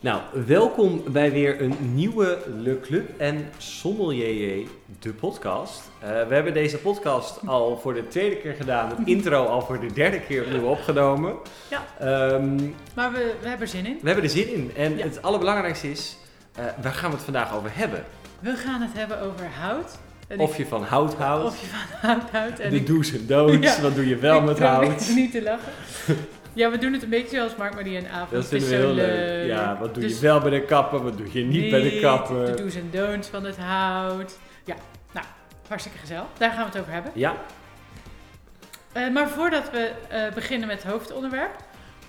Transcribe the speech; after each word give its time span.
Nou, 0.00 0.20
welkom 0.46 1.02
bij 1.08 1.32
weer 1.32 1.60
een 1.62 1.76
nieuwe 1.94 2.38
Le 2.58 2.80
Club 2.80 3.08
en 3.20 3.48
Sommelier, 3.58 4.66
de 5.00 5.12
podcast. 5.12 5.82
Uh, 6.02 6.08
we 6.28 6.34
hebben 6.34 6.54
deze 6.54 6.78
podcast 6.78 7.38
al 7.46 7.78
voor 7.78 7.94
de 7.94 8.08
tweede 8.08 8.36
keer 8.36 8.54
gedaan, 8.54 8.88
het 8.88 8.98
intro 9.08 9.44
al 9.44 9.60
voor 9.62 9.80
de 9.80 9.92
derde 9.92 10.20
keer 10.20 10.44
opnieuw 10.44 10.64
opgenomen. 10.66 11.34
Ja, 11.70 11.84
Ehm, 11.98 12.54
maar 12.94 13.12
we, 13.12 13.34
we 13.40 13.48
hebben 13.48 13.66
er 13.66 13.72
zin 13.72 13.86
in. 13.86 13.98
we 14.00 14.06
hebben 14.06 14.24
er 14.24 14.30
zin 14.30 14.52
in 14.54 14.70
en 14.76 14.96
Ja. 14.96 15.04
het 15.04 15.22
allerbelangrijkste 15.22 15.90
is, 15.90 16.16
eh, 16.54 16.64
waar 16.82 16.92
gaan 16.92 17.10
we 17.10 17.16
het 17.16 17.24
vandaag 17.24 17.54
over 17.56 17.70
hebben? 17.72 18.04
We 18.40 18.50
gaan 18.56 18.80
het 18.80 18.90
hebben 18.94 19.20
over 19.20 19.46
hout. 19.60 19.98
En 20.28 20.38
Of 20.38 20.50
ik- 20.50 20.56
je 20.56 20.66
van 20.66 20.82
hout 20.82 21.14
houdt, 21.14 21.44
of 21.44 21.60
je 21.60 21.66
van 21.66 22.10
hout 22.10 22.30
houdt. 22.30 22.60
En 22.60 22.70
de 22.70 22.76
ik- 22.76 22.86
do's 22.86 23.12
en 23.12 23.26
don'ts, 23.26 23.76
Ja. 23.76 23.82
wat 23.82 23.94
doe 23.94 24.08
je 24.08 24.16
wel 24.16 24.38
ik 24.38 24.44
met 24.44 24.58
hout? 24.58 25.08
niet 25.14 25.32
te 25.32 25.42
lachen. 25.42 25.72
Ja, 26.56 26.70
we 26.70 26.78
doen 26.78 26.92
het 26.92 27.02
een 27.02 27.08
beetje 27.08 27.36
zoals 27.36 27.56
Mark 27.56 27.74
Marie 27.74 27.96
en 27.96 28.08
avond. 28.10 28.30
Dat 28.30 28.46
vinden 28.46 28.68
we 28.68 28.74
heel 28.74 28.92
leuk. 28.94 29.06
leuk. 29.06 29.46
Ja, 29.46 29.76
wat 29.80 29.94
doe 29.94 30.02
Dus 30.02 30.14
je 30.14 30.20
wel 30.20 30.40
bij 30.40 30.50
de 30.50 30.62
kapper, 30.62 31.02
wat 31.02 31.16
doe 31.16 31.26
je 31.32 31.44
niet 31.44 31.70
bij 31.70 31.82
de 31.82 31.90
De 31.90 32.00
kapper? 32.00 32.56
do's 32.56 32.74
en 32.74 32.88
don'ts 32.90 33.28
van 33.28 33.44
het 33.44 33.56
hout. 33.56 34.38
Ja, 34.64 34.74
nou, 35.12 35.26
hartstikke 35.68 35.98
gezellig. 35.98 36.24
Daar 36.38 36.50
gaan 36.50 36.58
we 36.64 36.64
het 36.70 36.80
over 36.80 36.92
hebben. 36.92 37.12
Ja, 37.14 37.34
Eh, 38.92 39.08
maar 39.08 39.28
voordat 39.28 39.70
we 39.70 39.90
eh, 40.08 40.32
beginnen 40.34 40.68
met 40.68 40.82
het 40.82 40.92
hoofdonderwerp, 40.92 41.50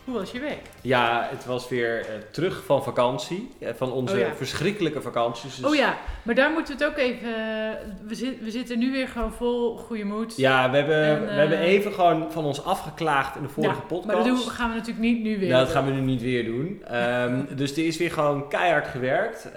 hoe 0.07 0.15
was 0.15 0.31
je 0.31 0.39
week? 0.39 0.61
ja, 0.81 1.27
het 1.31 1.45
was 1.45 1.69
weer 1.69 1.99
eh, 1.99 2.05
terug 2.31 2.63
van 2.65 2.83
vakantie, 2.83 3.49
eh, 3.59 3.69
van 3.75 3.91
onze 3.91 4.13
Oh 4.13 4.19
ja. 4.19 4.33
verschrikkelijke 4.35 5.01
vakanties. 5.01 5.55
Dus 5.55 5.65
Oh 5.65 5.75
ja, 5.75 5.97
maar 6.23 6.35
daar 6.35 6.51
moeten 6.51 6.77
we 6.77 6.83
het 6.83 6.91
ook 6.93 6.97
even... 6.99 7.27
eh, 7.27 7.71
we, 8.07 8.15
zit- 8.15 8.39
we 8.43 8.51
zitten 8.51 8.79
nu 8.79 8.91
weer 8.91 9.07
gewoon 9.07 9.31
vol 9.33 9.77
goede 9.77 10.03
moed. 10.03 10.37
Ja, 10.37 10.69
we 10.71 10.77
hebben, 10.77 11.03
En, 11.03 11.21
we 11.25 11.31
hebben 11.31 11.59
even 11.59 11.93
gewoon 11.93 12.31
van 12.31 12.45
ons 12.45 12.63
afgeklaagd 12.63 13.35
in 13.35 13.41
de 13.41 13.49
vorige 13.49 13.73
Ja, 13.73 13.79
podcast. 13.81 14.05
Maar 14.05 14.15
dat 14.15 14.25
doen 14.25 14.37
we- 14.37 14.49
gaan 14.49 14.69
we 14.69 14.75
natuurlijk 14.75 15.05
niet 15.05 15.21
nu 15.23 15.39
weer 15.39 15.49
Nou, 15.49 15.63
dat 15.65 15.73
gaan 15.73 15.85
we 15.85 15.91
nu 15.91 16.01
niet 16.01 16.21
weer 16.21 16.45
doen. 16.45 16.81
Ehm, 16.87 17.41
dus 17.55 17.71
er 17.77 17.85
is 17.85 17.97
weer 17.97 18.11
gewoon 18.11 18.49
keihard 18.49 18.87
gewerkt. 18.87 19.49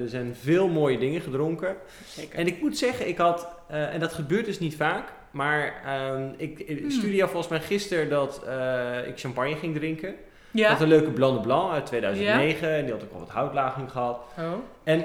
Er 0.00 0.08
zijn 0.08 0.34
veel 0.42 0.68
mooie 0.68 0.98
dingen 0.98 1.20
gedronken. 1.20 1.76
Zeker. 2.06 2.38
En 2.38 2.46
ik 2.46 2.60
moet 2.60 2.78
zeggen, 2.78 3.08
ik 3.08 3.18
had, 3.18 3.48
en 3.68 4.00
dat 4.00 4.12
gebeurt 4.12 4.44
dus 4.44 4.58
niet 4.58 4.76
vaak, 4.76 5.08
maar 5.36 5.74
ehm, 5.84 6.28
ik, 6.36 6.58
ik 6.58 6.78
Hmm. 6.78 6.90
stuurde 6.90 7.16
jou 7.16 7.30
volgens 7.30 7.50
mij 7.52 7.60
gisteren 7.60 8.08
dat 8.08 8.42
eh, 8.46 9.06
ik 9.06 9.18
champagne 9.18 9.56
ging 9.56 9.74
drinken. 9.76 10.08
Ik 10.08 10.16
Ja? 10.50 10.70
had 10.70 10.80
een 10.80 10.88
leuke 10.88 11.10
Blanc 11.10 11.34
de 11.36 11.40
Blanc 11.46 11.72
uit 11.72 11.86
2009 11.86 12.68
en 12.74 12.82
die 12.84 12.92
had 12.92 13.02
ook 13.02 13.12
al 13.12 13.18
wat 13.18 13.28
houtlaging 13.28 13.90
gehad. 13.90 14.20
Oh. 14.38 14.52
En 14.84 15.04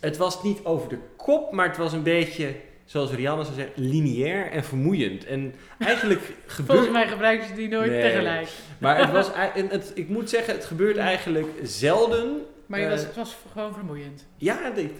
het 0.00 0.16
was 0.16 0.42
niet 0.42 0.58
over 0.64 0.88
de 0.88 0.98
kop, 1.16 1.52
maar 1.52 1.68
het 1.68 1.76
was 1.76 1.92
een 1.92 2.02
beetje, 2.02 2.54
zoals 2.84 3.10
Rianne 3.12 3.44
zou 3.44 3.54
zeggen, 3.56 3.72
lineair 3.82 4.50
en 4.50 4.64
vermoeiend. 4.64 5.24
En 5.26 5.54
eigenlijk 5.78 6.20
gebeurt... 6.46 6.70
Volgens 6.78 6.90
mij 6.98 7.08
gebruiken 7.08 7.46
ze 7.48 7.54
die 7.54 7.68
nooit 7.68 7.90
Nee. 7.90 8.02
tegelijk. 8.02 8.48
Maar 8.78 8.98
het 8.98 9.10
was, 9.10 9.32
en 9.54 9.68
het, 9.68 9.92
ik 9.94 10.08
moet 10.08 10.30
zeggen, 10.30 10.54
het 10.54 10.64
gebeurt 10.64 10.96
eigenlijk 10.96 11.46
zelden. 11.62 12.40
Maar 12.66 12.78
je 12.80 12.84
Eh, 12.84 12.90
was, 12.92 13.00
het 13.02 13.16
was 13.16 13.36
gewoon 13.52 13.72
vermoeiend. 13.72 14.26
Ja, 14.36 14.58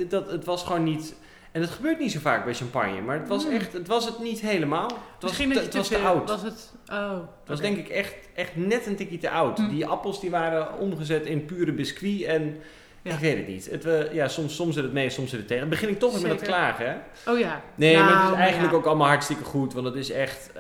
dat, 0.09 0.31
het 0.31 0.45
was 0.45 0.63
gewoon 0.65 0.85
niet... 0.85 1.15
En 1.53 1.61
het 1.61 1.71
gebeurt 1.71 1.99
niet 1.99 2.13
zo 2.13 2.19
vaak 2.21 2.45
bij 2.45 2.55
champagne, 2.55 3.01
maar 3.01 3.19
het 3.19 3.29
was, 3.29 3.45
Hmm. 3.45 3.53
echt, 3.53 3.73
het, 3.73 3.87
was 3.87 4.05
het 4.05 4.19
niet 4.19 4.41
helemaal. 4.41 4.87
Het 4.89 5.23
was, 5.23 5.37
te, 5.37 5.49
dat 5.49 5.63
het 5.63 5.75
was 5.75 5.89
te 5.89 5.99
oud. 5.99 6.29
Was 6.29 6.43
het... 6.43 6.73
Oh. 6.93 7.13
Het 7.13 7.49
was 7.49 7.61
denk 7.61 7.77
ik 7.77 7.89
echt, 7.89 8.15
echt 8.35 8.57
net 8.57 8.87
een 8.87 8.97
tikje 8.97 9.19
te 9.19 9.31
oud. 9.31 9.59
Hmm. 9.59 9.69
Die 9.69 9.87
appels 9.87 10.21
die 10.21 10.31
waren 10.31 10.79
omgezet 10.79 11.27
in 11.27 11.45
pure 11.45 11.73
biscuit 11.73 12.23
en... 12.23 12.57
Ja. 13.05 13.13
Ik 13.13 13.19
weet 13.19 13.37
het 13.37 13.47
niet. 13.49 13.71
Het, 13.71 13.85
we- 13.85 14.09
ja, 14.13 14.29
soms, 14.29 14.55
soms 14.55 14.75
zit 14.75 14.85
het 14.85 14.93
mee, 14.93 15.11
soms 15.11 15.31
zit 15.31 15.39
het 15.39 15.49
tegen. 15.49 15.61
Dan 15.63 15.71
begin 15.71 15.89
ik 15.89 15.99
toch 15.99 16.13
weer 16.13 16.23
met 16.23 16.31
het 16.41 16.43
klagen, 16.49 16.87
hè? 16.87 17.31
Oh 17.33 17.39
ja. 17.39 17.61
Nee, 17.75 17.95
Nou, 17.95 18.05
maar 18.05 18.15
het 18.15 18.25
is 18.25 18.31
maar 18.31 18.41
eigenlijk 18.41 18.73
ja. 18.73 18.79
ook 18.79 18.87
allemaal 18.87 19.07
hartstikke 19.07 19.45
goed. 19.45 19.73
Want 19.75 19.87
het 19.87 19.95
is 19.95 20.11
echt 20.11 20.51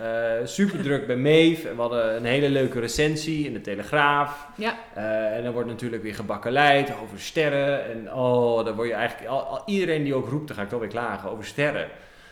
super 0.44 0.82
druk 0.82 1.06
bij 1.06 1.16
Maeve. 1.16 1.68
En 1.68 1.74
we 1.74 1.80
hadden 1.80 2.16
een 2.16 2.24
hele 2.24 2.48
leuke 2.50 2.80
recensie 2.80 3.46
in 3.46 3.52
de 3.52 3.60
Telegraaf. 3.60 4.46
Ja. 4.56 4.74
Eh, 4.94 5.36
en 5.36 5.42
dan 5.44 5.52
wordt 5.52 5.68
natuurlijk 5.68 6.02
weer 6.02 6.14
gebakkeleid 6.14 6.92
over 7.02 7.20
sterren. 7.20 7.90
En 7.90 8.12
oh, 8.14 8.64
dan 8.64 8.74
word 8.74 8.88
je 8.88 8.94
eigenlijk... 8.94 9.30
Al, 9.30 9.40
al- 9.42 9.62
iedereen 9.66 10.04
die 10.04 10.14
ook 10.14 10.28
roept, 10.28 10.46
dan 10.48 10.56
ga 10.56 10.62
ik 10.62 10.68
toch 10.68 10.80
weer 10.80 10.88
klagen 10.88 11.30
over 11.30 11.44
sterren. 11.44 11.88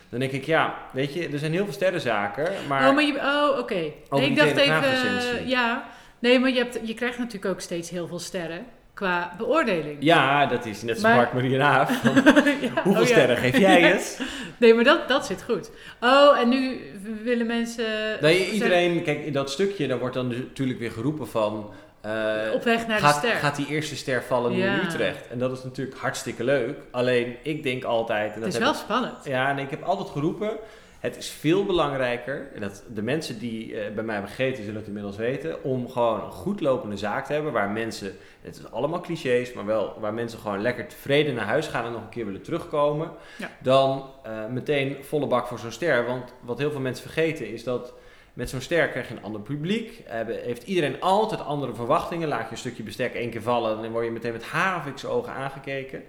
Dan 0.09 0.19
denk 0.19 0.31
ik, 0.31 0.45
ja, 0.45 0.75
weet 0.91 1.13
je, 1.13 1.27
er 1.29 1.39
zijn 1.39 1.51
heel 1.51 1.63
veel 1.63 1.73
sterrenzaken. 1.73 2.51
Maar, 2.67 2.87
oh, 2.89 2.95
maar 2.95 3.03
je... 3.03 3.15
Oh, 3.15 3.59
oké. 3.59 3.73
Nee, 4.09 4.29
ik 4.29 4.35
dacht 4.35 4.57
even... 4.57 4.83
Eh, 4.83 5.47
ja. 5.47 5.89
Nee, 6.19 6.39
maar 6.39 6.49
je, 6.49 6.57
hebt, 6.57 6.79
je 6.83 6.93
krijgt 6.93 7.17
natuurlijk 7.17 7.53
ook 7.53 7.59
steeds 7.61 7.89
heel 7.89 8.07
veel 8.07 8.19
sterren 8.19 8.65
qua 8.93 9.31
beoordeling. 9.37 9.97
ja, 9.99 10.45
dat 10.45 10.65
is 10.65 10.81
net 10.81 10.95
zo 10.99 11.07
Maar- 11.07 11.15
Mark 11.15 11.33
Marie 11.33 11.55
en 11.55 11.61
Aaf. 11.61 12.01
Want 12.03 12.15
Ja, 12.61 12.81
Hoeveel 12.83 13.01
oh 13.01 13.07
ja. 13.07 13.13
sterren 13.13 13.37
geef 13.37 13.57
jij 13.57 13.81
het? 13.81 14.19
Nee, 14.57 14.73
maar 14.73 14.83
dat, 14.83 15.07
dat 15.07 15.25
zit 15.25 15.43
goed. 15.43 15.71
Oh, 16.01 16.39
en 16.39 16.49
nu 16.49 16.79
willen 17.23 17.45
mensen... 17.47 17.85
Nee, 18.21 18.51
iedereen, 18.51 19.03
kijk, 19.03 19.25
in 19.25 19.33
dat 19.33 19.51
stukje, 19.51 19.87
daar 19.87 19.99
wordt 19.99 20.15
dan 20.15 20.27
natuurlijk 20.27 20.79
weer 20.79 20.91
geroepen 20.91 21.27
van... 21.27 21.69
eh, 22.01 22.11
Op 22.53 22.63
weg 22.63 22.87
naar 22.87 22.99
gaat, 22.99 23.21
de 23.21 23.27
ster. 23.27 23.37
gaat 23.39 23.55
die 23.55 23.67
eerste 23.67 23.95
ster 23.95 24.23
vallen 24.23 24.51
nu 24.51 24.61
in 24.63 24.79
Utrecht? 24.85 25.27
En 25.31 25.39
dat 25.39 25.51
is 25.57 25.63
natuurlijk 25.63 25.97
hartstikke 25.97 26.43
leuk. 26.43 26.77
Alleen, 26.91 27.35
ik 27.43 27.63
denk 27.63 27.83
altijd... 27.83 28.27
En 28.27 28.31
het 28.33 28.39
dat 28.41 28.47
is 28.47 28.53
heb 28.53 28.63
wel 28.63 28.71
ik- 28.73 28.77
spannend. 28.79 29.15
ja, 29.23 29.49
en 29.49 29.57
ik 29.57 29.69
heb 29.69 29.83
altijd 29.83 30.09
geroepen... 30.09 30.51
Het 31.01 31.17
is 31.17 31.29
veel 31.29 31.65
belangrijker, 31.65 32.47
en 32.55 32.61
dat 32.61 32.83
de 32.93 33.01
mensen 33.01 33.39
die 33.39 33.75
eh, 33.79 33.93
bij 33.93 34.03
mij 34.03 34.13
hebben 34.15 34.33
gegeten 34.33 34.63
zullen 34.63 34.79
het 34.79 34.87
inmiddels 34.87 35.17
weten, 35.17 35.63
om 35.63 35.89
gewoon 35.89 36.23
een 36.23 36.31
goed 36.31 36.61
lopende 36.61 36.97
zaak 36.97 37.25
te 37.25 37.33
hebben 37.33 37.51
waar 37.51 37.69
mensen, 37.69 38.15
het 38.41 38.55
is 38.55 38.71
allemaal 38.71 38.99
clichés, 39.01 39.53
maar 39.53 39.65
wel 39.65 39.97
waar 39.99 40.13
mensen 40.13 40.39
gewoon 40.39 40.61
lekker 40.61 40.87
tevreden 40.87 41.33
naar 41.35 41.45
huis 41.45 41.67
gaan 41.67 41.85
en 41.85 41.91
nog 41.91 42.01
een 42.01 42.09
keer 42.09 42.25
willen 42.25 42.41
terugkomen, 42.41 43.11
Ja. 43.37 43.49
dan 43.61 44.09
eh, 44.23 44.45
meteen 44.47 44.97
volle 45.03 45.27
bak 45.27 45.47
voor 45.47 45.59
zo'n 45.59 45.71
ster. 45.71 46.05
Want 46.05 46.33
wat 46.41 46.57
heel 46.57 46.71
veel 46.71 46.79
mensen 46.79 47.03
vergeten 47.11 47.47
is 47.51 47.63
dat 47.63 47.93
met 48.33 48.49
zo'n 48.49 48.61
ster 48.61 48.87
krijg 48.89 49.07
je 49.07 49.15
een 49.15 49.23
ander 49.23 49.41
publiek, 49.41 50.01
hebben, 50.05 50.39
heeft 50.43 50.63
iedereen 50.63 51.01
altijd 51.01 51.41
andere 51.41 51.73
verwachtingen. 51.73 52.27
Laat 52.27 52.45
je 52.45 52.51
een 52.51 52.57
stukje 52.57 52.83
bestek 52.83 53.13
één 53.13 53.29
keer 53.29 53.41
vallen 53.41 53.75
en 53.75 53.81
dan 53.81 53.91
word 53.91 54.05
je 54.05 54.11
meteen 54.11 54.31
met 54.31 54.43
havenvikse 54.43 55.07
ogen 55.07 55.33
aangekeken. 55.33 56.03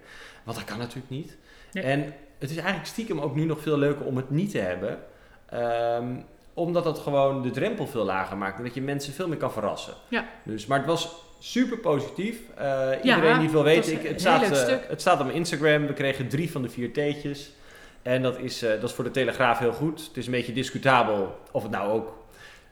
Want 0.45 0.57
dat 0.57 0.67
kan 0.67 0.79
natuurlijk 0.79 1.11
niet. 1.11 1.37
Nee. 1.73 1.85
En 1.85 2.15
het 2.43 2.51
is 2.51 2.57
eigenlijk 2.57 2.87
stiekem 2.87 3.21
ook 3.21 3.35
nu 3.35 3.45
nog 3.45 3.61
veel 3.61 3.79
leuker 3.79 4.05
om 4.05 4.17
het 4.17 4.31
niet 4.31 4.51
te 4.51 4.59
hebben. 4.59 4.99
Ehm, 5.49 6.15
omdat 6.55 6.85
dat 6.85 6.99
gewoon 6.99 7.43
de 7.43 7.51
drempel 7.51 7.87
veel 7.87 8.05
lager 8.05 8.37
maakt. 8.37 8.59
En 8.59 8.65
dat 8.65 8.75
je 8.75 8.83
mensen 8.83 9.13
veel 9.13 9.29
meer 9.29 9.37
kan 9.37 9.53
verrassen. 9.53 9.95
Ja. 10.09 10.25
Dus, 10.45 10.67
maar 10.67 10.79
het 10.79 10.87
was 10.87 11.15
super 11.39 11.79
positief. 11.79 12.39
Eh, 12.55 12.91
iedereen 13.03 13.35
die 13.35 13.43
het 13.43 13.53
wil 13.53 13.63
weten. 13.63 13.93
Ik, 13.93 14.09
het, 14.09 14.21
staat, 14.21 14.43
eh, 14.43 14.77
het 14.89 15.01
staat 15.01 15.19
op 15.19 15.25
mijn 15.25 15.37
Instagram. 15.37 15.87
We 15.87 15.93
kregen 15.93 16.29
drie 16.29 16.51
van 16.51 16.63
de 16.63 16.69
vier 16.69 16.93
theetjes. 16.93 17.53
En 18.03 18.23
dat 18.23 18.39
is, 18.39 18.63
eh, 18.63 18.71
dat 18.71 18.83
is 18.83 18.93
voor 18.93 19.05
de 19.05 19.11
Telegraaf 19.11 19.59
heel 19.59 19.73
goed. 19.73 20.07
Het 20.07 20.17
is 20.17 20.27
een 20.27 20.33
beetje 20.33 20.53
discutabel 20.53 21.39
of 21.51 21.63
het 21.63 21.73
nou 21.73 21.91
ook 21.91 22.17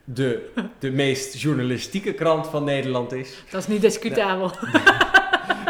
de, 0.03 0.51
de 0.79 0.91
meest 0.91 1.41
journalistieke 1.41 2.13
krant 2.13 2.47
van 2.47 2.63
Nederland 2.63 3.11
is. 3.13 3.43
Dat 3.49 3.61
is 3.61 3.67
niet 3.67 3.81
discutabel. 3.81 4.51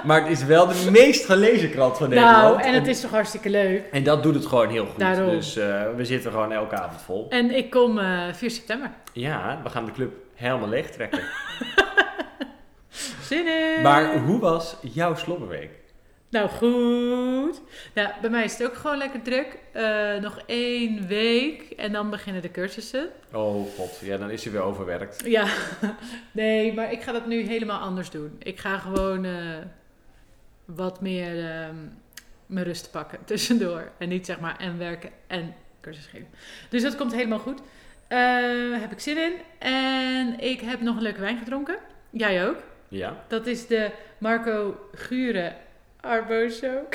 Maar 0.04 0.22
het 0.22 0.32
is 0.32 0.44
wel 0.44 0.68
de 0.68 0.92
meest 0.92 1.26
gelezen 1.26 1.72
krant 1.72 1.98
van 1.98 2.10
Nederland. 2.10 2.38
nou, 2.42 2.62
en 2.62 2.74
het 2.74 2.88
is 2.88 3.02
toch 3.02 3.12
hartstikke 3.12 3.50
leuk. 3.50 3.84
En 3.92 4.04
dat 4.04 4.24
doet 4.24 4.34
het 4.36 4.46
gewoon 4.46 4.70
heel 4.70 4.86
goed. 4.86 5.00
Daarom. 5.00 5.30
Dus 5.30 5.58
eh, 5.58 5.84
we 5.96 6.06
zitten 6.06 6.32
gewoon 6.32 6.52
elke 6.52 6.76
avond 6.76 7.02
vol. 7.02 7.26
En 7.30 7.56
ik 7.58 7.70
kom 7.70 7.98
eh 8.00 8.34
4 8.34 8.52
september. 8.52 8.92
Ja, 9.14 9.60
we 9.64 9.70
gaan 9.70 9.86
de 9.86 9.92
club 9.92 10.12
helemaal 10.36 10.70
leeg 10.70 10.90
trekken. 10.92 11.22
Zin 13.22 13.48
in! 13.48 13.82
maar 13.82 14.18
hoe 14.18 14.40
was 14.40 14.76
jouw 14.82 15.16
slobberweek? 15.16 15.70
Nou, 16.30 16.50
goed. 16.50 17.62
Nou, 17.94 18.10
bij 18.22 18.30
mij 18.30 18.44
is 18.44 18.58
het 18.58 18.68
ook 18.68 18.76
gewoon 18.76 18.98
lekker 18.98 19.22
druk. 19.22 19.58
Eh, 19.72 20.16
nog 20.22 20.40
één 20.46 21.08
week 21.08 21.62
en 21.78 21.92
dan 21.92 22.10
beginnen 22.10 22.42
de 22.42 22.52
cursussen. 22.52 23.10
Oh 23.34 23.66
god, 23.78 24.00
ja, 24.02 24.18
dan 24.18 24.30
is 24.30 24.44
hij 24.44 24.54
weer 24.54 24.62
overwerkt. 24.62 25.24
Ja, 25.26 25.48
nee, 26.32 26.74
maar 26.74 26.92
ik 26.92 27.02
ga 27.02 27.12
dat 27.12 27.26
nu 27.26 27.42
helemaal 27.48 27.80
anders 27.80 28.10
doen. 28.10 28.36
Ik 28.40 28.60
ga 28.60 28.78
gewoon 28.78 29.26
wat 30.76 31.02
meer 31.02 31.50
ehm, 31.50 31.76
mijn 32.46 32.66
rust 32.66 32.92
pakken 32.92 33.20
tussendoor. 33.26 33.92
En 33.98 34.10
niet 34.10 34.26
zeg 34.26 34.40
maar 34.40 34.58
en 34.58 34.78
werken 34.78 35.10
en 35.28 35.54
cursus 35.82 36.06
geven. 36.06 36.28
Dus 36.70 36.82
dat 36.82 36.96
komt 36.96 37.14
helemaal 37.14 37.40
goed. 37.40 37.60
Eh, 38.08 38.18
heb 38.72 38.92
ik 38.92 39.00
zin 39.00 39.18
in. 39.18 39.34
En 39.60 40.40
ik 40.40 40.62
heb 40.62 40.82
nog 40.82 40.96
een 40.96 41.02
leuke 41.02 41.20
wijn 41.22 41.38
gedronken. 41.38 41.76
Jij 42.10 42.48
ook. 42.48 42.58
Ja. 42.88 43.24
Dat 43.28 43.46
is 43.48 43.68
de 43.68 43.92
Marco 44.18 44.76
Gure 44.94 45.54
Arboso. 46.02 46.68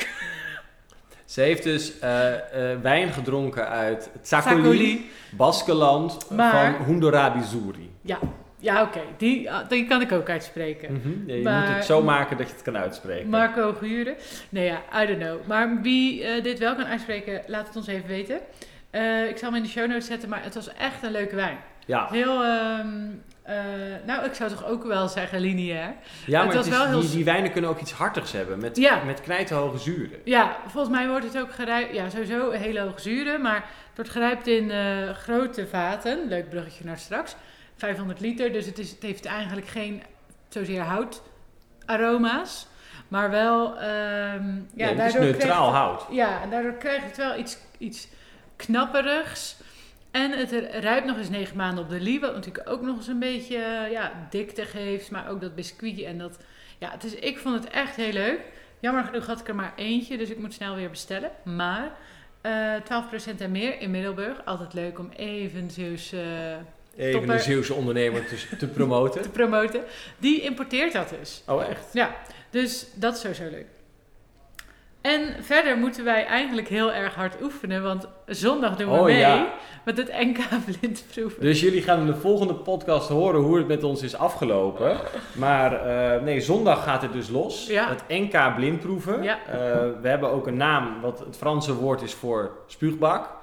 Ze 1.25 1.41
heeft 1.41 1.63
dus 1.63 1.99
eh, 1.99 2.71
eh, 2.71 2.81
wijn 2.81 3.09
gedronken 3.09 3.67
uit 3.67 4.09
Tsakoli. 4.21 5.09
Baskeland 5.31 6.29
Maar- 6.29 6.73
van 6.75 6.85
Hoendorabi 6.85 7.43
Zuri. 7.43 7.91
Ja, 8.01 8.19
ja 8.59 8.81
oké. 8.81 8.99
Die, 9.17 9.51
ah, 9.51 9.69
die 9.69 9.87
kan 9.87 10.01
ik 10.01 10.11
ook 10.11 10.29
uitspreken. 10.29 11.01
Ja, 11.25 11.33
je 11.35 11.41
Maar- 11.41 11.65
moet 11.67 11.75
het 11.75 11.85
zo 11.85 12.01
maken 12.03 12.37
dat 12.37 12.47
je 12.47 12.53
het 12.53 12.61
kan 12.63 12.77
uitspreken. 12.77 13.29
Marco 13.29 13.73
Gure. 13.73 14.15
Nee 14.49 14.65
ja, 14.65 15.03
I 15.03 15.05
don't 15.05 15.19
know. 15.19 15.45
Maar 15.47 15.81
wie 15.81 16.23
eh, 16.23 16.43
dit 16.43 16.59
wel 16.59 16.75
kan 16.75 16.85
uitspreken, 16.85 17.41
laat 17.47 17.67
het 17.67 17.75
ons 17.75 17.87
even 17.87 18.07
weten. 18.07 18.39
Eh, 18.89 19.29
ik 19.29 19.37
zal 19.37 19.47
hem 19.49 19.57
in 19.57 19.63
de 19.63 19.69
show 19.69 19.87
notes 19.87 20.05
zetten, 20.05 20.29
maar 20.29 20.43
het 20.43 20.55
was 20.55 20.73
echt 20.73 21.03
een 21.03 21.11
leuke 21.11 21.35
wijn. 21.35 21.57
ja, 21.85 22.07
Heel, 22.11 22.43
ehm, 22.43 22.87
eh, 23.43 23.55
nou 24.05 24.25
ik 24.25 24.33
zou 24.33 24.49
toch 24.49 24.65
ook 24.65 24.83
wel 24.83 25.07
zeggen 25.07 25.39
lineair. 25.39 25.93
ja 26.25 26.37
maar 26.37 26.45
was 26.45 26.55
het 26.55 26.65
is, 26.65 26.71
wel 26.79 26.87
heel 26.87 26.99
die, 27.01 27.09
die 27.09 27.25
wijnen 27.25 27.51
kunnen 27.51 27.69
ook 27.69 27.79
iets 27.79 27.91
hartigs 27.91 28.31
hebben. 28.31 28.59
Met, 28.59 28.77
Ja. 28.77 29.03
met 29.05 29.21
knijterhoge 29.21 29.77
zuren. 29.77 30.19
Ja, 30.23 30.57
volgens 30.67 30.95
mij 30.95 31.07
wordt 31.07 31.25
het 31.25 31.37
ook 31.39 31.51
gerijpt, 31.51 31.95
ja 31.95 32.09
sowieso 32.09 32.51
hele 32.51 32.79
hoge 32.79 33.01
zuren, 33.01 33.41
maar 33.41 33.55
het 33.55 33.95
wordt 33.95 34.09
gerijpt 34.11 34.47
in 34.47 34.71
grote 35.15 35.67
vaten. 35.67 36.27
Leuk 36.27 36.49
bruggetje 36.49 36.85
naar 36.85 36.97
straks. 36.97 37.35
500 37.77 38.19
liter, 38.19 38.51
dus 38.51 38.65
het, 38.65 38.79
is, 38.79 38.91
het 38.91 39.01
heeft 39.01 39.25
eigenlijk 39.25 39.67
geen 39.67 40.03
zozeer 40.49 40.81
hout 40.81 41.21
aroma's. 41.85 42.67
Maar 43.07 43.29
wel, 43.29 43.77
ehm, 43.77 44.55
ja, 44.73 44.85
nee, 44.85 44.87
het 44.87 44.91
is 44.91 44.97
daardoor 44.97 45.21
neutraal 45.21 45.71
hout. 45.71 46.05
Ja, 46.11 46.41
en 46.41 46.49
daardoor 46.49 46.73
krijgt 46.73 47.05
het 47.05 47.17
wel 47.17 47.37
iets, 47.39 47.57
iets 47.77 48.07
knapperigs. 48.55 49.55
En 50.11 50.31
het 50.31 50.51
rijpt 50.71 51.05
nog 51.05 51.17
eens 51.17 51.29
negen 51.29 51.57
maanden 51.57 51.83
op 51.83 51.89
de 51.89 52.01
lie, 52.01 52.19
wat 52.19 52.33
natuurlijk 52.33 52.69
ook 52.69 52.81
nog 52.81 52.95
eens 52.95 53.07
een 53.07 53.19
beetje 53.19 53.57
eh, 53.57 53.91
ja, 53.91 54.11
dikte 54.29 54.65
geeft. 54.65 55.11
Maar 55.11 55.29
ook 55.29 55.41
dat 55.41 55.55
biscuit 55.55 56.01
en 56.01 56.17
dat... 56.17 56.37
Ja, 56.77 56.91
het 56.91 57.03
is, 57.03 57.15
ik 57.15 57.37
vond 57.37 57.63
het 57.63 57.73
echt 57.73 57.95
heel 57.95 58.11
leuk. 58.11 58.39
Jammer 58.79 59.03
genoeg 59.03 59.25
had 59.25 59.39
ik 59.39 59.47
er 59.47 59.55
maar 59.55 59.73
eentje, 59.75 60.17
dus 60.17 60.29
ik 60.29 60.39
moet 60.39 60.53
snel 60.53 60.75
weer 60.75 60.89
bestellen. 60.89 61.31
Maar 61.43 61.91
eh 62.41 62.75
12% 63.35 63.37
en 63.37 63.51
meer 63.51 63.81
in 63.81 63.91
Middelburg. 63.91 64.45
Altijd 64.45 64.73
leuk 64.73 64.99
om 64.99 65.09
even 65.15 65.71
Zeus 65.71 66.11
eh, 66.11 66.21
Even 66.97 67.11
Topper. 67.19 67.33
een 67.35 67.39
Zeeuwse 67.41 67.73
ondernemer 67.73 68.25
te, 68.27 68.57
te 68.57 68.67
promoten. 68.67 69.21
te 69.27 69.29
promoten. 69.29 69.81
Die 70.17 70.41
importeert 70.41 70.93
dat 70.93 71.13
dus. 71.19 71.43
Oh, 71.47 71.63
echt? 71.63 71.85
Ja, 71.93 72.15
dus 72.49 72.87
dat 72.95 73.13
is 73.15 73.19
sowieso 73.21 73.43
leuk. 73.43 73.65
En 75.01 75.35
verder 75.43 75.77
moeten 75.77 76.03
wij 76.03 76.25
eigenlijk 76.25 76.67
heel 76.67 76.93
erg 76.93 77.15
hard 77.15 77.41
oefenen, 77.41 77.83
want 77.83 78.07
zondag 78.25 78.75
doen 78.75 78.91
we 78.91 78.97
Oh, 78.97 79.03
mee 79.03 79.17
ja. 79.17 79.53
met 79.85 79.97
het 79.97 80.07
NK 80.13 80.37
blindproeven. 80.65 81.41
Dus 81.41 81.59
jullie 81.61 81.81
gaan 81.81 81.99
in 81.99 82.05
de 82.05 82.15
volgende 82.15 82.53
podcast 82.53 83.09
horen 83.09 83.41
hoe 83.41 83.57
het 83.57 83.67
met 83.67 83.83
ons 83.83 84.01
is 84.01 84.15
afgelopen. 84.15 84.97
Maar 85.35 85.73
eh, 85.85 86.21
nee, 86.23 86.41
zondag 86.41 86.83
gaat 86.83 87.01
het 87.01 87.13
dus 87.13 87.29
los. 87.29 87.67
Ja. 87.67 87.89
Het 87.89 88.03
NK 88.07 88.55
blindproeven. 88.55 89.23
Ja. 89.23 89.37
Eh, 89.47 89.55
we 90.01 90.07
hebben 90.07 90.29
ook 90.31 90.47
een 90.47 90.57
naam, 90.57 91.01
wat 91.01 91.19
het 91.19 91.37
Franse 91.37 91.73
woord 91.75 92.01
is 92.01 92.13
voor 92.13 92.51
spuugbak. 92.67 93.35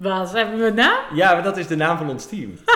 Wat 0.00 0.32
hebben 0.32 0.58
we 0.64 0.70
na? 0.70 1.00
Ja, 1.14 1.32
maar 1.32 1.42
dat 1.42 1.56
is 1.56 1.66
de 1.66 1.76
naam 1.76 1.96
van 1.98 2.08
ons 2.10 2.26
team. 2.26 2.58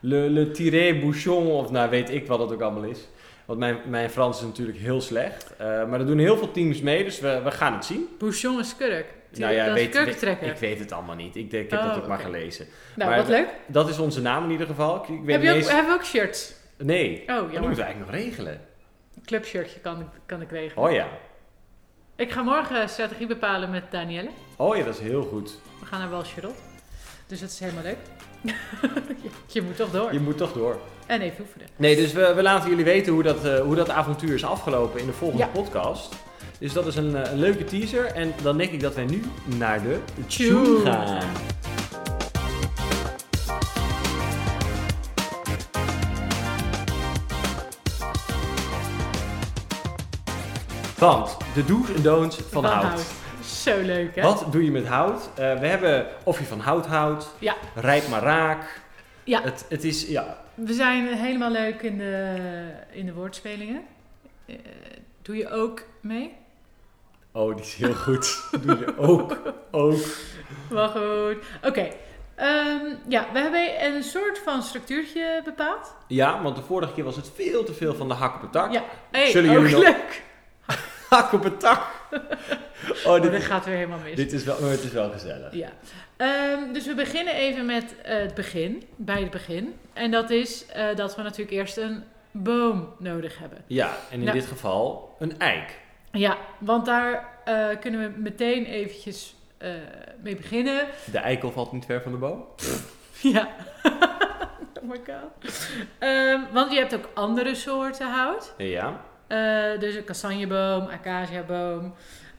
Le, 0.00 0.16
le 0.30 0.50
tiré 0.50 0.94
bouchon, 1.00 1.46
of 1.46 1.70
nou 1.70 1.90
weet 1.90 2.10
ik 2.10 2.26
wat 2.26 2.38
dat 2.38 2.52
ook 2.52 2.60
allemaal 2.60 2.82
is. 2.82 3.08
Want 3.44 3.58
mijn, 3.58 3.76
mijn 3.86 4.10
Frans 4.10 4.38
is 4.40 4.46
natuurlijk 4.46 4.78
heel 4.78 5.00
slecht. 5.00 5.54
Eh, 5.56 5.66
maar 5.66 6.00
er 6.00 6.06
doen 6.06 6.18
heel 6.18 6.36
veel 6.36 6.50
teams 6.50 6.80
mee, 6.80 7.04
dus 7.04 7.20
we, 7.20 7.40
we 7.44 7.50
gaan 7.50 7.72
het 7.72 7.84
zien. 7.84 8.08
Bouchon 8.18 8.58
is 8.60 8.76
kurk. 8.76 9.06
Nou 9.30 9.52
ja, 9.54 9.72
weet, 9.72 9.94
ik 10.40 10.56
weet 10.58 10.78
het 10.78 10.92
allemaal 10.92 11.14
niet. 11.16 11.36
Ik, 11.36 11.50
denk- 11.50 11.64
ik 11.64 11.70
heb 11.70 11.80
Oh, 11.80 11.86
dat 11.86 11.96
ook 11.96 12.06
maar 12.06 12.18
gelezen. 12.18 12.66
nou, 12.96 13.10
maar 13.10 13.18
wat 13.18 13.28
leuk. 13.28 13.48
Dat 13.66 13.88
is 13.88 13.98
onze 13.98 14.20
naam 14.22 14.44
in 14.44 14.50
ieder 14.50 14.66
geval. 14.66 14.96
Ik, 14.96 15.08
ik 15.08 15.20
weet 15.24 15.34
Heb 15.34 15.42
je 15.42 15.50
ook, 15.50 15.56
eens- 15.56 15.70
hebben 15.72 15.92
we 15.92 15.98
ook 15.98 16.04
shirts? 16.04 16.52
Nee, 16.76 17.20
Oh, 17.20 17.26
dat 17.26 17.42
moeten 17.42 17.60
we 17.60 17.82
eigenlijk 17.82 17.98
nog 17.98 18.10
regelen. 18.10 18.60
Een 19.16 19.22
clubshirtje 19.24 19.80
kan, 19.80 20.00
ik- 20.00 20.06
kan 20.26 20.40
ik 20.40 20.50
regelen. 20.50 20.84
Oh 20.84 20.92
ja. 20.92 21.06
Ik 22.16 22.30
ga 22.32 22.42
morgen 22.42 22.88
strategie 22.88 23.26
bepalen 23.26 23.70
met 23.70 23.82
Danielle. 23.90 24.30
Oh 24.56 24.76
ja, 24.76 24.84
dat 24.84 24.94
is 24.94 25.00
heel 25.00 25.22
goed. 25.22 25.58
We 25.80 25.86
gaan 25.86 26.00
naar 26.00 26.10
Walsjerot. 26.10 26.54
Dus 27.26 27.40
dat 27.40 27.50
is 27.50 27.60
helemaal 27.60 27.82
leuk. 27.82 27.96
je, 29.52 29.62
moet 29.62 29.76
toch 29.76 29.90
door. 29.90 30.12
Je 30.12 30.20
moet 30.20 30.36
toch 30.36 30.52
door. 30.52 30.78
En 31.06 31.20
even 31.20 31.40
oefenen. 31.40 31.66
Nee, 31.76 31.96
dus 31.96 32.12
we, 32.12 32.32
we 32.34 32.42
laten 32.42 32.68
jullie 32.70 32.84
weten 32.84 33.12
hoe 33.12 33.22
dat, 33.22 33.44
eh, 33.44 33.60
hoe 33.60 33.74
dat 33.74 33.90
avontuur 33.90 34.34
is 34.34 34.44
afgelopen 34.44 35.00
in 35.00 35.06
de 35.06 35.12
volgende 35.12 35.44
Ja. 35.44 35.50
podcast. 35.50 36.14
Dus 36.58 36.72
dat 36.72 36.86
is 36.86 36.96
een, 36.96 37.16
eh, 37.16 37.32
een 37.32 37.38
leuke 37.38 37.64
teaser. 37.64 38.04
En 38.06 38.34
dan 38.42 38.56
denk 38.56 38.70
ik 38.72 38.80
dat 38.80 38.94
wij 38.94 39.04
nu 39.04 39.22
naar 39.56 39.82
de 39.82 39.98
tune 40.26 40.80
gaan. 40.84 41.22
Want 50.98 51.36
de 51.54 51.64
do's 51.64 51.92
en 51.94 52.02
don'ts 52.02 52.38
van, 52.50 52.64
hout. 52.64 53.04
Zo 53.44 53.80
leuk, 53.80 54.14
hè? 54.16 54.22
Wat 54.22 54.46
doe 54.50 54.64
je 54.64 54.70
met 54.70 54.86
hout? 54.86 55.30
Eh, 55.34 55.58
we 55.58 55.66
hebben 55.66 56.06
of 56.24 56.38
je 56.38 56.44
van 56.44 56.60
hout 56.60 56.86
houdt, 56.86 57.34
Ja. 57.38 57.54
rijp 57.74 58.08
maar 58.08 58.22
raak. 58.22 58.80
Ja. 59.24 59.42
Het, 59.42 59.66
het 59.68 59.84
is, 59.84 60.06
ja, 60.08 60.38
We 60.54 60.72
zijn 60.74 61.06
helemaal 61.06 61.50
leuk 61.50 61.82
in 61.82 61.98
de, 61.98 62.36
in 62.90 63.06
de 63.06 63.12
woordspelingen. 63.12 63.82
Eh, 64.46 64.54
doe 65.22 65.36
je 65.36 65.50
ook 65.50 65.82
mee? 66.00 66.32
oh, 67.32 67.54
die 67.56 67.64
is 67.64 67.74
heel 67.74 67.94
goed. 67.94 68.44
doe 68.62 68.78
je 68.78 68.98
ook, 68.98 69.40
ook. 69.70 70.00
Wel 70.70 70.88
goed. 70.88 71.36
Oké. 71.64 71.88
Ehm, 72.34 72.80
ja, 73.08 73.26
we 73.32 73.38
hebben 73.38 73.84
een 73.84 74.02
soort 74.02 74.38
van 74.44 74.62
structuurtje 74.62 75.40
bepaald. 75.44 75.94
Ja, 76.06 76.42
want 76.42 76.56
de 76.56 76.62
vorige 76.62 76.92
keer 76.92 77.04
was 77.04 77.16
het 77.16 77.30
veel 77.34 77.64
te 77.64 77.74
veel 77.74 77.94
van 77.94 78.08
de 78.08 78.14
hak 78.14 78.34
op 78.34 78.40
het 78.42 78.52
tak. 78.52 78.72
Ja. 78.72 78.82
Hey, 79.10 79.30
Zullen 79.30 79.50
jullie 79.52 79.72
nog- 79.72 79.82
leuk. 79.82 80.22
Op 81.12 81.42
het 81.44 81.60
tak. 81.70 81.82
Oh, 82.12 82.20
Oh, 83.06 83.22
dit, 83.22 83.42
gaat 83.44 83.64
weer 83.64 83.74
helemaal 83.74 83.98
mis. 84.04 84.14
dit 84.16 84.32
is 84.32 84.44
wel, 84.44 84.56
oh, 84.56 84.68
het 84.68 84.82
is 84.82 84.92
wel 84.92 85.10
gezellig. 85.10 85.54
Ja. 85.54 85.68
Ehm, 86.16 86.72
dus 86.72 86.86
we 86.86 86.94
beginnen 86.94 87.34
even 87.34 87.66
met 87.66 87.94
eh, 88.02 88.18
het 88.18 88.34
begin, 88.34 88.82
bij 88.96 89.20
het 89.20 89.30
begin. 89.30 89.74
En 89.92 90.10
dat 90.10 90.30
is 90.30 90.66
eh, 90.66 90.96
dat 90.96 91.16
we 91.16 91.22
natuurlijk 91.22 91.50
eerst 91.56 91.76
een 91.76 92.04
boom 92.30 92.94
nodig 92.98 93.38
hebben. 93.38 93.58
Ja, 93.66 93.96
en 94.10 94.18
in 94.18 94.24
Ja. 94.26 94.32
dit 94.32 94.46
geval 94.46 95.16
een 95.18 95.38
eik. 95.38 95.80
Ja, 96.12 96.36
want 96.58 96.86
daar 96.86 97.28
eh, 97.44 97.66
kunnen 97.80 98.00
we 98.00 98.20
meteen 98.20 98.64
eventjes 98.64 99.34
mee 100.22 100.36
beginnen. 100.36 100.86
De 101.12 101.18
eikel 101.18 101.50
valt 101.52 101.72
niet 101.72 101.84
ver 101.84 102.02
van 102.02 102.12
de 102.12 102.18
boom. 102.18 102.44
Ja. 103.22 103.48
oh 104.82 104.88
my 104.88 105.00
god. 105.06 105.66
Ehm, 105.98 106.40
want 106.52 106.72
je 106.72 106.78
hebt 106.78 106.94
ook 106.94 107.08
andere 107.14 107.54
soorten 107.54 108.10
hout. 108.10 108.54
Ja, 108.56 109.00
Eh, 109.32 109.80
dus 109.80 109.94
een 109.94 110.04
kastanjeboom, 110.04 110.88
acaciaboom. 110.88 111.94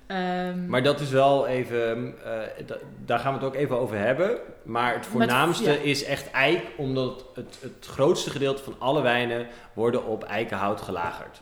Ehm, 0.08 0.68
maar 0.68 0.84
dat 0.84 1.00
is 1.00 1.10
wel 1.10 1.48
even, 1.48 2.16
eh, 2.24 2.66
da- 2.66 2.78
daar 3.06 3.20
gaan 3.20 3.34
we 3.34 3.40
het 3.40 3.48
ook 3.48 3.56
even 3.56 3.78
over 3.80 3.98
hebben. 3.98 4.38
Maar 4.64 4.94
het 4.94 5.06
voornaamste 5.06 5.72
ja. 5.72 5.78
is 5.82 6.04
echt 6.04 6.32
eik, 6.32 6.62
omdat 6.78 7.26
het, 7.36 7.58
het 7.62 7.88
grootste 7.90 8.30
gedeelte 8.30 8.64
van 8.64 8.76
alle 8.80 9.02
wijnen 9.02 9.48
worden 9.74 10.06
op 10.06 10.24
eikenhout 10.24 10.82
gelagerd. 10.82 11.38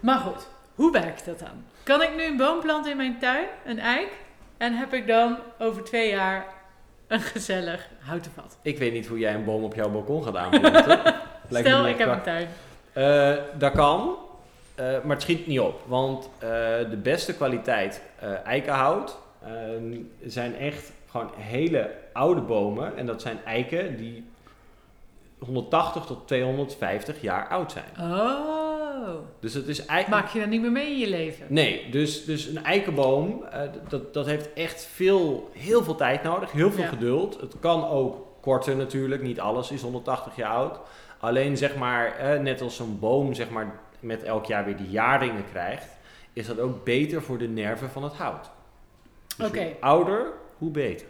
Maar 0.00 0.18
goed, 0.18 0.48
hoe 0.74 0.92
werkt 0.92 1.24
dat 1.24 1.38
dan? 1.38 1.64
Kan 1.82 2.02
ik 2.02 2.16
nu 2.16 2.24
een 2.24 2.36
boom 2.36 2.60
planten 2.60 2.90
in 2.90 2.96
mijn 2.96 3.18
tuin, 3.18 3.46
een 3.66 3.78
eik, 3.78 4.08
en 4.56 4.74
heb 4.74 4.92
ik 4.92 5.06
dan 5.06 5.36
over 5.58 5.84
twee 5.84 6.10
jaar 6.10 6.46
een 7.06 7.20
gezellig 7.20 7.88
houten 8.00 8.30
vat? 8.34 8.58
Ik 8.62 8.78
weet 8.78 8.92
niet 8.92 9.06
hoe 9.06 9.18
jij 9.18 9.34
een 9.34 9.44
boom 9.44 9.64
op 9.64 9.74
jouw 9.74 9.90
balkon 9.90 10.24
gaat 10.24 10.36
aanplanten. 10.36 11.00
Stel, 11.50 11.86
ik 11.86 11.98
heb 11.98 12.08
een 12.08 12.22
tuin. 12.22 12.48
Eh, 12.92 13.44
dat 13.58 13.72
kan, 13.72 14.16
eh, 14.78 14.84
maar 15.04 15.14
het 15.16 15.22
schiet 15.22 15.46
niet 15.46 15.60
op. 15.60 15.80
Want 15.86 16.30
eh, 16.38 16.48
de 16.90 16.98
beste 17.02 17.34
kwaliteit 17.34 18.02
eh, 18.18 18.32
eikenhout 18.44 19.18
eh, 19.42 19.50
zijn 20.24 20.56
echt 20.56 20.92
gewoon 21.10 21.30
hele 21.36 21.90
oude 22.12 22.40
bomen. 22.40 22.96
En 22.96 23.06
dat 23.06 23.22
zijn 23.22 23.38
eiken 23.44 23.96
die 23.96 24.24
180 25.38 26.04
tot 26.04 26.26
250 26.26 27.20
jaar 27.20 27.48
oud 27.48 27.72
zijn. 27.72 28.10
Oh, 28.12 29.14
Dus 29.40 29.54
is 29.54 29.86
maak 30.08 30.28
je 30.28 30.38
dat 30.40 30.48
niet 30.48 30.60
meer 30.60 30.72
mee 30.72 30.90
in 30.90 30.98
je 30.98 31.08
leven? 31.08 31.46
Nee, 31.48 31.90
dus, 31.90 32.24
dus 32.24 32.46
een 32.46 32.64
eikenboom, 32.64 33.44
dat, 33.88 34.14
dat 34.14 34.26
heeft 34.26 34.52
echt 34.52 34.84
veel, 34.84 35.50
heel 35.52 35.84
veel 35.84 35.94
tijd 35.94 36.22
nodig, 36.22 36.52
heel 36.52 36.70
veel 36.70 36.82
Ja. 36.82 36.88
geduld. 36.88 37.40
Het 37.40 37.54
kan 37.60 37.88
ook 37.88 38.26
korter 38.40 38.76
natuurlijk, 38.76 39.22
niet 39.22 39.40
alles 39.40 39.70
is 39.70 39.82
180 39.82 40.36
jaar 40.36 40.50
oud. 40.54 40.78
Alleen 41.18 41.56
zeg 41.56 41.76
maar, 41.76 42.38
net 42.42 42.60
als 42.60 42.76
zo'n 42.76 42.98
boom 42.98 43.34
zeg 43.34 43.50
maar, 43.50 43.80
met 44.00 44.22
elk 44.22 44.44
jaar 44.44 44.64
weer 44.64 44.76
die 44.76 44.90
jaarringen 44.90 45.44
krijgt, 45.50 45.96
is 46.32 46.46
dat 46.46 46.58
ook 46.60 46.84
beter 46.84 47.22
voor 47.22 47.38
de 47.38 47.48
nerven 47.48 47.90
van 47.90 48.02
het 48.04 48.12
hout. 48.14 48.50
Dus 49.36 49.46
Oké. 49.46 49.62
hoe 49.62 49.74
ouder, 49.80 50.32
hoe 50.58 50.70
beter. 50.70 51.06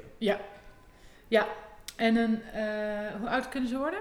En 1.97 2.17
een, 2.17 2.43
eh, 2.43 3.15
hoe 3.21 3.29
oud 3.29 3.49
kunnen 3.49 3.69
ze 3.69 3.79
worden? 3.79 3.99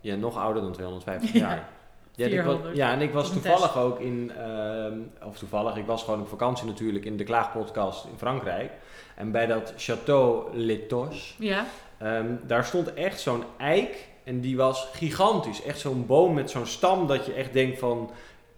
Ja, 0.00 0.14
nog 0.14 0.36
ouder 0.36 0.62
dan 0.62 0.72
250 0.72 1.32
Ja, 1.32 1.38
jaar. 1.40 1.68
Ja, 2.16 2.24
en 2.26 2.32
ik 2.32 2.36
was, 2.36 2.44
400. 2.44 2.76
ja, 2.76 2.92
en 2.92 3.00
ik 3.00 3.12
was 3.12 3.32
toevallig 3.32 3.76
ook 3.78 4.00
in, 4.00 4.32
ehm, 4.36 4.98
of 5.22 5.38
toevallig, 5.38 5.76
ik 5.76 5.86
was 5.86 6.02
gewoon 6.04 6.20
op 6.20 6.28
vakantie 6.28 6.66
natuurlijk 6.66 7.04
in 7.04 7.16
de 7.16 7.24
Klaagpodcast 7.24 8.04
in 8.04 8.16
Frankrijk. 8.16 8.72
En 9.16 9.30
bij 9.30 9.46
dat 9.46 9.72
Château 9.76 10.52
Letos, 10.52 11.36
Ja. 11.38 11.64
ehm, 11.98 12.34
daar 12.46 12.64
stond 12.64 12.94
echt 12.94 13.20
zo'n 13.20 13.42
eik 13.58 14.08
en 14.24 14.40
die 14.40 14.56
was 14.56 14.88
gigantisch. 14.92 15.62
Echt 15.62 15.78
zo'n 15.78 16.06
boom 16.06 16.34
met 16.34 16.50
zo'n 16.50 16.66
stam 16.66 17.06
dat 17.06 17.26
je 17.26 17.32
echt 17.32 17.52
denkt 17.52 17.78
van, 17.78 18.10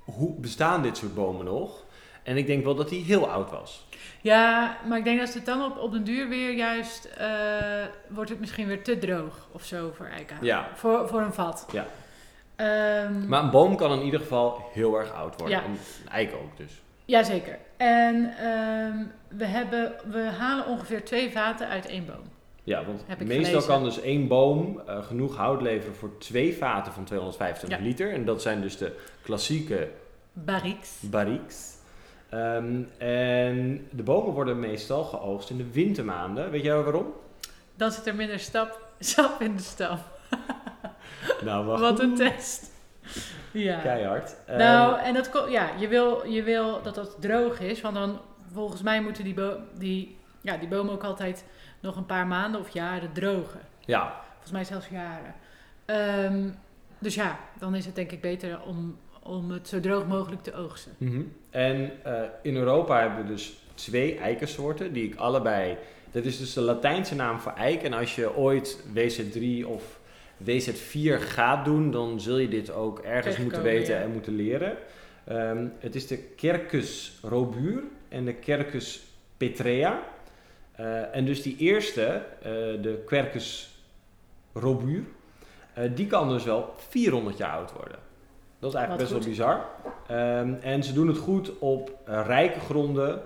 hoe 0.05 0.35
bestaan 0.35 0.83
dit 0.83 0.97
soort 0.97 1.15
bomen 1.15 1.45
nog? 1.45 1.85
En 2.23 2.37
ik 2.37 2.47
denk 2.47 2.65
wel 2.65 2.75
dat 2.75 2.89
die 2.89 3.05
heel 3.05 3.31
oud 3.31 3.51
was. 3.51 3.87
Ja, 4.21 4.77
maar 4.89 4.99
ik 4.99 5.05
denk 5.05 5.19
dat 5.19 5.35
het 5.35 5.47
dan 5.47 5.65
op, 5.65 5.79
op 5.79 5.93
den 5.93 6.05
duur 6.05 6.29
weer 6.29 6.53
juist, 6.53 7.05
eh, 7.05 7.29
wordt 8.09 8.31
het 8.31 8.41
misschien 8.41 8.67
weer 8.67 8.83
te 8.83 8.99
droog 8.99 9.49
of 9.53 9.65
zo 9.65 9.93
voor 9.97 10.07
eikenhout. 10.07 10.47
Ja. 10.47 10.69
Voor, 10.75 11.09
voor 11.09 11.21
een 11.21 11.33
vat. 11.33 11.67
Ja. 11.73 11.87
Ehm, 12.57 13.29
Maar 13.29 13.43
een 13.43 13.51
boom 13.51 13.77
kan 13.77 13.93
in 13.93 14.05
ieder 14.05 14.21
geval 14.21 14.71
heel 14.73 14.99
erg 14.99 15.13
oud 15.13 15.37
worden. 15.39 15.57
Ja. 15.59 15.65
En 15.65 15.71
een 15.71 16.11
eik 16.11 16.33
ook 16.35 16.57
dus. 16.57 16.81
Jazeker. 17.05 17.59
En 17.77 18.35
ehm, 18.39 19.05
we, 19.29 19.45
hebben, 19.45 19.93
we 20.11 20.19
halen 20.39 20.67
ongeveer 20.67 21.05
twee 21.05 21.31
vaten 21.31 21.69
uit 21.69 21.87
één 21.87 22.07
boom. 22.07 22.35
Ja, 22.67 22.85
want 22.85 23.07
meestal 23.09 23.45
gelezen. 23.45 23.63
kan 23.69 23.85
dus 23.85 24.01
één 24.01 24.29
boom 24.29 24.81
eh, 24.87 25.03
genoeg 25.05 25.37
hout 25.37 25.63
leveren 25.63 25.95
voor 25.97 26.19
twee 26.19 26.57
vaten 26.57 26.93
van 26.93 27.05
225 27.05 27.79
Ja. 27.79 27.85
liter. 27.85 28.13
En 28.13 28.25
dat 28.25 28.43
zijn 28.43 28.61
dus 28.61 28.77
de 28.77 28.97
klassieke 29.23 29.89
Barriques. 30.33 30.99
barriques. 31.01 31.75
Ehm, 32.29 32.83
en 32.99 33.87
de 33.91 34.03
bomen 34.03 34.33
worden 34.35 34.59
meestal 34.61 35.05
geoogst 35.05 35.51
in 35.51 35.57
de 35.57 35.71
wintermaanden. 35.73 36.51
Weet 36.51 36.63
jij 36.63 36.83
waarom? 36.83 37.13
Dan 37.77 37.91
zit 37.93 38.07
er 38.07 38.15
minder 38.15 38.39
stap, 38.41 38.81
sap 38.99 39.41
in 39.41 39.57
de 39.57 39.63
stam. 39.63 39.99
Nou, 41.45 41.67
wacht. 41.67 41.81
Wat 41.81 42.01
een 42.01 42.15
test. 42.15 42.71
Ja. 43.53 43.79
Keihard. 43.79 44.37
Ehm, 44.47 44.59
Nou, 44.59 44.99
en 45.01 45.15
dat 45.15 45.47
ja, 45.49 45.71
je 45.79 45.89
wil, 45.89 46.27
je 46.27 46.43
wil 46.43 46.83
dat 46.83 46.95
dat 46.95 47.17
droog 47.21 47.61
is, 47.61 47.81
want 47.81 47.95
dan 47.95 48.21
volgens 48.53 48.83
mij 48.83 49.03
moeten 49.03 49.25
die, 49.25 49.35
bo- 49.35 49.59
die, 49.79 50.17
ja, 50.47 50.57
die 50.57 50.69
bomen 50.69 50.93
ook 50.93 51.05
altijd 51.05 51.45
nog 51.81 51.97
een 51.97 52.07
paar 52.07 52.27
maanden 52.27 52.61
of 52.61 52.69
jaren 52.69 53.13
drogen. 53.13 53.61
ja, 53.85 54.25
Volgens 54.33 54.53
mij 54.53 54.65
zelfs 54.65 54.89
jaren. 54.89 55.35
Ehm, 55.85 56.49
dus 56.99 57.15
ja, 57.15 57.39
dan 57.59 57.75
is 57.75 57.87
het 57.87 57.95
denk 57.95 58.13
ik 58.13 58.21
beter 58.21 58.63
om, 58.63 58.99
om 59.23 59.51
het 59.51 59.69
zo 59.69 59.81
droog 59.81 60.07
mogelijk 60.07 60.43
te 60.43 60.55
oogsten. 60.55 60.93
Mhm. 60.99 61.23
En 61.51 61.91
eh, 62.03 62.23
in 62.43 62.57
Europa 62.57 63.01
hebben 63.01 63.23
we 63.23 63.33
dus 63.33 63.59
twee 63.75 64.19
eikensoorten 64.19 64.93
die 64.93 65.05
ik 65.05 65.17
allebei. 65.17 65.77
Dat 66.11 66.25
is 66.25 66.39
dus 66.39 66.53
de 66.53 66.61
Latijnse 66.61 67.15
naam 67.15 67.39
voor 67.39 67.53
eik. 67.53 67.83
En 67.83 67.93
als 67.93 68.15
je 68.15 68.37
ooit 68.37 68.85
WZ3 68.95 69.67
of 69.67 69.99
WZ4 70.45 71.21
gaat 71.21 71.65
doen, 71.65 71.91
dan 71.91 72.21
zul 72.21 72.39
je 72.39 72.49
dit 72.49 72.73
ook 72.73 72.99
ergens 72.99 73.39
moeten 73.39 73.63
weten 73.63 73.95
ja. 73.95 74.01
en 74.01 74.13
moeten 74.13 74.37
leren. 74.37 74.77
Ehm, 75.25 75.67
het 75.79 75.95
is 75.95 76.07
de 76.07 76.19
Quercus 76.19 77.19
robur 77.23 77.83
en 78.09 78.25
de 78.25 78.35
Quercus 78.35 79.05
petrea. 79.37 80.03
Eh, 80.77 81.15
en 81.15 81.25
dus 81.25 81.43
die 81.43 81.57
eerste, 81.57 82.05
eh, 82.05 82.51
de 82.83 83.03
Quercus 83.07 83.71
robur, 84.53 85.03
eh, 85.75 85.91
die 85.95 86.07
kan 86.07 86.29
dus 86.29 86.45
wel 86.45 86.75
400 86.77 87.37
jaar 87.37 87.57
oud 87.57 87.73
worden. 87.73 87.99
Dat 88.59 88.71
is 88.71 88.77
eigenlijk 88.77 89.11
Wat 89.11 89.19
best 89.19 89.27
wel 89.27 89.35
bizar. 89.35 89.65
Ehm, 90.07 90.55
en 90.61 90.85
ze 90.85 90.93
doen 90.93 91.09
het 91.09 91.19
goed 91.19 91.59
op 91.59 91.91
rijke 92.05 92.61
gronden 92.61 93.23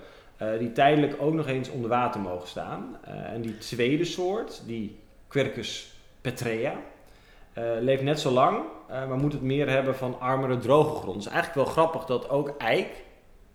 die 0.59 0.73
tijdelijk 0.73 1.17
ook 1.19 1.35
nog 1.35 1.47
eens 1.47 1.69
onder 1.69 1.91
water 1.91 2.21
mogen 2.21 2.49
staan. 2.49 2.97
En 3.05 3.41
die 3.41 3.59
tweede 3.59 4.05
soort, 4.05 4.63
die 4.67 4.99
Quercus 5.29 5.93
petrea, 6.21 6.75
leeft 7.81 8.03
net 8.03 8.21
zo 8.21 8.31
lang, 8.31 8.63
maar 8.89 9.17
moet 9.17 9.33
het 9.33 9.43
meer 9.43 9.69
hebben 9.69 9.97
van 9.97 10.21
armere 10.21 10.59
droge 10.59 10.95
grond. 10.95 11.17
Het 11.17 11.27
is 11.27 11.33
eigenlijk 11.33 11.67
wel 11.67 11.75
grappig 11.75 12.05
dat 12.05 12.29
ook 12.29 12.55
eik 12.59 13.05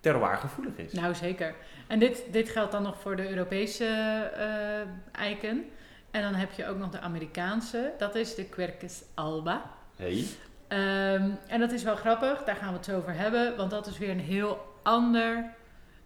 terroirgevoelig 0.05 0.75
is. 0.75 0.91
Nou, 0.91 1.15
zeker. 1.15 1.55
En 1.87 1.99
dit, 1.99 2.23
dit 2.31 2.49
geldt 2.49 2.71
dan 2.71 2.83
nog 2.83 2.99
voor 2.99 3.15
de 3.15 3.29
Europese 3.29 3.85
eh, 3.85 5.21
eiken. 5.21 5.65
En 6.11 6.21
dan 6.21 6.33
heb 6.33 6.51
je 6.51 6.67
ook 6.67 6.77
nog 6.77 6.89
de 6.89 6.99
Amerikaanse. 6.99 7.91
Dat 7.97 8.15
is 8.15 8.35
de 8.35 8.45
Quercus 8.45 9.03
alba. 9.13 9.61
Hey. 9.95 10.25
Ehm, 10.67 11.29
en 11.47 11.59
dat 11.59 11.71
is 11.71 11.83
wel 11.83 11.95
grappig, 11.95 12.43
daar 12.43 12.55
gaan 12.55 12.69
we 12.69 12.75
het 12.75 12.85
zo 12.85 12.97
over 12.97 13.13
hebben. 13.13 13.57
Want 13.57 13.71
dat 13.71 13.87
is 13.87 13.97
weer 13.97 14.09
een 14.09 14.19
heel 14.19 14.77
ander... 14.83 15.53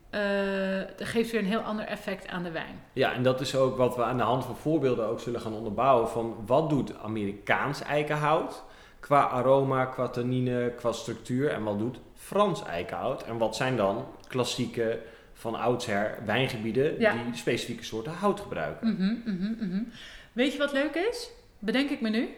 eh, 0.09 0.19
dat 0.97 1.07
geeft 1.07 1.31
weer 1.31 1.41
een 1.41 1.47
heel 1.47 1.59
ander 1.59 1.85
effect 1.85 2.27
aan 2.27 2.43
de 2.43 2.51
wijn. 2.51 2.79
Ja, 2.93 3.13
en 3.13 3.23
dat 3.23 3.41
is 3.41 3.55
ook 3.55 3.77
wat 3.77 3.95
we 3.95 4.03
aan 4.03 4.17
de 4.17 4.23
hand 4.23 4.45
van 4.45 4.55
voorbeelden 4.55 5.07
ook 5.07 5.19
zullen 5.19 5.41
gaan 5.41 5.53
onderbouwen. 5.53 6.09
Van 6.09 6.35
wat 6.45 6.69
doet 6.69 6.99
Amerikaans 6.99 7.81
eikenhout 7.81 8.63
qua 8.99 9.21
aroma, 9.21 9.85
qua 9.85 10.07
tannine, 10.07 10.73
qua 10.75 10.91
structuur. 10.91 11.51
En 11.51 11.63
wat 11.63 11.79
doet 11.79 11.99
Frans 12.29 12.63
eikenhout. 12.65 13.23
En 13.23 13.37
wat 13.37 13.55
zijn 13.55 13.75
dan 13.75 14.05
klassieke 14.27 14.99
van 15.33 15.55
oudsher 15.55 16.17
wijngebieden 16.25 16.99
Ja. 16.99 17.11
die 17.13 17.35
specifieke 17.35 17.83
soorten 17.83 18.13
hout 18.13 18.39
gebruiken. 18.39 18.87
Mhm, 18.93 19.35
mhm, 19.35 19.65
mhm. 19.67 19.81
Weet 20.33 20.51
je 20.51 20.57
wat 20.57 20.71
leuk 20.73 20.95
is? 20.95 21.29
Bedenk 21.59 21.89
ik 21.89 22.01
me 22.01 22.09
nu. 22.09 22.29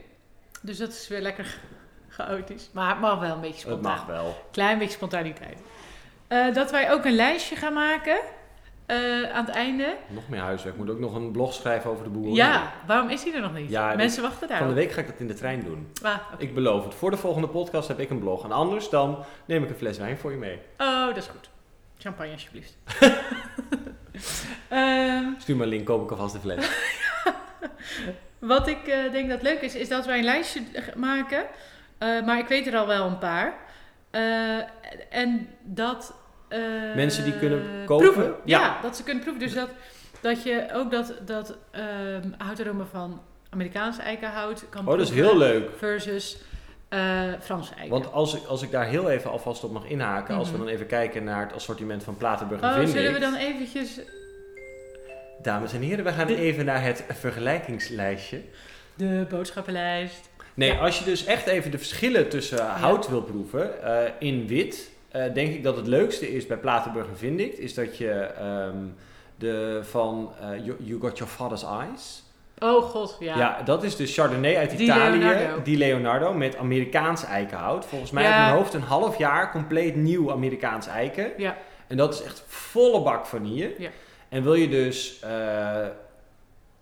Dus 0.61 0.77
dat 0.77 0.89
is 0.89 1.07
weer 1.07 1.21
lekker 1.21 1.57
chaotisch. 2.17 2.69
Maar 2.73 2.89
het 2.89 2.99
mag 2.99 3.19
wel 3.19 3.33
een 3.35 3.41
beetje 3.41 3.53
Het 3.53 3.61
spontaan. 3.77 3.91
mag 3.97 4.05
wel. 4.05 4.45
Klein 4.51 4.77
beetje 4.77 4.93
spontaniteit. 4.95 5.59
Eh, 6.27 6.53
dat 6.53 6.71
wij 6.71 6.91
ook 6.91 7.05
een 7.05 7.15
lijstje 7.15 7.55
gaan 7.55 7.73
maken 7.73 8.17
eh, 8.91 9.31
aan 9.31 9.45
het 9.45 9.55
einde. 9.55 9.95
Nog 10.07 10.29
meer 10.29 10.39
huiswerk. 10.39 10.75
Ik 10.75 10.81
moet 10.81 10.89
ook 10.89 10.99
nog 10.99 11.15
een 11.15 11.31
blog 11.31 11.53
schrijven 11.53 11.89
over 11.89 12.03
de 12.03 12.09
boeren. 12.09 12.33
Ja, 12.33 12.73
waarom 12.87 13.09
is 13.09 13.23
die 13.23 13.33
er 13.33 13.41
nog 13.41 13.53
niet? 13.53 13.69
Ja, 13.69 13.95
Mensen 13.95 14.21
wachten 14.23 14.47
daar. 14.47 14.57
Van 14.57 14.67
de 14.67 14.73
week 14.73 14.91
ga 14.91 15.01
ik 15.01 15.07
dat 15.07 15.19
in 15.19 15.27
de 15.27 15.33
trein 15.33 15.63
doen. 15.63 15.91
Ah. 16.03 16.17
Ik 16.37 16.53
beloof 16.53 16.83
het. 16.83 16.93
Voor 16.93 17.11
de 17.11 17.17
volgende 17.17 17.47
podcast 17.47 17.87
heb 17.87 17.99
ik 17.99 18.09
een 18.09 18.19
blog. 18.19 18.43
En 18.43 18.51
anders 18.51 18.89
dan 18.89 19.25
neem 19.45 19.63
ik 19.63 19.69
een 19.69 19.75
fles 19.75 19.97
wijn 19.97 20.17
voor 20.17 20.31
je 20.31 20.37
mee. 20.37 20.59
Oh, 20.77 21.05
dat 21.05 21.17
is 21.17 21.27
goed. 21.27 21.49
Champagne 21.97 22.31
alsjeblieft. 22.31 22.77
Ehm, 24.67 25.25
Stuur 25.37 25.55
me 25.55 25.63
een 25.63 25.69
link, 25.69 25.85
koop 25.85 26.03
ik 26.03 26.11
alvast 26.11 26.33
de 26.33 26.39
fles. 26.39 26.69
wat 28.39 28.67
ik 28.67 28.87
eh, 28.87 29.11
denk 29.11 29.29
dat 29.29 29.41
leuk 29.41 29.61
is, 29.61 29.75
is 29.75 29.89
dat 29.89 30.05
wij 30.05 30.17
een 30.17 30.23
lijstje 30.23 30.61
maken. 30.95 31.45
Eh, 31.97 32.21
maar 32.25 32.39
ik 32.39 32.47
weet 32.47 32.67
er 32.67 32.77
al 32.77 32.87
wel 32.87 33.05
een 33.05 33.17
paar. 33.17 33.53
En 35.09 35.47
dat... 35.61 36.13
eh, 36.51 36.95
Mensen 36.95 37.23
die 37.23 37.37
kunnen 37.37 37.61
kopen? 37.85 38.11
Proeven. 38.11 38.33
Ja. 38.45 38.59
Ja. 38.59 38.77
dat 38.81 38.95
ze 38.97 39.03
kunnen 39.03 39.23
proeven. 39.23 39.41
Dus 39.43 39.53
dat, 39.53 39.69
dat 40.21 40.43
je 40.43 40.67
ook 40.73 40.91
dat, 40.91 41.13
dat 41.25 41.57
houtaroma 42.37 42.85
van 42.91 43.21
Amerikaans 43.49 43.97
eikenhout 43.99 44.65
kan 44.69 44.81
Oh, 44.87 44.91
dat 44.91 44.99
is 45.01 45.09
proeven 45.09 45.29
heel 45.29 45.37
leuk. 45.37 45.69
Versus 45.77 46.37
eh 46.89 47.21
Franse 47.39 47.73
eiken. 47.73 47.89
Want 47.91 48.11
als 48.11 48.35
ik, 48.35 48.45
als 48.45 48.61
ik 48.61 48.71
daar 48.71 48.85
heel 48.85 49.09
even 49.09 49.31
alvast 49.31 49.63
op 49.63 49.71
mag 49.71 49.85
inhaken, 49.85 50.35
als 50.35 50.47
we 50.51 50.57
Mhm. 50.57 50.65
dan 50.65 50.73
even 50.73 50.85
kijken 50.87 51.23
naar 51.23 51.41
het 51.41 51.53
assortiment 51.53 52.03
van 52.03 52.17
Platenburg 52.17 52.61
en 52.61 52.81
Oh, 52.81 52.85
zullen 52.87 53.13
we 53.13 53.19
dan 53.19 53.35
eventjes 53.35 53.99
Dames 55.41 55.73
en 55.73 55.81
heren, 55.81 56.05
we 56.05 56.11
gaan 56.11 56.27
De- 56.27 56.35
even 56.35 56.65
naar 56.65 56.83
het 56.83 57.03
vergelijkingslijstje. 57.09 58.41
de 58.95 59.25
boodschappenlijst... 59.29 60.29
Nee, 60.53 60.71
Ja. 60.71 60.77
als 60.79 60.99
je 60.99 61.05
dus 61.05 61.25
echt 61.25 61.47
even 61.47 61.71
de 61.71 61.77
verschillen 61.77 62.29
tussen 62.29 62.65
hout 62.65 63.09
wil 63.09 63.21
proeven 63.21 63.83
eh, 63.83 64.11
in 64.19 64.47
wit, 64.47 64.89
eh, 65.11 65.33
denk 65.33 65.53
ik 65.53 65.63
dat 65.63 65.75
het 65.75 65.87
leukste 65.87 66.33
is 66.35 66.45
bij 66.47 66.57
Platenburg 66.57 67.07
en 67.07 67.17
Vindic, 67.17 67.53
is 67.53 67.73
dat 67.73 67.97
je 67.97 68.11
ehm, 68.11 68.77
de 69.35 69.79
van 69.83 70.31
eh, 70.41 70.65
you, 70.65 70.77
You 70.79 70.99
Got 71.01 71.17
Your 71.17 71.33
Father's 71.33 71.63
Eyes. 71.63 72.23
Oh 72.59 72.83
god, 72.83 73.17
ja. 73.19 73.37
Ja. 73.37 73.61
dat 73.65 73.83
is 73.83 73.95
de 73.95 74.05
Chardonnay 74.05 74.57
uit 74.57 74.69
Die 74.69 74.79
Italië, 74.79 75.17
Leonardo. 75.19 75.61
die 75.63 75.77
Leonardo, 75.77 76.33
met 76.33 76.57
Amerikaans 76.57 77.23
eikenhout. 77.25 77.85
Volgens 77.85 78.11
mij 78.11 78.23
Ja. 78.23 78.29
uit 78.33 78.41
mijn 78.45 78.55
hoofd 78.57 78.73
een 78.73 78.81
half 78.81 79.17
jaar 79.17 79.51
compleet 79.51 79.95
nieuw 79.95 80.31
Amerikaans 80.31 80.87
eiken. 80.87 81.31
Ja. 81.37 81.57
En 81.87 81.97
dat 81.97 82.13
is 82.13 82.23
echt 82.23 82.43
volle 82.47 83.01
bak 83.01 83.25
vanille. 83.25 83.73
Ja. 83.77 83.89
En 84.29 84.43
wil 84.43 84.53
je 84.53 84.69
dus 84.69 85.19
eh, 85.19 85.85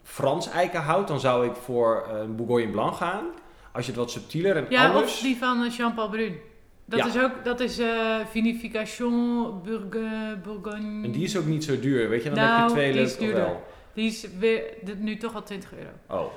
Frans 0.03 0.50
eikenhout, 0.50 1.07
dan 1.07 1.19
zou 1.19 1.48
ik 1.48 1.55
voor 1.55 2.07
een 2.13 2.36
Bourgogne 2.36 2.67
Blanc 2.71 2.93
gaan. 2.95 3.25
Als 3.71 3.86
je 3.86 3.91
het 3.91 4.00
wat 4.00 4.12
subtieler 4.12 4.55
en 4.57 4.65
Ja, 4.69 4.88
anders... 4.88 5.13
of 5.13 5.19
die 5.19 5.38
van 5.38 5.69
Jean-Paul 5.77 6.09
Brun. 6.09 6.38
Dat 6.89 7.00
Ja. 7.00 7.08
is 7.08 7.17
ook, 7.19 7.31
dat 7.43 7.60
is 7.60 7.79
eh 7.79 8.15
vinification 8.29 9.62
Bourgogne, 9.63 10.38
Bourgogne. 10.43 11.03
En 11.05 11.12
die 11.12 11.24
is 11.24 11.38
ook 11.38 11.46
niet 11.46 11.63
zo 11.63 11.79
duur, 11.79 12.10
weet 12.10 12.24
je? 12.24 12.29
Dan 12.29 12.38
heb 12.39 12.48
Nou, 12.50 12.63
je 12.67 12.69
twee 12.74 12.91
die 12.91 13.01
is 13.01 13.17
leuke 13.17 13.36
wel. 13.36 13.63
Die 13.93 14.08
is 14.08 14.27
weer, 14.39 14.63
nu 14.98 15.17
toch 15.17 15.36
al 15.36 15.43
20 15.43 15.72
euro. 15.74 16.22
Oh. 16.24 16.31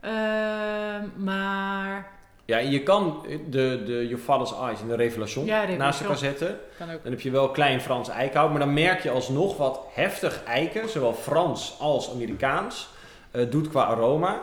Ehm, 0.00 1.24
maar, 1.24 2.18
Ja, 2.44 2.58
je 2.58 2.82
kan 2.82 3.26
de, 3.50 3.82
de 3.84 4.06
Your 4.08 4.18
Father's 4.22 4.52
Eyes 4.60 4.80
en 4.80 4.88
de 4.88 4.94
Revelation 4.96 5.44
Ja, 5.44 5.52
Revelation. 5.54 5.78
naast 5.84 6.00
elkaar 6.00 6.16
zetten. 6.16 6.58
kan 6.78 6.90
ook. 6.90 7.02
Dan 7.02 7.12
heb 7.12 7.20
je 7.20 7.30
wel 7.30 7.50
klein 7.50 7.80
Frans 7.80 8.08
eikenhout, 8.08 8.50
maar 8.50 8.58
dan 8.58 8.74
merk 8.74 9.02
je 9.02 9.10
alsnog 9.10 9.56
wat 9.56 9.80
heftig 9.92 10.44
eiken, 10.44 10.88
zowel 10.88 11.12
Frans 11.14 11.76
als 11.80 12.10
Amerikaans, 12.10 12.88
eh, 13.30 13.50
doet 13.50 13.68
qua 13.68 13.82
aroma. 13.84 14.40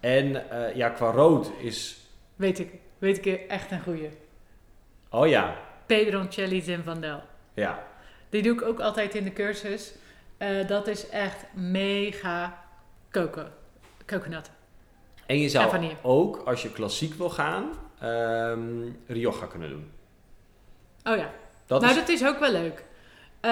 En 0.00 0.50
eh, 0.50 0.76
ja, 0.76 0.88
qua 0.88 1.10
rood 1.10 1.50
is... 1.60 1.96
Weet 2.36 2.58
ik, 2.58 2.68
weet 2.98 3.26
ik 3.26 3.40
echt 3.48 3.70
een 3.70 3.80
goeie. 3.82 4.08
Oh 5.10 5.26
ja, 5.28 5.56
Pedroncelli 5.86 6.60
Zinfandel. 6.60 7.22
ja. 7.54 7.86
Die 8.30 8.42
doe 8.42 8.52
ik 8.54 8.62
ook 8.62 8.80
altijd 8.80 9.14
in 9.14 9.24
de 9.24 9.32
cursus. 9.32 9.92
Eh, 10.38 10.66
dat 10.66 10.86
is 10.86 11.08
echt 11.08 11.44
mega 11.54 12.64
coco. 13.10 13.42
Coconut. 14.06 14.50
En 15.26 15.38
je 15.38 15.48
zou 15.48 15.88
ook, 16.02 16.42
als 16.44 16.62
je 16.62 16.70
klassiek 16.72 17.14
wil 17.14 17.30
gaan, 17.30 17.64
ehm 18.00 18.60
Rioja 19.06 19.46
kunnen 19.46 19.68
doen. 19.68 19.90
Oh 21.04 21.16
ja. 21.16 21.30
Dat 21.66 21.80
nou, 21.80 21.92
is, 21.92 21.98
dat 21.98 22.08
is 22.08 22.24
ook 22.26 22.38
wel 22.38 22.52
leuk. 22.52 22.84
Eh, 23.40 23.50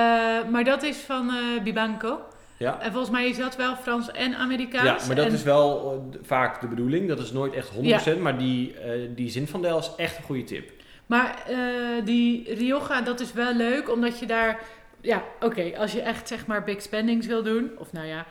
maar 0.50 0.64
dat 0.64 0.82
is 0.82 0.96
van 0.96 1.28
eh, 1.30 1.62
Bibanco. 1.62 2.20
ja. 2.56 2.80
En 2.80 2.90
volgens 2.90 3.10
mij 3.12 3.28
is 3.28 3.36
dat 3.36 3.56
wel 3.56 3.76
Frans 3.76 4.10
en 4.10 4.34
Amerikaans. 4.34 5.00
ja, 5.02 5.06
maar 5.06 5.16
dat 5.16 5.26
En- 5.26 5.32
is 5.32 5.42
wel 5.42 6.04
vaak 6.22 6.60
de 6.60 6.66
bedoeling. 6.68 7.08
Dat 7.08 7.18
is 7.18 7.32
nooit 7.32 7.54
echt 7.54 7.68
100%, 7.68 8.18
maar 8.20 8.38
die, 8.38 8.78
eh 8.78 9.08
die 9.14 9.30
zin 9.30 9.46
van 9.46 9.62
Del 9.62 9.78
is 9.78 9.90
echt 9.96 10.16
een 10.18 10.24
goede 10.24 10.44
tip. 10.44 10.70
Maar 11.06 11.42
eh, 11.46 12.04
die 12.04 12.54
Rioja, 12.54 13.00
dat 13.00 13.20
is 13.20 13.32
wel 13.32 13.54
leuk, 13.54 13.90
omdat 13.90 14.18
je 14.18 14.26
daar... 14.26 14.60
Ja, 15.00 15.22
oké, 15.40 15.72
als 15.78 15.92
je 15.92 16.00
echt 16.00 16.28
zeg 16.28 16.46
maar 16.46 16.64
big 16.64 16.82
spendings 16.82 17.26
wil 17.26 17.42
doen, 17.42 17.70
of 17.78 17.92
nou 17.92 18.06
ja, 18.06 18.26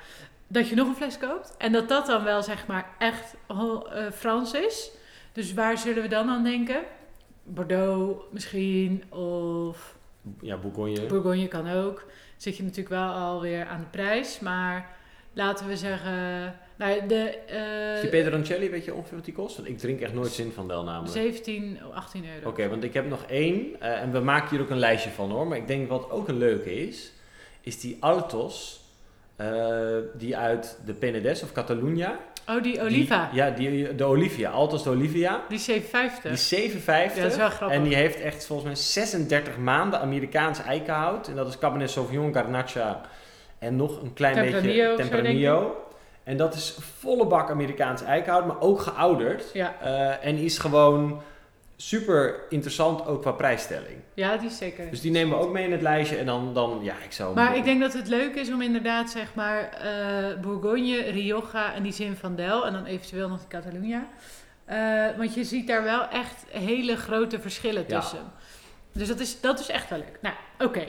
dat 0.48 0.70
je 0.70 0.75
nog 0.75 0.88
een 0.88 0.96
fles 0.96 1.17
koopt. 1.17 1.55
En 1.58 1.72
dat 1.72 1.89
dat 1.89 2.05
dan 2.05 2.24
wel 2.24 2.44
zeg 2.44 2.67
maar 2.67 2.89
echt 2.98 3.36
eh, 3.48 4.12
Frans 4.12 4.53
is. 4.53 4.91
Dus 5.32 5.53
waar 5.53 5.77
zullen 5.77 6.03
we 6.03 6.10
dan 6.10 6.29
aan 6.29 6.44
denken? 6.44 6.84
Bordeaux 7.44 8.24
misschien, 8.32 9.03
of 9.12 9.98
Ja, 10.41 10.58
Bourgogne. 10.58 11.05
Bourgogne 11.05 11.48
kan 11.48 11.72
ook. 11.72 12.05
Zit 12.38 12.58
je 12.58 12.63
natuurlijk 12.63 12.89
wel 12.89 13.10
alweer 13.10 13.67
aan 13.67 13.79
de 13.79 13.86
prijs, 13.86 14.39
maar 14.39 14.96
laten 15.34 15.67
we 15.67 15.77
zeggen... 15.77 16.55
Nou, 16.77 17.08
de, 17.08 17.38
eh, 17.48 17.94
Is 17.96 18.01
die 18.01 18.10
Peter 18.10 18.32
Rancelli, 18.32 18.70
weet 18.70 18.86
je 18.86 18.94
ongeveer 18.94 19.15
wat 19.15 19.25
die 19.25 19.34
kost? 19.34 19.55
Want 19.55 19.67
ik 19.67 19.77
drink 19.77 20.00
echt 20.01 20.13
nooit 20.13 20.32
zin 20.32 20.51
van 20.51 20.67
Del 20.67 20.84
namelijk. 20.84 21.12
17, 21.13 21.77
18 21.94 22.25
euro. 22.36 22.50
Oké, 22.50 22.70
want 22.70 22.84
ik 22.84 22.94
heb 22.94 23.08
nog 23.10 23.24
één. 23.29 23.82
eh, 23.82 24.01
en 24.01 24.12
we 24.12 24.20
maken 24.20 24.50
hier 24.50 24.62
ook 24.62 24.70
een 24.70 24.77
lijstje 24.79 25.10
van 25.10 25.32
hoor. 25.32 25.48
Maar 25.48 25.58
ik 25.58 25.67
denk 25.67 25.89
wat 25.89 26.10
ook 26.12 26.27
een 26.27 26.38
leuke 26.38 26.74
is, 26.88 27.12
is 27.62 27.79
die 27.79 27.98
Altos. 28.00 28.84
eh, 29.36 29.48
die 30.17 30.38
uit 30.38 30.77
de 30.86 30.94
Penedès 30.94 31.44
of 31.44 31.51
Catalunya. 31.51 32.20
Oh, 32.50 32.63
die 32.63 32.72
Die- 32.72 32.82
Oliva. 32.82 33.29
ja, 33.34 33.50
die, 33.50 33.96
de 33.96 34.03
Olivia, 34.03 34.50
Altos 34.50 34.84
de 34.84 34.89
Olivia. 34.89 35.44
Die, 35.48 35.58
is 35.58 35.63
57. 35.63 36.22
Die 36.24 36.32
is 36.32 36.48
57. 36.48 37.15
Ja, 37.17 37.22
dat 37.24 37.32
is 37.32 37.38
wel 37.38 37.50
grappig. 37.50 37.77
En 37.77 37.84
die 37.84 37.96
heeft 37.96 38.20
echt 38.22 38.46
volgens 38.46 38.67
mij 38.67 38.75
36 38.75 39.58
maanden 39.58 40.00
Amerikaans 40.00 40.62
eikenhout. 40.63 41.27
En 41.27 41.36
dat 41.36 41.48
is 41.48 41.58
Cabernet 41.58 41.89
Sauvignon, 41.89 42.34
Garnacha 42.34 43.01
en 43.60 43.75
nog 43.75 44.01
een 44.01 44.13
klein 44.13 44.34
Tempranillo 44.36 44.96
beetje 44.96 45.10
Tempranillo. 45.10 45.85
En 46.25 46.38
dat 46.38 46.53
is 46.55 46.77
volle 47.00 47.25
bak 47.27 47.50
Amerikaans 47.50 48.01
eikenhout, 48.03 48.46
maar 48.48 48.60
ook 48.62 48.82
geouderd. 48.82 49.44
Ja. 49.53 49.75
Eh, 49.82 50.25
en 50.27 50.38
is 50.38 50.58
gewoon 50.58 51.22
super 51.77 52.36
interessant 52.50 53.05
ook 53.08 53.22
qua 53.22 53.32
prijsstelling. 53.32 53.98
ja, 54.13 54.38
die 54.38 54.48
is 54.50 54.58
zeker. 54.58 54.89
Dus 54.89 55.01
die 55.01 55.12
nemen 55.12 55.38
we 55.38 55.44
ook 55.44 55.51
mee 55.51 55.65
in 55.65 55.72
het 55.72 55.82
lijstje. 55.82 56.17
En 56.17 56.25
dan, 56.25 56.53
dan 56.53 56.79
ja, 56.82 56.94
ik 57.03 57.12
zou... 57.12 57.36
Maar 57.36 57.55
ik 57.58 57.63
denk 57.63 57.82
dat 57.82 57.94
het 57.94 58.08
leuk 58.08 58.36
is 58.36 58.50
om 58.51 58.62
inderdaad, 58.62 59.10
zeg 59.10 59.34
maar, 59.34 59.70
eh, 59.70 60.39
Bourgogne, 60.41 60.98
Rioja 61.01 61.74
en 61.74 61.84
die 61.84 61.94
Zin 61.94 62.15
van 62.15 62.36
Del 62.36 62.65
en 62.65 62.74
dan 62.74 62.86
eventueel 62.86 63.29
nog 63.29 63.39
de 63.41 63.48
Catalunya. 63.48 64.08
Eh, 64.65 65.17
want 65.17 65.34
je 65.34 65.44
ziet 65.44 65.67
daar 65.67 65.84
wel 65.84 66.08
echt 66.08 66.46
hele 66.50 66.96
grote 66.96 67.39
verschillen 67.39 67.84
Ja. 67.88 68.00
tussen. 68.00 68.20
Dus 68.91 69.08
dat 69.08 69.20
is, 69.20 69.41
dat 69.41 69.60
is 69.60 69.70
echt 69.70 69.89
wel 69.89 70.00
leuk. 70.00 70.17
Nou, 70.22 70.36
oké. 70.60 70.88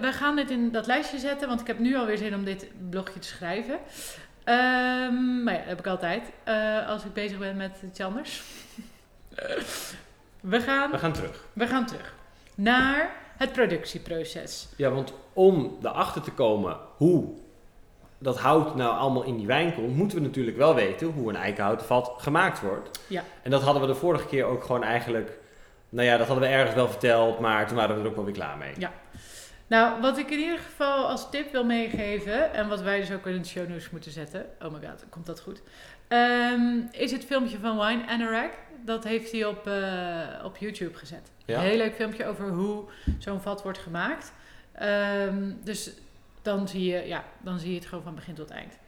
We 0.00 0.08
gaan 0.12 0.36
dit 0.36 0.50
in 0.50 0.70
dat 0.72 0.86
lijstje 0.86 1.18
zetten, 1.18 1.48
want 1.48 1.60
ik 1.60 1.66
heb 1.66 1.78
nu 1.78 1.96
alweer 1.96 2.18
zin 2.18 2.34
om 2.34 2.44
dit 2.44 2.66
blogje 2.90 3.18
te 3.18 3.28
schrijven. 3.28 3.78
Ehm, 4.46 5.42
maar 5.42 5.54
ja, 5.54 5.58
dat 5.58 5.68
heb 5.68 5.78
ik 5.78 5.86
altijd 5.86 6.32
eh, 6.44 6.88
als 6.88 7.04
ik 7.04 7.12
bezig 7.12 7.38
ben 7.38 7.56
met 7.56 7.78
iets 7.84 8.00
anders. 8.00 8.42
we, 10.40 10.60
gaan, 10.60 10.90
We 10.90 10.98
gaan 10.98 11.12
terug. 11.12 11.44
we 11.52 11.66
gaan 11.66 11.86
terug 11.86 12.14
naar 12.54 13.10
het 13.36 13.52
productieproces. 13.52 14.68
Ja, 14.76 14.90
want 14.90 15.12
om 15.32 15.78
erachter 15.82 16.22
te 16.22 16.30
komen 16.30 16.76
hoe 16.96 17.24
dat 18.18 18.38
hout 18.38 18.74
nou 18.76 18.98
allemaal 18.98 19.22
in 19.22 19.36
die 19.36 19.46
wijn 19.46 19.74
komt, 19.74 19.96
moeten 19.96 20.18
we 20.18 20.24
natuurlijk 20.24 20.56
wel 20.56 20.74
weten 20.74 21.06
hoe 21.06 21.28
een 21.28 21.36
eikenhouten 21.36 21.86
vat 21.86 22.12
gemaakt 22.18 22.60
wordt. 22.60 23.00
Ja. 23.06 23.22
En 23.42 23.50
dat 23.50 23.62
hadden 23.62 23.82
we 23.82 23.88
de 23.88 23.94
vorige 23.94 24.26
keer 24.26 24.44
ook 24.44 24.64
gewoon 24.64 24.82
eigenlijk, 24.82 25.38
nou 25.88 26.06
ja, 26.06 26.16
dat 26.16 26.26
hadden 26.26 26.48
we 26.48 26.54
ergens 26.54 26.74
wel 26.74 26.88
verteld, 26.88 27.38
maar 27.38 27.66
toen 27.66 27.76
waren 27.76 27.96
we 27.96 28.02
er 28.02 28.08
ook 28.08 28.16
wel 28.16 28.24
weer 28.24 28.34
klaar 28.34 28.56
mee. 28.56 28.72
Nou, 29.66 30.00
wat 30.00 30.18
ik 30.18 30.30
in 30.30 30.38
ieder 30.38 30.58
geval 30.58 31.08
als 31.08 31.30
tip 31.30 31.52
wil 31.52 31.64
meegeven, 31.64 32.52
en 32.52 32.68
wat 32.68 32.82
wij 32.82 33.00
dus 33.00 33.12
ook 33.12 33.26
in 33.26 33.42
de 33.42 33.48
show 33.48 33.68
notes 33.68 33.90
moeten 33.90 34.10
zetten, 34.10 34.46
oh 34.62 34.72
my 34.72 34.88
god, 34.88 35.04
komt 35.08 35.26
dat 35.26 35.40
goed, 35.40 35.62
Ehm, 36.08 36.80
is 36.90 37.12
het 37.12 37.24
filmpje 37.24 37.58
van 37.58 37.78
Wine 37.78 38.06
Anorak. 38.06 38.50
Dat 38.84 39.04
heeft 39.04 39.32
hij 39.32 39.44
op, 39.44 39.66
eh, 39.66 40.44
op 40.44 40.56
YouTube 40.56 40.94
gezet. 40.94 41.30
Ja? 41.44 41.58
Een 41.58 41.64
heel 41.64 41.76
leuk 41.76 41.94
filmpje 41.94 42.26
over 42.26 42.48
hoe 42.48 42.84
zo'n 43.18 43.40
vat 43.40 43.62
wordt 43.62 43.78
gemaakt. 43.78 44.32
Ehm, 44.72 45.52
dus 45.64 45.90
dan 46.42 46.68
zie, 46.68 46.92
je, 46.92 47.06
ja, 47.06 47.24
dan 47.40 47.58
zie 47.58 47.70
je 47.70 47.76
het 47.78 47.86
gewoon 47.86 48.04
van 48.04 48.14
begin 48.14 48.34
tot 48.34 48.50
eind. 48.50 48.78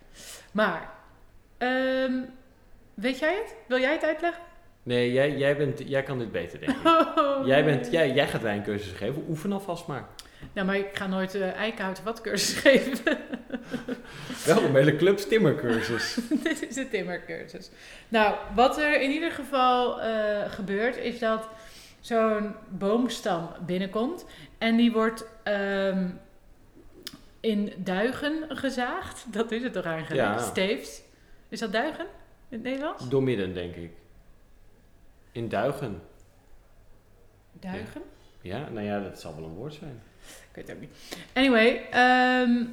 Maar, 0.52 0.90
ehm, 1.58 2.12
weet 2.94 3.18
jij 3.18 3.35
het? 3.35 3.54
Wil 3.66 3.78
jij 3.80 3.92
het 3.92 4.04
uitleggen? 4.04 4.42
Nee, 4.82 5.12
jij, 5.12 5.37
jij, 5.37 5.56
bent, 5.56 5.88
jij 5.88 6.02
kan 6.02 6.18
dit 6.18 6.32
beter, 6.32 6.61
denk 6.61 6.73
ik. 6.73 6.87
Jij, 7.44 7.64
bent, 7.64 7.90
jij, 7.90 8.12
jij 8.12 8.28
gaat 8.28 8.42
wijncursussen 8.42 8.97
geven, 8.97 9.25
oefen 9.28 9.52
alvast 9.52 9.87
maar. 9.87 10.06
Nou, 10.52 10.66
maar 10.66 10.76
ik 10.76 10.97
ga 10.97 11.07
nooit 11.07 11.35
uh, 11.35 11.52
eikenhouten 11.52 12.02
vatcursus 12.04 12.59
geven. 12.68 13.18
Wel 14.47 14.62
een 14.62 14.75
hele 14.75 14.97
club 14.97 15.16
timmercursus. 15.18 16.18
Dit 16.42 16.68
is 16.68 16.75
de 16.75 16.88
timmercursus. 16.88 17.71
Nou, 18.09 18.37
wat 18.54 18.78
er 18.78 19.00
in 19.00 19.11
ieder 19.11 19.30
geval 19.30 20.00
eh, 20.00 20.50
gebeurt, 20.50 20.97
is 20.97 21.18
dat 21.18 21.49
zo'n 22.00 22.54
boomstam 22.68 23.50
binnenkomt. 23.66 24.25
En 24.59 24.76
die 24.76 24.92
wordt 24.92 25.26
ehm, 25.42 26.09
in 27.40 27.73
duigen 27.76 28.45
gezaagd. 28.49 29.33
Dat 29.33 29.52
is 29.52 29.62
het 29.62 29.73
toch 29.73 29.85
eigenlijk? 29.85 30.26
Ja. 30.26 30.38
Steefs. 30.38 31.02
Is 31.49 31.59
dat 31.59 31.73
duigen 31.73 32.04
in 32.49 32.57
het 32.57 32.62
Nederlands? 32.62 33.09
Doormidden, 33.09 33.54
denk 33.54 33.75
ik. 33.75 33.90
In 35.33 35.49
Duigen. 35.49 36.02
Duigen? 37.53 38.03
Ja, 38.40 38.68
nou 38.68 38.87
ja, 38.87 39.01
dat 39.01 39.20
zal 39.20 39.35
wel 39.35 39.44
een 39.44 39.55
woord 39.55 39.74
zijn. 39.74 40.03
Ik 40.30 40.54
weet 40.54 40.68
het 40.68 40.76
ook 40.76 40.82
niet. 40.82 40.92
Anyway, 41.32 41.86
ehm, 41.90 42.64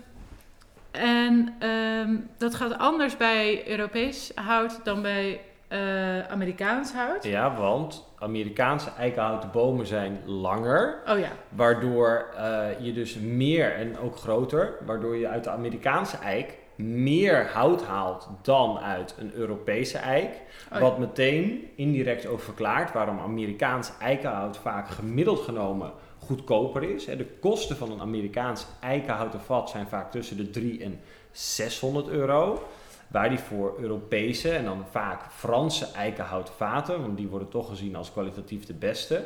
en 0.92 1.56
ehm, 1.60 2.16
dat 2.38 2.56
gaat 2.56 2.78
anders 2.78 3.18
bij 3.18 3.68
Europees 3.68 4.32
hout 4.36 4.80
dan 4.84 5.02
bij 5.02 5.42
eh, 5.68 6.20
Amerikaans 6.20 6.94
hout. 6.94 7.24
Ja, 7.24 7.56
want 7.56 8.04
Amerikaanse 8.20 8.90
eikenhouten 8.98 9.52
bomen 9.52 9.88
zijn 9.88 10.20
langer. 10.26 11.02
Oh 11.08 11.20
ja, 11.20 11.32
Waardoor 11.50 12.26
eh, 12.38 12.66
je 12.80 12.94
dus 12.94 13.16
meer 13.16 13.74
en 13.74 13.98
ook 14.00 14.18
groter, 14.18 14.74
waardoor 14.86 15.16
je 15.16 15.28
uit 15.28 15.44
de 15.44 15.50
Amerikaanse 15.50 16.18
eik 16.18 16.58
meer 16.76 17.48
hout 17.54 17.84
haalt 17.84 18.30
dan 18.42 18.80
uit 18.80 19.16
een 19.20 19.34
Europese 19.34 19.98
eik. 19.98 20.32
Oh, 20.74 20.80
Wat 20.80 20.98
meteen 20.98 21.70
indirect 21.76 22.26
ook 22.26 22.40
verklaart 22.40 22.92
waarom 22.92 23.20
Amerikaans 23.20 23.92
eikenhout 24.00 24.58
vaak 24.58 24.90
gemiddeld 24.90 25.40
genomen 25.40 25.92
goedkoper 26.26 26.84
is. 26.84 27.06
De 27.06 27.28
kosten 27.40 27.78
van 27.78 27.92
een 27.92 28.02
Amerikaans 28.02 28.66
eikenhouten 28.80 29.40
vat 29.42 29.70
zijn 29.70 29.88
vaak 29.88 30.12
tussen 30.12 30.38
de 30.38 30.50
3 30.50 30.84
en 30.84 31.00
600 31.32 32.08
euro. 32.08 32.64
Waar 33.08 33.30
die 33.30 33.40
voor 33.40 33.76
Europese 33.80 34.52
en 34.52 34.66
dan 34.66 34.86
vaak 34.92 35.32
Franse 35.32 35.88
eikenhouten 35.92 36.54
vaten, 36.54 37.02
want 37.02 37.18
die 37.18 37.28
worden 37.28 37.50
toch 37.50 37.68
gezien 37.70 37.96
als 37.96 38.12
kwalitatief 38.12 38.66
de 38.66 38.74
beste, 38.74 39.24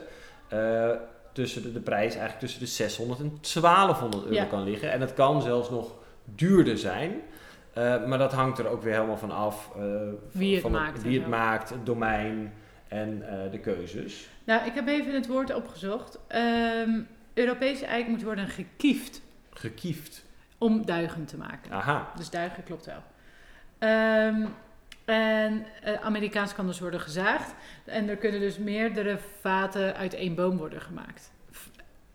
eh, 0.47 0.89
tussen 1.33 1.61
de, 1.61 1.71
de 1.71 1.79
prijs 1.79 2.11
eigenlijk 2.11 2.39
tussen 2.39 2.59
de 2.59 2.65
600 2.65 3.19
en 3.19 3.37
1200 3.41 4.23
euro 4.23 4.35
Ja. 4.35 4.43
kan 4.45 4.63
liggen. 4.63 4.91
En 4.91 5.01
het 5.01 5.13
kan 5.13 5.41
zelfs 5.41 5.69
nog 5.69 5.91
duurder 6.25 6.77
zijn. 6.77 7.21
Eh, 7.73 8.05
maar 8.05 8.17
dat 8.17 8.31
hangt 8.33 8.59
er 8.59 8.67
ook 8.67 8.81
weer 8.83 8.93
helemaal 8.93 9.17
van 9.17 9.31
af. 9.31 9.69
eh, 9.75 9.81
Wie 10.31 10.53
het 10.53 10.61
van 10.61 10.71
maakt 10.71 11.01
Wie 11.03 11.19
het 11.19 11.27
maakt, 11.29 11.69
het 11.69 11.85
domein 11.85 12.53
en 12.89 13.29
eh, 13.29 13.51
de 13.51 13.59
keuzes. 13.59 14.27
Nou, 14.43 14.65
ik 14.65 14.73
heb 14.73 14.87
even 14.87 15.13
het 15.13 15.27
woord 15.27 15.53
opgezocht. 15.53 16.19
Ehm, 16.27 17.01
Europese 17.33 17.85
eik 17.85 18.07
moet 18.07 18.23
worden 18.23 18.47
gekiefd 18.47 19.21
Gekiefd. 19.49 20.25
om 20.57 20.85
duigen 20.85 21.25
te 21.25 21.37
maken. 21.37 21.71
Aha. 21.71 22.11
Dus 22.17 22.29
duigen 22.29 22.63
klopt 22.63 22.85
wel. 22.85 23.03
Ehm, 23.77 24.45
en 25.05 25.65
eh, 25.83 25.93
Amerikaans 25.93 26.53
kan 26.53 26.67
dus 26.67 26.79
worden 26.79 26.99
gezaagd. 26.99 27.53
En 27.85 28.09
er 28.09 28.17
kunnen 28.17 28.39
dus 28.39 28.57
meerdere 28.57 29.17
vaten 29.39 29.95
uit 29.95 30.13
één 30.13 30.35
boom 30.35 30.57
worden 30.57 30.81
gemaakt. 30.81 31.31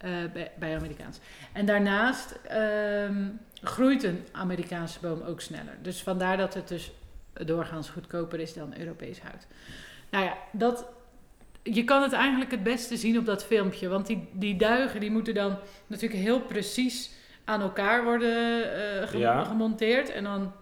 Eh, 0.05 0.11
bij, 0.33 0.53
bij 0.59 0.77
Amerikaans. 0.77 1.19
En 1.53 1.67
daarnaast 1.67 2.39
ehm, 2.43 3.27
groeit 3.63 4.03
een 4.03 4.25
Amerikaanse 4.33 5.01
boom 5.01 5.23
ook 5.23 5.41
sneller. 5.41 5.77
Dus 5.83 6.03
vandaar 6.03 6.37
dat 6.37 6.55
het 6.55 6.69
dus 6.69 6.93
doorgaans 7.33 7.89
goedkoper 7.91 8.41
is 8.41 8.55
dan 8.55 8.79
Europees 8.79 9.21
hout. 9.21 9.47
Nou 10.15 10.27
ja, 10.27 10.35
dat, 10.53 10.87
je 11.63 11.85
kan 11.85 12.03
het 12.03 12.13
eigenlijk 12.13 12.51
het 12.51 12.63
beste 12.63 12.97
zien 12.97 13.19
op 13.19 13.27
dat 13.27 13.45
filmpje. 13.45 13.89
Want 13.89 14.07
die, 14.07 14.29
die 14.33 14.57
duigen 14.57 15.01
die 15.01 15.11
moeten 15.11 15.35
dan 15.35 15.57
natuurlijk 15.87 16.23
heel 16.23 16.41
precies 16.41 17.11
aan 17.45 17.61
elkaar 17.61 18.05
worden 18.05 18.65
eh, 18.75 19.09
gem- 19.09 19.21
Ja. 19.21 19.45
gemonteerd. 19.45 20.11
En 20.13 20.25
dan 20.25 20.53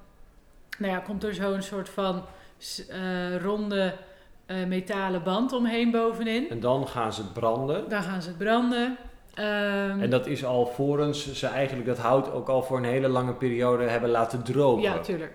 nou 0.79 0.93
ja, 0.93 0.99
komt 0.99 1.25
er 1.25 1.35
zo'n 1.35 1.63
soort 1.63 1.89
van 1.89 2.25
eh, 2.89 3.37
ronde 3.43 3.95
eh, 4.47 4.65
metalen 4.67 5.23
band 5.23 5.53
omheen 5.53 5.91
bovenin. 5.91 6.51
En 6.51 6.61
dan 6.61 6.89
gaan 6.89 7.13
ze 7.13 7.33
branden. 7.33 7.89
Daar 7.89 8.03
gaan 8.03 8.23
ze 8.23 8.29
het 8.29 8.39
branden. 8.39 8.97
Ehm, 9.35 10.01
En 10.01 10.11
dat 10.11 10.27
is 10.27 10.45
al 10.45 10.67
vorens 10.67 11.33
ze 11.33 11.47
eigenlijk 11.47 11.87
dat 11.89 11.99
hout 11.99 12.33
ook 12.33 12.49
al 12.49 12.63
voor 12.63 12.77
een 12.77 12.85
hele 12.85 13.09
lange 13.09 13.35
periode 13.35 13.85
hebben 13.85 14.11
laten 14.11 14.43
drogen. 14.43 14.83
Ja, 14.83 14.99
tuurlijk. 14.99 15.33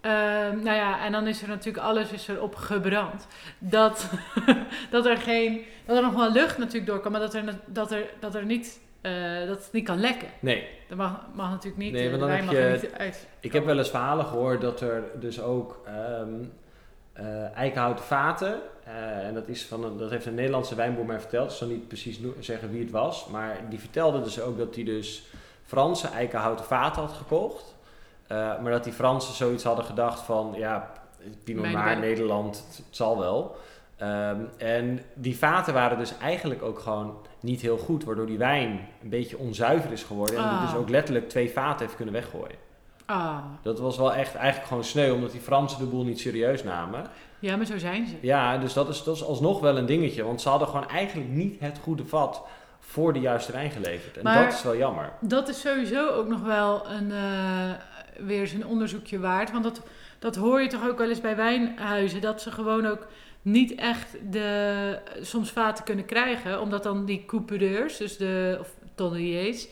Ehm, 0.00 0.62
nou 0.62 0.76
ja, 0.76 1.04
en 1.04 1.12
dan 1.12 1.26
is 1.26 1.42
er 1.42 1.48
natuurlijk 1.48 1.84
alles 1.86 2.10
is 2.10 2.28
erop 2.28 2.54
gebrand. 2.54 3.26
Dat, 3.58 4.10
dat 4.90 5.06
er 5.06 5.16
geen, 5.16 5.64
dat 5.86 5.96
er 5.96 6.02
nog 6.02 6.14
wel 6.14 6.32
lucht 6.32 6.58
natuurlijk 6.58 6.86
door 6.86 7.00
kan, 7.00 7.12
maar 7.12 7.20
dat 7.20 7.34
er, 7.34 7.44
dat 7.66 7.92
er, 7.92 8.10
dat 8.20 8.34
er 8.34 8.44
niet, 8.44 8.80
eh, 9.00 9.12
dat 9.46 9.56
het 9.64 9.68
niet 9.72 9.84
kan 9.84 10.00
lekken. 10.00 10.28
Nee, 10.40 10.68
Dat 10.88 10.98
mag, 10.98 11.20
mag 11.34 11.50
natuurlijk 11.50 11.82
niet, 11.82 11.92
Nee, 11.92 12.04
eh, 12.04 12.08
want 12.08 12.20
dan 12.20 12.30
heb 12.30 12.50
je- 12.50 12.78
niet 12.82 12.92
uit. 12.98 13.28
ik 13.40 13.52
heb 13.52 13.64
wel 13.64 13.78
eens 13.78 13.90
verhalen 13.90 14.24
gehoord 14.26 14.60
dat 14.60 14.80
er 14.80 15.02
dus 15.20 15.40
ook 15.42 15.80
ehm 15.86 16.28
eh, 17.12 17.56
eikenhouten 17.56 18.04
vaten, 18.04 18.60
en 19.24 19.34
dat, 19.34 19.48
is 19.48 19.66
van 19.66 19.84
een, 19.84 19.96
dat 19.98 20.10
heeft 20.10 20.26
een 20.26 20.34
Nederlandse 20.34 20.74
wijnboer 20.74 21.04
mij 21.04 21.20
verteld, 21.20 21.50
ik 21.50 21.56
zal 21.56 21.68
niet 21.68 21.88
precies 21.88 22.20
zeggen 22.38 22.70
wie 22.70 22.80
het 22.80 22.90
was, 22.90 23.26
maar 23.26 23.56
die 23.68 23.78
vertelde 23.78 24.22
dus 24.22 24.40
ook 24.40 24.58
dat 24.58 24.74
hij 24.74 24.84
dus 24.84 25.22
Franse 25.64 26.08
eikenhouten 26.08 26.64
vaten 26.64 27.02
had 27.02 27.12
gekocht. 27.12 27.74
Eh, 28.30 28.36
maar 28.62 28.72
dat 28.72 28.84
die 28.84 28.92
Fransen 28.92 29.34
zoiets 29.34 29.64
hadden 29.64 29.84
gedacht 29.84 30.20
van, 30.20 30.52
ja, 30.56 30.90
Pinot 31.44 31.72
wijn. 31.72 32.00
Nederland, 32.00 32.64
het, 32.68 32.82
zal 32.90 33.18
wel. 33.18 33.56
Ehm, 33.96 34.36
en 34.58 35.00
die 35.14 35.38
vaten 35.38 35.74
waren 35.74 35.98
dus 35.98 36.12
eigenlijk 36.22 36.62
ook 36.62 36.78
gewoon 36.78 37.16
niet 37.40 37.60
heel 37.60 37.78
goed, 37.78 38.04
waardoor 38.04 38.26
die 38.26 38.38
wijn 38.38 38.80
een 39.02 39.08
beetje 39.08 39.38
onzuiver 39.38 39.92
is 39.92 40.02
geworden. 40.02 40.36
En 40.36 40.42
die 40.42 40.52
Ah. 40.52 40.62
dus 40.70 40.74
ook 40.74 40.88
letterlijk 40.88 41.28
twee 41.28 41.50
vaten 41.50 41.80
heeft 41.84 41.96
kunnen 41.96 42.14
weggooien. 42.14 42.56
Ah, 43.06 43.36
Dat 43.62 43.78
was 43.78 43.96
wel 43.96 44.14
echt 44.14 44.34
eigenlijk 44.34 44.68
gewoon 44.68 44.84
sneu, 44.84 45.12
omdat 45.12 45.30
die 45.32 45.40
Fransen 45.40 45.78
de 45.78 45.84
boel 45.84 46.04
niet 46.04 46.20
serieus 46.20 46.62
namen. 46.64 47.04
ja, 47.38 47.56
maar 47.56 47.66
zo 47.66 47.78
zijn 47.78 48.06
ze. 48.06 48.14
Ja, 48.20 48.58
dus 48.58 48.72
dat 48.72 48.88
is, 48.88 49.02
dat 49.02 49.14
is 49.16 49.24
alsnog 49.24 49.60
wel 49.60 49.76
een 49.78 49.86
dingetje, 49.86 50.24
want 50.24 50.40
ze 50.40 50.48
hadden 50.48 50.68
gewoon 50.68 50.88
eigenlijk 50.88 51.28
niet 51.28 51.60
het 51.60 51.78
goede 51.82 52.06
vat 52.06 52.42
voor 52.80 53.12
de 53.12 53.20
juiste 53.20 53.52
wijn 53.52 53.70
geleverd. 53.70 54.16
En 54.16 54.22
Maar- 54.22 54.44
dat 54.44 54.52
is 54.52 54.62
wel 54.62 54.76
jammer. 54.76 55.12
Dat 55.20 55.48
is 55.48 55.60
sowieso 55.60 56.08
ook 56.08 56.28
nog 56.28 56.40
wel 56.42 56.86
een, 56.90 57.10
eh, 57.12 57.70
weer 58.18 58.54
een 58.54 58.66
onderzoekje 58.66 59.18
waard. 59.18 59.50
Want 59.50 59.64
dat 59.64 59.82
dat 60.20 60.36
hoor 60.36 60.60
je 60.60 60.68
toch 60.68 60.88
ook 60.88 60.98
wel 60.98 61.08
eens 61.08 61.20
bij 61.20 61.36
wijnhuizen, 61.36 62.20
dat 62.20 62.42
ze 62.42 62.50
gewoon 62.50 62.86
ook 62.86 63.06
niet 63.42 63.74
echt 63.74 64.16
de, 64.30 64.98
soms 65.20 65.50
vaten 65.50 65.84
kunnen 65.84 66.04
krijgen, 66.04 66.60
omdat 66.60 66.82
dan 66.82 67.04
die 67.04 67.24
coupureurs, 67.26 67.96
dus 67.96 68.16
de 68.16 68.56
of 68.60 68.74
tonneliers, 68.94 69.68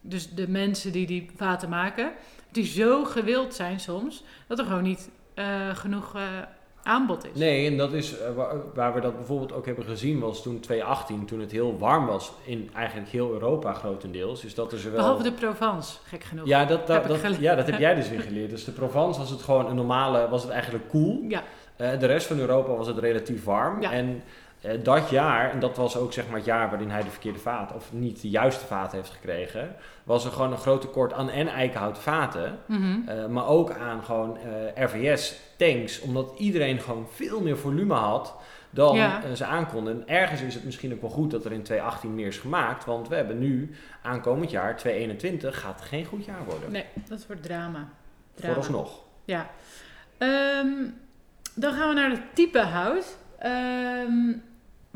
dus 0.00 0.30
de 0.30 0.48
mensen 0.48 0.92
die 0.92 1.06
die 1.06 1.30
vaten 1.36 1.68
maken, 1.68 2.12
die 2.50 2.66
zo 2.66 3.04
gewild 3.04 3.54
zijn 3.54 3.80
soms, 3.80 4.24
dat 4.46 4.58
er 4.58 4.64
gewoon 4.64 4.82
niet 4.82 5.10
eh, 5.34 5.76
genoeg 5.76 6.14
eh, 6.14 6.22
aanbod 6.88 7.24
is. 7.24 7.40
Nee, 7.40 7.66
en 7.70 7.76
dat 7.76 7.92
is 7.92 8.18
eh, 8.18 8.34
waar, 8.34 8.54
waar 8.74 8.94
we 8.94 9.00
dat 9.00 9.16
bijvoorbeeld 9.16 9.52
ook 9.52 9.66
hebben 9.66 9.84
gezien, 9.84 10.18
was 10.20 10.42
toen 10.42 10.60
2018, 10.60 11.24
toen 11.26 11.40
het 11.40 11.50
heel 11.52 11.78
warm 11.78 12.06
was 12.06 12.32
in 12.44 12.70
eigenlijk 12.74 13.08
heel 13.08 13.32
Europa 13.32 13.72
grotendeels. 13.72 14.40
Dus 14.40 14.54
dat 14.54 14.72
is 14.72 14.84
er 14.84 14.90
wel... 14.92 15.00
Behalve 15.00 15.22
de 15.22 15.32
Provence, 15.32 15.96
gek 16.04 16.24
genoeg. 16.24 16.46
Ja, 16.46 16.64
dat, 16.64 16.86
dat, 16.86 16.96
Heb 17.08 17.22
dat- 17.22 17.36
ja, 17.40 17.54
dat 17.54 17.66
heb 17.66 17.78
jij 17.86 17.94
dus 17.94 18.08
weer 18.08 18.20
geleerd. 18.20 18.50
Dus 18.50 18.64
de 18.64 18.72
Provence 18.72 19.18
was 19.20 19.30
het 19.30 19.42
gewoon 19.42 19.66
een 19.66 19.76
normale, 19.76 20.28
was 20.28 20.42
het 20.42 20.50
eigenlijk 20.50 20.88
koel. 20.88 21.24
Ja, 21.28 21.42
Eh, 21.76 21.98
de 21.98 22.06
rest 22.06 22.26
van 22.26 22.38
Europa 22.38 22.72
was 22.72 22.86
het 22.86 22.98
relatief 22.98 23.44
warm. 23.44 23.80
Ja. 23.82 23.92
En 23.92 24.22
dat 24.82 25.10
jaar, 25.10 25.50
en 25.50 25.58
dat 25.60 25.76
was 25.76 25.96
ook 25.96 26.12
zeg 26.12 26.26
maar 26.26 26.36
het 26.36 26.44
jaar 26.44 26.70
waarin 26.70 26.90
hij 26.90 27.02
de 27.02 27.10
verkeerde 27.10 27.38
vaat, 27.38 27.74
of 27.74 27.92
niet 27.92 28.20
de 28.20 28.28
juiste 28.28 28.66
vaat 28.66 28.92
heeft 28.92 29.10
gekregen, 29.10 29.76
was 30.04 30.24
er 30.24 30.30
gewoon 30.32 30.52
een 30.52 30.58
groot 30.58 30.80
tekort 30.80 31.12
aan 31.12 31.30
en 31.30 31.48
eikenhouten 31.48 32.02
vaten. 32.02 32.58
Mhm. 32.66 33.08
eh, 33.08 33.26
maar 33.26 33.46
ook 33.46 33.70
aan 33.70 34.04
gewoon 34.04 34.38
eh, 34.38 34.84
RVS 34.84 35.40
tanks, 35.56 36.00
omdat 36.00 36.32
iedereen 36.38 36.80
gewoon 36.80 37.06
veel 37.12 37.40
meer 37.40 37.58
volume 37.58 37.94
had 37.94 38.34
dan 38.70 38.96
Ja. 38.96 39.22
eh, 39.22 39.32
ze 39.32 39.44
aankonden. 39.44 39.92
En 40.06 40.08
ergens 40.16 40.40
is 40.40 40.54
het 40.54 40.64
misschien 40.64 40.92
ook 40.92 41.00
wel 41.00 41.10
goed 41.10 41.30
dat 41.30 41.44
er 41.44 41.52
in 41.52 41.62
2018 41.62 42.14
meer 42.14 42.26
is 42.26 42.38
gemaakt, 42.38 42.84
want 42.84 43.08
we 43.08 43.14
hebben 43.14 43.38
nu 43.38 43.74
aankomend 44.02 44.50
jaar, 44.50 44.76
2021, 44.76 45.60
gaat 45.60 45.80
geen 45.80 46.04
goed 46.04 46.24
jaar 46.24 46.44
worden. 46.44 46.70
nee, 46.72 46.84
dat 47.08 47.26
wordt 47.26 47.42
drama. 47.42 47.88
drama. 48.34 48.54
Vooralsnog. 48.54 49.00
Ja. 49.24 49.50
Ehm, 50.18 50.68
dan 51.54 51.72
gaan 51.72 51.88
we 51.88 51.94
naar 51.94 52.10
het 52.10 52.22
type 52.34 52.60
hout. 52.60 53.16
Ehm, 53.38 54.32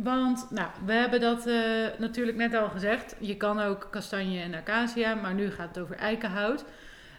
want, 0.03 0.47
nou, 0.51 0.69
we 0.85 0.93
hebben 0.93 1.21
dat 1.21 1.47
eh, 1.47 1.55
natuurlijk 1.99 2.37
net 2.37 2.55
al 2.55 2.69
gezegd. 2.69 3.17
Je 3.19 3.37
kan 3.37 3.61
ook 3.61 3.89
kastanje 3.91 4.41
en 4.41 4.55
acacia, 4.55 5.15
maar 5.15 5.35
nu 5.35 5.51
gaat 5.51 5.69
het 5.75 5.79
over 5.79 5.97
eikenhout. 5.97 6.65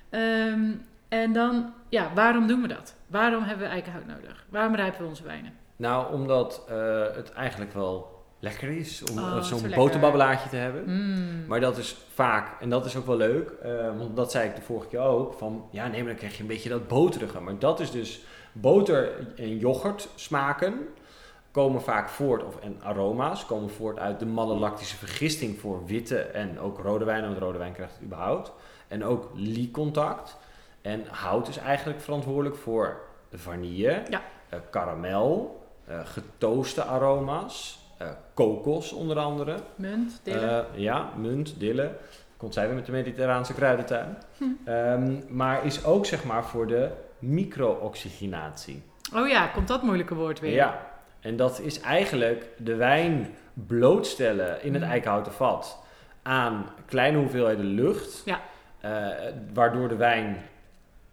Ehm, 0.10 0.72
en 1.08 1.34
dan, 1.34 1.74
ja, 1.90 2.12
waarom 2.16 2.48
doen 2.48 2.62
we 2.62 2.68
dat? 2.68 2.96
Waarom 3.08 3.44
hebben 3.44 3.66
we 3.66 3.72
eikenhout 3.74 4.08
nodig? 4.08 4.46
Waarom 4.50 4.76
rijpen 4.76 5.02
we 5.02 5.08
onze 5.08 5.24
wijnen? 5.24 5.54
Nou, 5.76 6.14
omdat 6.14 6.66
eh, 6.70 6.76
het 7.16 7.32
eigenlijk 7.32 7.74
wel 7.74 8.24
lekker 8.40 8.70
is 8.70 9.04
om 9.12 9.18
Oh, 9.18 9.28
eh, 9.28 9.36
zo 9.36 9.42
zo'n 9.42 9.62
lekker. 9.62 9.80
boterbabbelaartje 9.80 10.50
te 10.50 10.56
hebben. 10.56 10.84
Mm. 10.86 11.46
Maar 11.48 11.60
dat 11.60 11.78
is 11.78 11.98
vaak, 12.14 12.62
en 12.62 12.70
dat 12.70 12.86
is 12.86 12.96
ook 12.96 13.06
wel 13.06 13.18
leuk, 13.18 13.50
eh, 13.50 13.98
want 13.98 14.16
dat 14.16 14.32
zei 14.32 14.50
ik 14.50 14.56
de 14.56 14.62
vorige 14.62 14.88
keer 14.88 15.00
ook, 15.00 15.34
van 15.34 15.66
ja 15.72 15.88
nee, 15.88 16.00
maar 16.00 16.10
dan 16.10 16.18
krijg 16.18 16.36
je 16.36 16.42
een 16.42 16.48
beetje 16.48 16.70
dat 16.70 16.88
boterige. 16.88 17.40
Maar 17.40 17.60
dat 17.60 17.80
is 17.80 17.92
dus 17.92 18.22
boter 18.52 19.12
en 19.36 19.58
yoghurt 19.58 20.10
smaken 20.16 20.74
komen 21.54 21.82
vaak 21.82 22.10
voort, 22.10 22.44
of 22.44 22.56
en 22.60 22.80
aroma's 22.84 23.46
komen 23.46 23.70
voort 23.70 24.00
uit 24.00 24.20
de 24.20 24.26
malolactische 24.26 24.98
vergisting 24.98 25.60
voor 25.60 25.86
witte 25.86 26.20
en 26.20 26.60
ook 26.60 26.80
rode 26.80 27.06
wijn, 27.06 27.24
want 27.24 27.38
rode 27.38 27.58
wijn 27.58 27.74
krijgt 27.74 27.94
het 27.94 28.04
überhaupt. 28.04 28.52
En 28.88 29.04
ook 29.06 29.30
liecontact. 29.34 30.38
En 30.82 31.04
hout 31.10 31.48
is 31.48 31.58
eigenlijk 31.58 32.02
verantwoordelijk 32.02 32.56
voor 32.56 33.02
vanille, 33.34 34.02
Ja. 34.10 34.22
eh, 34.50 34.60
karamel, 34.70 35.64
eh 35.86 36.00
getooste 36.04 36.84
aroma's, 36.84 37.80
eh, 37.98 38.08
kokos 38.34 38.92
onder 38.92 39.18
andere. 39.20 39.56
Munt, 39.76 40.20
dille. 40.24 40.66
Ja, 40.76 41.10
munt, 41.18 41.60
dille. 41.60 41.92
Komt 42.38 42.54
zij 42.54 42.66
weer 42.66 42.76
met 42.76 42.86
de 42.86 42.92
mediterraanse 42.92 43.54
kruidentuin. 43.54 44.18
Hm. 44.38 44.44
Ehm, 44.70 45.16
maar 45.30 45.66
is 45.66 45.86
ook 45.86 46.06
zeg 46.06 46.24
maar 46.24 46.46
voor 46.46 46.68
de 46.68 46.90
micro-oxygenatie. 47.20 48.84
oh 49.16 49.28
ja, 49.28 49.48
komt 49.48 49.68
dat 49.68 49.82
moeilijke 49.84 50.16
woord 50.16 50.40
weer. 50.40 50.54
Ja, 50.54 50.92
en 51.24 51.36
dat 51.36 51.60
is 51.60 51.80
eigenlijk 51.80 52.46
de 52.58 52.76
wijn 52.76 53.36
blootstellen 53.54 54.64
in 54.64 54.74
het 54.74 54.84
Mm. 54.84 54.90
eikenhouten 54.90 55.32
vat 55.34 55.80
aan 56.22 56.66
kleine 56.86 57.18
hoeveelheden 57.18 57.66
lucht. 57.66 58.22
Ja. 58.26 58.40
eh, 58.82 59.32
waardoor 59.54 59.88
de 59.88 59.96
wijn 59.96 60.38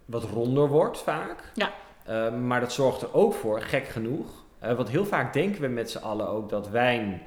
wat 0.05 0.25
ronder 0.25 0.69
wordt 0.69 0.99
vaak. 0.99 1.51
Ja. 1.55 1.71
Eh, 2.05 2.33
maar 2.35 2.61
dat 2.61 2.73
zorgt 2.73 3.03
er 3.03 3.15
ook 3.15 3.35
voor, 3.35 3.61
gek 3.61 3.87
genoeg. 3.87 4.27
eh, 4.59 4.73
want 4.75 4.89
heel 4.89 5.07
vaak 5.07 5.33
denken 5.33 5.61
we 5.61 5.69
met 5.69 5.91
z'n 5.91 5.99
allen 5.99 6.29
ook 6.29 6.49
dat 6.49 6.69
wijn, 6.69 7.23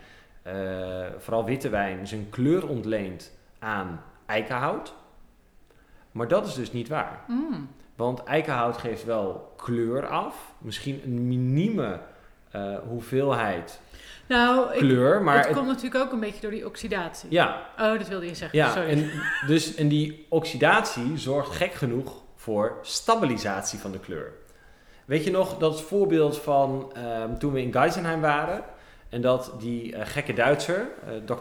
vooral 1.17 1.45
witte 1.45 1.69
wijn, 1.69 2.07
zijn 2.07 2.29
kleur 2.29 2.67
ontleent 2.67 3.31
aan 3.59 4.03
eikenhout. 4.25 4.93
Maar 6.11 6.27
dat 6.27 6.47
is 6.47 6.53
dus 6.53 6.71
niet 6.71 6.87
waar. 6.87 7.19
Mm. 7.27 7.69
Want 7.95 8.23
eikenhout 8.23 8.77
geeft 8.77 9.03
wel 9.05 9.53
kleur 9.57 10.07
af. 10.07 10.53
Misschien 10.57 11.01
een 11.05 11.27
minieme 11.27 11.99
eh, 12.53 12.61
hoeveelheid 12.87 13.79
Nou, 14.27 14.71
ik, 14.73 14.77
kleur. 14.79 15.21
Maar 15.21 15.37
het 15.37 15.45
het- 15.45 15.55
komt 15.55 15.67
natuurlijk 15.67 16.03
ook 16.05 16.11
een 16.11 16.19
beetje 16.19 16.41
door 16.41 16.51
die 16.51 16.65
oxidatie. 16.65 17.31
ja, 17.31 17.61
Oh, 17.79 17.97
dat 17.97 18.07
wilde 18.07 18.25
je 18.25 18.35
zeggen. 18.35 18.57
ja 18.59 18.71
Sorry. 18.73 18.89
en, 18.89 19.09
dus, 19.47 19.75
en 19.75 19.87
die 19.87 20.25
oxidatie 20.29 21.17
zorgt 21.17 21.55
gek 21.55 21.73
genoeg 21.73 22.21
voor 22.35 22.77
stabilisatie 22.81 23.79
van 23.79 23.91
de 23.91 23.99
kleur. 23.99 24.31
Weet 25.05 25.23
je 25.23 25.31
nog 25.31 25.57
dat 25.57 25.81
voorbeeld 25.81 26.37
van 26.37 26.91
ehm, 26.95 27.37
toen 27.37 27.53
we 27.53 27.61
in 27.61 27.71
Geisenheim 27.71 28.21
waren... 28.21 28.63
en 29.09 29.21
dat 29.21 29.51
die 29.59 29.95
eh, 29.95 30.01
gekke 30.05 30.33
Duitser, 30.33 30.87
eh, 31.05 31.35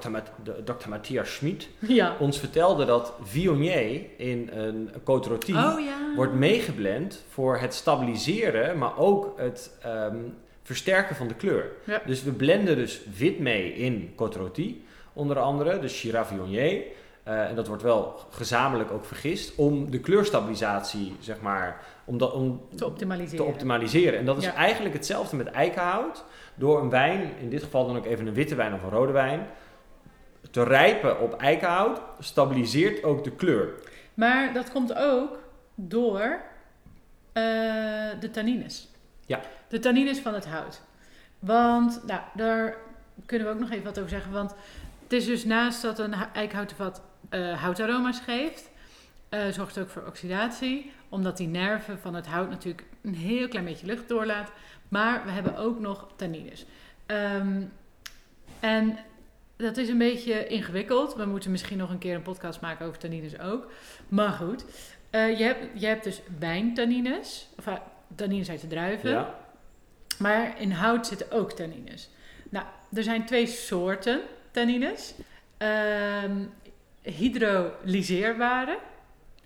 Dr. 0.64 0.88
Matthias 0.88 1.35
Schmid... 1.35 1.68
Ja. 1.79 2.16
ons 2.18 2.38
vertelde 2.38 2.85
dat 2.85 3.12
Viognier 3.22 4.01
in 4.16 4.51
een 4.53 4.90
Côte 5.01 5.29
Rôtie... 5.29 5.55
Oh 5.55 5.81
ja. 5.81 6.14
wordt 6.16 6.35
meegeblend 6.35 7.25
voor 7.29 7.59
het 7.59 7.75
stabiliseren, 7.75 8.79
maar 8.79 8.98
ook 8.98 9.33
het 9.38 9.70
ehm, 9.83 10.16
versterken 10.62 11.16
van 11.16 11.29
de 11.29 11.35
kleur. 11.35 11.70
Ja. 11.85 12.03
Dus 12.07 12.22
we 12.22 12.33
blenden 12.33 12.77
dus 12.77 13.01
wit 13.16 13.38
mee 13.38 13.75
in 13.75 14.14
Côte 14.14 14.38
Rôtie, 14.38 14.85
onder 15.12 15.38
andere, 15.38 15.79
dus 15.79 15.94
Shiraz 15.98 16.29
Viognier. 16.29 16.83
Eh, 17.22 17.48
en 17.48 17.55
dat 17.55 17.66
wordt 17.66 17.83
wel 17.83 18.20
gezamenlijk 18.31 18.90
ook 18.90 19.05
vergist 19.05 19.55
om 19.55 19.90
de 19.90 20.01
kleurstabilisatie, 20.01 21.16
zeg 21.20 21.40
maar, 21.40 21.81
om, 22.05 22.18
dat, 22.18 22.33
om 22.33 22.61
Te 22.77 22.87
optimaliseren. 22.87 23.44
te 23.44 23.51
optimaliseren. 23.53 24.18
En 24.18 24.25
dat 24.25 24.37
is 24.37 24.44
Ja. 24.44 24.55
eigenlijk 24.55 24.94
hetzelfde 24.94 25.37
met 25.37 25.46
eikenhout. 25.46 26.25
Door 26.55 26.81
een 26.81 26.90
wijn, 26.90 27.31
in 27.40 27.48
dit 27.48 27.62
geval 27.62 27.87
dan 27.87 27.96
ook 27.96 28.07
even 28.07 28.27
een 28.27 28.35
witte 28.35 28.55
wijn 28.55 28.75
of 28.75 28.83
een 28.83 28.90
rode 28.90 29.12
wijn, 29.12 29.46
te 30.51 30.64
rijpen 30.64 31.20
op 31.20 31.40
eikenhout, 31.40 32.01
stabiliseert 32.18 33.05
ook 33.05 33.25
de 33.25 33.31
kleur. 33.31 33.68
Maar 34.14 34.53
dat 34.53 34.70
komt 34.72 34.94
ook 34.94 35.38
door 35.75 36.40
eh, 37.33 37.42
de 38.20 38.29
tannines. 38.33 38.88
Ja. 39.27 39.40
De 39.73 39.79
tannines 39.79 40.19
van 40.19 40.35
het 40.35 40.47
hout. 40.47 40.81
Want, 41.39 42.03
nou, 42.07 42.21
daar 42.35 42.77
kunnen 43.27 43.47
we 43.47 43.53
ook 43.53 43.61
nog 43.61 43.71
even 43.71 43.85
wat 43.85 43.99
over 43.99 44.11
zeggen. 44.11 44.33
Want 44.33 44.55
het 45.03 45.13
is 45.13 45.25
dus 45.25 45.45
naast 45.45 45.83
dat 45.83 45.99
een 45.99 46.13
eikenhouten 46.13 46.77
vat 46.77 47.03
eh, 47.29 47.63
houtaroma's 47.63 48.21
geeft, 48.21 48.71
eh, 49.29 49.41
zorgt 49.49 49.75
het 49.75 49.85
ook 49.85 49.91
voor 49.91 50.07
oxidatie. 50.07 50.93
Omdat 51.09 51.37
die 51.37 51.49
nerven 51.49 51.99
van 51.99 52.15
het 52.15 52.27
hout 52.27 52.51
natuurlijk 52.51 52.85
een 53.03 53.15
heel 53.15 53.49
klein 53.49 53.65
beetje 53.65 53.87
lucht 53.87 54.09
doorlaat. 54.09 54.53
Maar 54.89 55.25
we 55.25 55.31
hebben 55.31 55.57
ook 55.57 55.81
nog 55.81 56.09
tannines. 56.17 56.65
Ehm, 57.07 57.63
en 58.61 58.99
dat 59.57 59.77
is 59.77 59.89
een 59.89 59.99
beetje 59.99 60.47
ingewikkeld. 60.47 61.15
We 61.15 61.25
moeten 61.25 61.51
misschien 61.51 61.79
nog 61.79 61.91
een 61.91 61.99
keer 61.99 62.15
een 62.15 62.23
podcast 62.23 62.61
maken 62.61 62.87
over 62.87 62.99
tannines 62.99 63.39
ook. 63.39 63.71
Maar 64.09 64.33
goed, 64.33 64.65
eh, 65.11 65.39
je, 65.39 65.45
hebt, 65.45 65.81
je 65.81 65.87
hebt 65.87 66.05
dus 66.05 66.21
wijntannines. 66.39 67.49
Of 67.59 67.81
tannines 68.15 68.51
uit 68.51 68.61
de 68.61 68.67
druiven. 68.67 69.11
Ja? 69.11 69.41
Maar 70.23 70.61
in 70.61 70.71
hout 70.71 71.07
zitten 71.07 71.31
ook 71.31 71.53
tannines. 71.53 72.09
Nou, 72.49 72.67
er 72.93 73.03
zijn 73.03 73.27
twee 73.27 73.47
soorten 73.47 74.21
tannines. 74.51 75.15
Ehm 75.57 76.37
hydrolyseerbare 77.03 78.79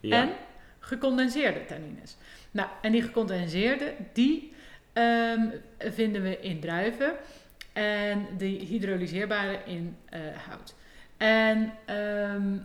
Ja. 0.01 0.23
en 0.23 0.31
gecondenseerde 0.79 1.65
tannines. 1.65 2.17
Nou, 2.51 2.69
en 2.83 2.93
die 2.93 3.03
gecondenseerde, 3.03 3.95
die 4.13 4.53
ehm, 4.93 5.49
vinden 5.79 6.23
we 6.23 6.41
in 6.41 6.61
druiven. 6.61 7.13
En 7.73 8.27
die 8.37 8.59
hydrolyseerbare 8.67 9.59
in 9.65 9.97
eh, 10.09 10.21
hout. 10.49 10.75
En 11.17 11.73
ehm, 11.85 12.57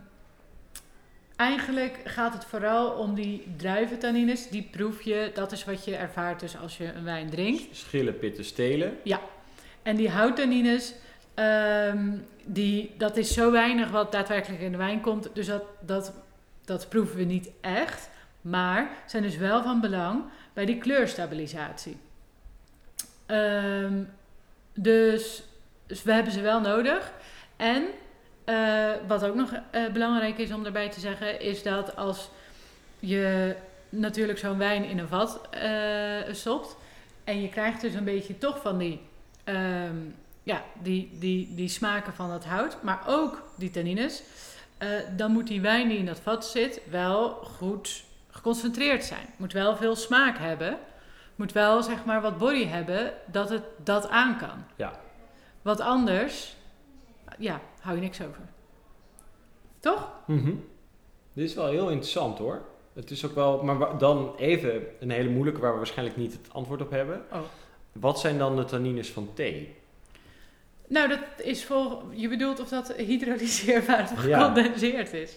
eigenlijk 1.42 1.98
gaat 2.04 2.32
het 2.32 2.44
vooral 2.44 2.90
om 2.90 3.14
die 3.14 3.46
druiventannines. 3.56 4.48
Die 4.48 4.68
proef 4.70 5.02
je, 5.02 5.30
dat 5.34 5.52
is 5.52 5.64
wat 5.64 5.84
je 5.84 5.96
ervaart 5.96 6.40
dus 6.40 6.58
als 6.58 6.76
je 6.76 6.92
een 6.92 7.04
wijn 7.04 7.30
drinkt. 7.30 7.76
Schillen, 7.76 8.18
pitten, 8.18 8.44
stelen. 8.44 8.96
En 9.82 9.96
die 9.96 10.10
houttannines, 10.10 10.94
ehm, 11.34 12.16
die, 12.44 12.94
dat 12.98 13.16
is 13.16 13.32
zo 13.32 13.50
weinig 13.50 13.90
wat 13.90 14.12
daadwerkelijk 14.12 14.62
in 14.62 14.72
de 14.72 14.78
wijn 14.78 15.00
komt. 15.00 15.28
Dus 15.32 15.46
dat, 15.46 15.62
dat, 15.80 16.12
dat 16.64 16.88
proeven 16.88 17.16
we 17.16 17.24
niet 17.24 17.50
echt. 17.60 18.10
Maar 18.40 18.90
zijn 19.06 19.22
dus 19.22 19.36
wel 19.36 19.62
van 19.62 19.80
belang 19.80 20.24
bij 20.52 20.64
die 20.64 20.78
kleurstabilisatie. 20.78 21.96
Ehm, 23.26 24.02
dus, 24.74 25.42
dus 25.86 26.02
we 26.02 26.12
hebben 26.12 26.32
ze 26.32 26.40
wel 26.40 26.60
nodig. 26.60 27.12
En 27.56 27.84
eh, 28.44 28.90
wat 29.06 29.24
ook 29.24 29.34
nog 29.34 29.52
eh, 29.70 29.86
belangrijk 29.92 30.38
is 30.38 30.52
om 30.52 30.62
daarbij 30.62 30.88
te 30.88 31.00
zeggen, 31.00 31.40
is 31.40 31.62
dat 31.62 31.96
als 31.96 32.30
je 32.98 33.56
natuurlijk 33.88 34.38
zo'n 34.38 34.58
wijn 34.58 34.84
in 34.84 34.98
een 34.98 35.08
vat 35.08 35.40
eh, 35.50 36.34
stopt. 36.34 36.76
En 37.24 37.42
je 37.42 37.48
krijgt 37.48 37.80
dus 37.80 37.94
een 37.94 38.04
beetje 38.04 38.38
toch 38.38 38.60
van 38.60 38.78
die, 38.78 39.00
ehm, 39.44 39.96
ja, 40.42 40.62
die, 40.82 41.10
die, 41.18 41.54
die 41.54 41.68
smaken 41.68 42.14
van 42.14 42.30
het 42.30 42.44
hout, 42.44 42.82
maar 42.82 43.02
ook 43.06 43.42
die 43.56 43.70
tannines. 43.70 44.22
dan 45.16 45.32
moet 45.32 45.46
die 45.46 45.60
wijn 45.60 45.88
die 45.88 45.98
in 45.98 46.06
dat 46.06 46.20
vat 46.20 46.46
zit 46.46 46.80
wel 46.90 47.30
goed 47.30 48.04
geconcentreerd 48.30 49.04
zijn. 49.04 49.26
Moet 49.36 49.52
wel 49.52 49.76
veel 49.76 49.96
smaak 49.96 50.38
hebben. 50.38 50.78
Moet 51.36 51.52
wel 51.52 51.82
zeg 51.82 52.04
maar 52.04 52.20
wat 52.20 52.38
body 52.38 52.66
hebben 52.66 53.12
dat 53.26 53.48
het 53.48 53.62
dat 53.84 54.08
aan 54.08 54.38
kan. 54.38 54.64
Ja. 54.76 55.00
Wat 55.62 55.80
anders, 55.80 56.56
ja, 57.38 57.60
hou 57.82 57.96
je 57.96 58.02
niks 58.02 58.20
over. 58.20 58.42
Toch? 59.80 60.08
Mhm. 60.26 60.54
Dit 61.32 61.48
is 61.48 61.54
wel 61.54 61.66
heel 61.66 61.88
interessant 61.88 62.38
hoor. 62.38 62.62
Het 62.92 63.10
is 63.10 63.24
ook 63.26 63.34
wel, 63.34 63.62
maar 63.62 63.98
dan 63.98 64.34
even 64.36 64.82
een 65.00 65.10
hele 65.10 65.28
moeilijke 65.30 65.60
waar 65.60 65.70
we 65.70 65.76
waarschijnlijk 65.76 66.16
niet 66.16 66.32
het 66.32 66.48
antwoord 66.52 66.80
op 66.80 66.90
hebben. 66.90 67.22
Oh. 67.32 67.38
Wat 67.92 68.20
zijn 68.20 68.38
dan 68.38 68.56
de 68.56 68.64
tannines 68.64 69.10
van 69.10 69.28
thee? 69.34 69.74
Nou, 70.86 71.08
dat 71.08 71.18
is 71.36 71.64
vol. 71.64 72.02
Je 72.10 72.28
bedoelt 72.28 72.60
of 72.60 72.68
dat 72.68 72.92
hydrolyseerbaar 72.96 74.02
of 74.12 74.26
Ja. 74.26 74.38
gecondenseerd 74.38 75.12
is. 75.12 75.36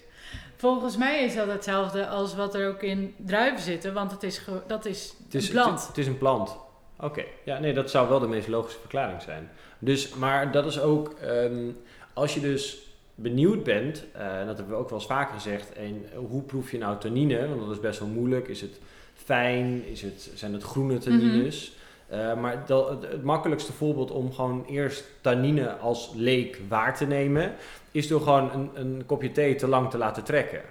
Volgens 0.55 0.97
mij 0.97 1.23
is 1.23 1.35
dat 1.35 1.47
hetzelfde 1.47 2.07
als 2.07 2.35
wat 2.35 2.55
er 2.55 2.69
ook 2.69 2.81
in 2.83 3.13
druiven 3.17 3.61
zitten, 3.63 3.93
want 3.93 4.11
het 4.11 4.23
is, 4.23 4.41
dat 4.67 4.85
is, 4.85 5.13
Het 5.23 5.33
is 5.33 5.45
een 5.47 5.51
plant. 5.53 5.79
Het, 5.79 5.87
het 5.87 5.97
is 5.97 6.07
een 6.07 6.17
plant. 6.17 6.57
Oké, 6.99 7.23
ja, 7.45 7.59
nee, 7.59 7.73
dat 7.73 7.89
zou 7.89 8.09
wel 8.09 8.19
de 8.19 8.27
meest 8.27 8.47
logische 8.47 8.79
verklaring 8.79 9.21
zijn. 9.21 9.49
Dus, 9.79 10.13
maar 10.13 10.51
dat 10.51 10.65
is 10.65 10.79
ook, 10.79 11.13
ehm, 11.13 11.69
als 12.15 12.33
je 12.33 12.39
dus 12.39 12.77
benieuwd 13.15 13.63
bent, 13.63 14.03
eh, 14.13 14.39
en 14.39 14.45
dat 14.47 14.57
hebben 14.57 14.75
we 14.75 14.81
ook 14.81 14.89
wel 14.89 14.99
eens 14.99 15.07
vaker 15.07 15.33
gezegd, 15.33 15.73
en 15.73 16.05
hoe 16.15 16.41
proef 16.41 16.71
je 16.71 16.77
nou 16.77 16.97
tannine? 16.97 17.47
Want 17.47 17.59
dat 17.61 17.71
is 17.71 17.79
best 17.79 17.99
wel 17.99 18.07
moeilijk. 18.07 18.47
Is 18.47 18.61
het 18.61 18.79
fijn? 19.13 19.85
Is 19.85 20.01
het, 20.01 20.31
zijn 20.33 20.53
het 20.53 20.63
groene 20.63 20.97
tannines? 20.97 21.73
Eh, 22.07 22.35
maar 22.35 22.63
dat, 22.65 22.89
het, 22.89 23.01
het 23.01 23.23
makkelijkste 23.23 23.73
voorbeeld 23.73 24.11
om 24.11 24.33
gewoon 24.33 24.65
eerst 24.65 25.03
tannine 25.21 25.75
als 25.75 26.11
leek 26.15 26.61
waar 26.67 26.97
te 26.97 27.05
nemen, 27.05 27.53
is 27.91 28.07
door 28.07 28.21
gewoon 28.21 28.51
een, 28.53 28.69
een 28.73 29.03
kopje 29.05 29.31
thee 29.31 29.55
te 29.55 29.67
lang 29.67 29.89
te 29.89 29.97
laten 29.97 30.23
trekken. 30.23 30.61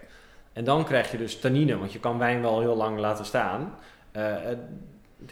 En 0.53 0.65
dan 0.65 0.85
krijg 0.85 1.11
je 1.11 1.19
dus 1.19 1.39
tannine, 1.41 1.79
want 1.79 1.93
je 1.93 2.01
kan 2.01 2.19
wijn 2.19 2.43
wel 2.43 2.61
heel 2.61 2.77
lang 2.77 2.99
laten 2.99 3.25
staan 3.25 3.75
eh, 4.13 4.23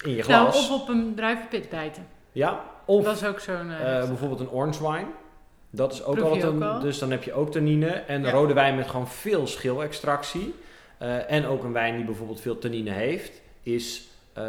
in 0.03 0.11
je 0.15 0.25
Nou, 0.29 0.51
glas. 0.51 0.71
of 0.71 0.81
op 0.81 0.89
een 0.89 1.13
druivenpit 1.15 1.69
bijten. 1.69 2.07
Ja, 2.33 2.65
of 2.85 3.05
dat 3.05 3.17
is 3.17 3.25
ook 3.25 3.41
zo'n... 3.41 3.69
bijvoorbeeld 4.07 4.41
een 4.41 4.51
orange 4.51 4.91
wine. 4.91 5.07
Dat 5.75 5.93
is 5.93 6.05
ook 6.05 6.19
altijd 6.21 6.45
ook 6.45 6.53
een, 6.55 6.63
al? 6.63 6.81
dus 6.81 6.99
dan 6.99 7.11
heb 7.11 7.23
je 7.23 7.33
ook 7.33 7.51
tannine. 7.53 7.87
En 7.91 8.23
Ja. 8.23 8.31
rode 8.31 8.53
wijn 8.55 8.75
met 8.77 8.87
gewoon 8.89 9.09
veel 9.09 9.47
schilextractie. 9.47 10.55
Eh, 10.99 11.31
en 11.31 11.47
ook 11.47 11.65
een 11.65 11.73
wijn 11.73 11.97
die 11.97 12.05
bijvoorbeeld 12.05 12.41
veel 12.41 12.59
tannine 12.59 12.91
heeft, 12.91 13.41
is 13.63 14.09
eh, 14.33 14.43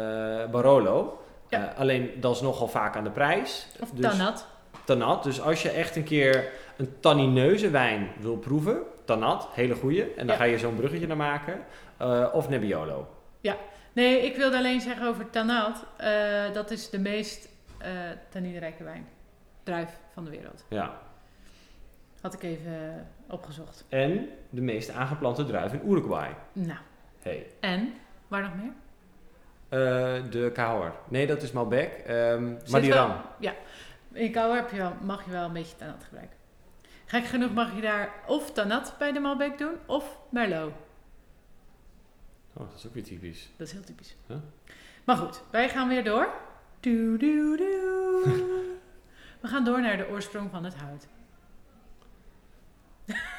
Barolo. 0.50 1.22
Ja. 1.48 1.72
Eh, 1.72 1.78
alleen 1.78 2.10
dat 2.20 2.34
is 2.34 2.40
nogal 2.40 2.68
vaak 2.68 2.96
aan 2.96 3.04
de 3.04 3.10
prijs. 3.10 3.66
of 3.80 3.90
dus, 3.90 4.08
tannat. 4.10 4.46
Tannat. 4.84 5.22
Dus 5.24 5.40
als 5.40 5.62
je 5.62 5.70
echt 5.70 5.96
een 5.96 6.04
keer 6.04 6.48
een 6.76 6.94
tannineuze 7.00 7.70
wijn 7.70 8.08
wil 8.20 8.36
proeven, 8.36 8.78
Tannat, 9.04 9.48
hele 9.52 9.74
goeie. 9.74 10.02
En 10.02 10.26
dan 10.26 10.26
Ja. 10.26 10.34
ga 10.36 10.44
je 10.44 10.58
zo'n 10.58 10.76
bruggetje 10.76 11.06
naar 11.06 11.16
maken. 11.16 11.60
Of 12.32 12.48
Nebbiolo. 12.48 13.06
Nee, 13.92 14.20
ik 14.22 14.36
wilde 14.36 14.56
alleen 14.56 14.80
zeggen 14.80 15.06
over 15.06 15.30
tannat. 15.30 15.84
eh, 15.96 16.52
dat 16.52 16.70
is 16.70 16.90
de 16.90 16.98
meest 16.98 17.48
tanninerijke 18.30 18.84
wijn. 18.84 19.08
Druif 19.62 19.88
van 20.12 20.24
de 20.24 20.30
wereld. 20.30 20.64
Ja. 20.68 20.98
Had 22.24 22.34
ik 22.34 22.42
even 22.42 22.72
eh, 22.94 23.34
opgezocht. 23.34 23.84
En 23.88 24.28
de 24.50 24.60
meest 24.60 24.90
aangeplante 24.90 25.44
druif 25.44 25.72
in 25.72 25.90
Uruguay. 25.90 26.36
Nou, 26.52 26.78
Hey. 27.22 27.46
en? 27.60 27.94
Waar 28.28 28.42
nog 28.42 28.52
meer? 28.54 28.72
Eh, 29.68 30.30
de 30.30 30.50
Cahor. 30.52 30.92
Nee, 31.08 31.26
dat 31.26 31.42
is 31.42 31.52
Malbec. 31.52 31.92
Ehm 32.06 32.54
Zit 32.58 32.70
Madiran. 32.70 33.08
wel- 33.08 33.20
Ja. 33.38 33.52
In 34.12 34.32
Kouwer 34.32 34.56
heb 34.56 34.70
je 34.70 34.76
wel, 34.76 34.92
mag 35.02 35.24
je 35.24 35.30
wel 35.30 35.44
een 35.44 35.52
beetje 35.52 35.76
tannat 35.76 36.04
gebruiken. 36.04 36.36
Gek 37.04 37.24
genoeg 37.24 37.52
mag 37.52 37.74
je 37.74 37.80
daar 37.80 38.10
of 38.26 38.52
tannat 38.52 38.94
bij 38.98 39.12
de 39.12 39.20
Malbec 39.20 39.58
doen, 39.58 39.74
of 39.86 40.18
Merlot. 40.28 40.72
Oh, 42.52 42.68
dat 42.70 42.74
is 42.78 42.86
ook 42.86 42.94
weer 42.94 43.02
typisch. 43.04 43.50
Dat 43.56 43.66
is 43.66 43.72
heel 43.72 43.84
typisch. 43.84 44.16
Huh? 44.26 44.36
Maar 45.04 45.16
goed, 45.16 45.42
wij 45.50 45.68
gaan 45.68 45.88
weer 45.88 46.04
door. 46.04 46.28
Doe, 46.80 47.18
doe, 47.18 47.56
doe. 47.56 48.22
We 49.40 49.48
gaan 49.48 49.64
door 49.64 49.80
naar 49.80 49.96
de 49.96 50.08
oorsprong 50.08 50.50
van 50.50 50.64
het 50.64 50.74
hout. 50.74 51.06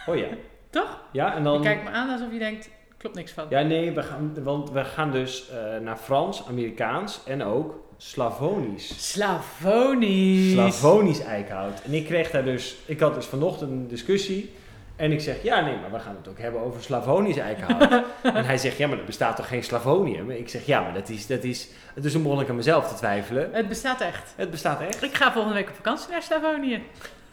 Oh 0.05 0.15
ja. 0.15 0.27
Toch? 0.69 0.99
Ja, 1.11 1.31
en 1.31 1.37
Je 1.37 1.43
dan... 1.43 1.61
kijkt 1.61 1.83
me 1.83 1.89
aan 1.89 2.09
alsof 2.09 2.31
je 2.31 2.39
denkt, 2.39 2.69
klopt 2.97 3.15
niks 3.15 3.31
van. 3.31 3.45
Ja, 3.49 3.61
nee, 3.61 3.91
we 3.91 4.03
gaan, 4.03 4.43
want 4.43 4.71
we 4.71 4.83
gaan 4.83 5.11
dus 5.11 5.49
eh, 5.49 5.77
naar 5.81 5.97
Frans, 5.97 6.47
Amerikaans 6.47 7.21
en 7.25 7.43
ook 7.43 7.83
Slavonisch. 7.97 9.11
Slavonisch. 9.11 10.51
Slavonisch 10.51 11.21
eikenhout. 11.21 11.81
En 11.81 11.93
ik 11.93 12.05
kreeg 12.05 12.31
daar 12.31 12.43
dus... 12.43 12.75
Ik 12.85 12.99
had 12.99 13.13
dus 13.13 13.25
vanochtend 13.25 13.71
een 13.71 13.87
discussie... 13.87 14.53
En 14.95 15.11
ik 15.11 15.21
zeg, 15.21 15.43
ja 15.43 15.61
nee, 15.61 15.77
maar 15.77 15.91
we 15.91 15.99
gaan 15.99 16.15
het 16.15 16.27
ook 16.27 16.39
hebben 16.39 16.61
over 16.61 16.83
Slavonisch 16.83 17.37
eikenhout. 17.37 18.03
en 18.23 18.45
hij 18.45 18.57
zegt, 18.57 18.77
ja, 18.77 18.87
maar 18.87 18.97
er 18.97 19.05
bestaat 19.05 19.35
toch 19.35 19.47
geen 19.47 19.63
Slavonium? 19.63 20.31
Ik 20.31 20.49
zeg, 20.49 20.65
ja, 20.65 20.81
maar 20.81 20.93
dat 20.93 21.09
is... 21.09 21.27
Dat 21.27 21.43
is 21.43 21.69
dus 21.95 22.11
toen 22.11 22.23
begon 22.23 22.41
ik 22.41 22.49
aan 22.49 22.55
mezelf 22.55 22.87
te 22.87 22.95
twijfelen. 22.95 23.49
Het 23.53 23.67
bestaat 23.67 24.01
echt. 24.01 24.33
Het 24.35 24.51
bestaat 24.51 24.81
echt. 24.81 25.03
Ik 25.03 25.15
ga 25.15 25.31
volgende 25.31 25.55
week 25.57 25.69
op 25.69 25.75
vakantie 25.75 26.11
naar 26.11 26.21
Slavonië. 26.21 26.83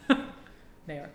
nee 0.84 0.98
hoor. 0.98 1.08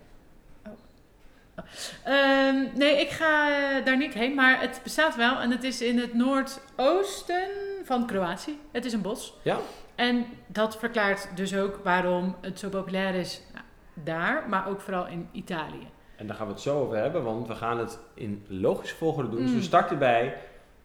Ehm, 2.03 2.55
nee, 2.75 2.99
ik 3.01 3.09
ga 3.09 3.49
eh, 3.77 3.85
daar 3.85 3.97
niet 3.97 4.13
heen, 4.13 4.35
maar 4.35 4.61
het 4.61 4.79
bestaat 4.83 5.15
wel. 5.15 5.39
En 5.39 5.51
het 5.51 5.63
is 5.63 5.81
in 5.81 5.97
het 5.99 6.13
noordoosten 6.13 7.47
van 7.83 8.05
Kroatië. 8.07 8.59
Het 8.71 8.85
is 8.85 8.93
een 8.93 9.01
bos. 9.01 9.33
Ja? 9.43 9.57
En 9.95 10.25
dat 10.47 10.77
verklaart 10.77 11.29
dus 11.35 11.55
ook 11.55 11.79
waarom 11.83 12.35
het 12.41 12.59
zo 12.59 12.69
populair 12.69 13.13
is 13.15 13.41
nou, 13.53 13.65
daar, 13.93 14.49
maar 14.49 14.67
ook 14.67 14.81
vooral 14.81 15.07
in 15.07 15.29
Italië. 15.31 15.87
En 16.15 16.27
daar 16.27 16.35
gaan 16.35 16.47
we 16.47 16.53
het 16.53 16.61
zo 16.61 16.79
over 16.79 16.97
hebben, 16.97 17.23
want 17.23 17.47
we 17.47 17.55
gaan 17.55 17.77
het 17.79 17.99
in 18.13 18.45
logische 18.47 18.95
volgorde 18.95 19.29
doen. 19.29 19.41
Dus 19.41 19.49
Mm. 19.49 19.55
we 19.57 19.63
starten 19.63 19.99
bij 19.99 20.37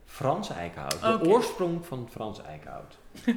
Frans 0.04 0.50
eikenhout. 0.50 1.00
De 1.00 1.28
oorsprong 1.28 1.86
van 1.86 2.08
Frans 2.10 2.42
eikenhout. 2.42 2.98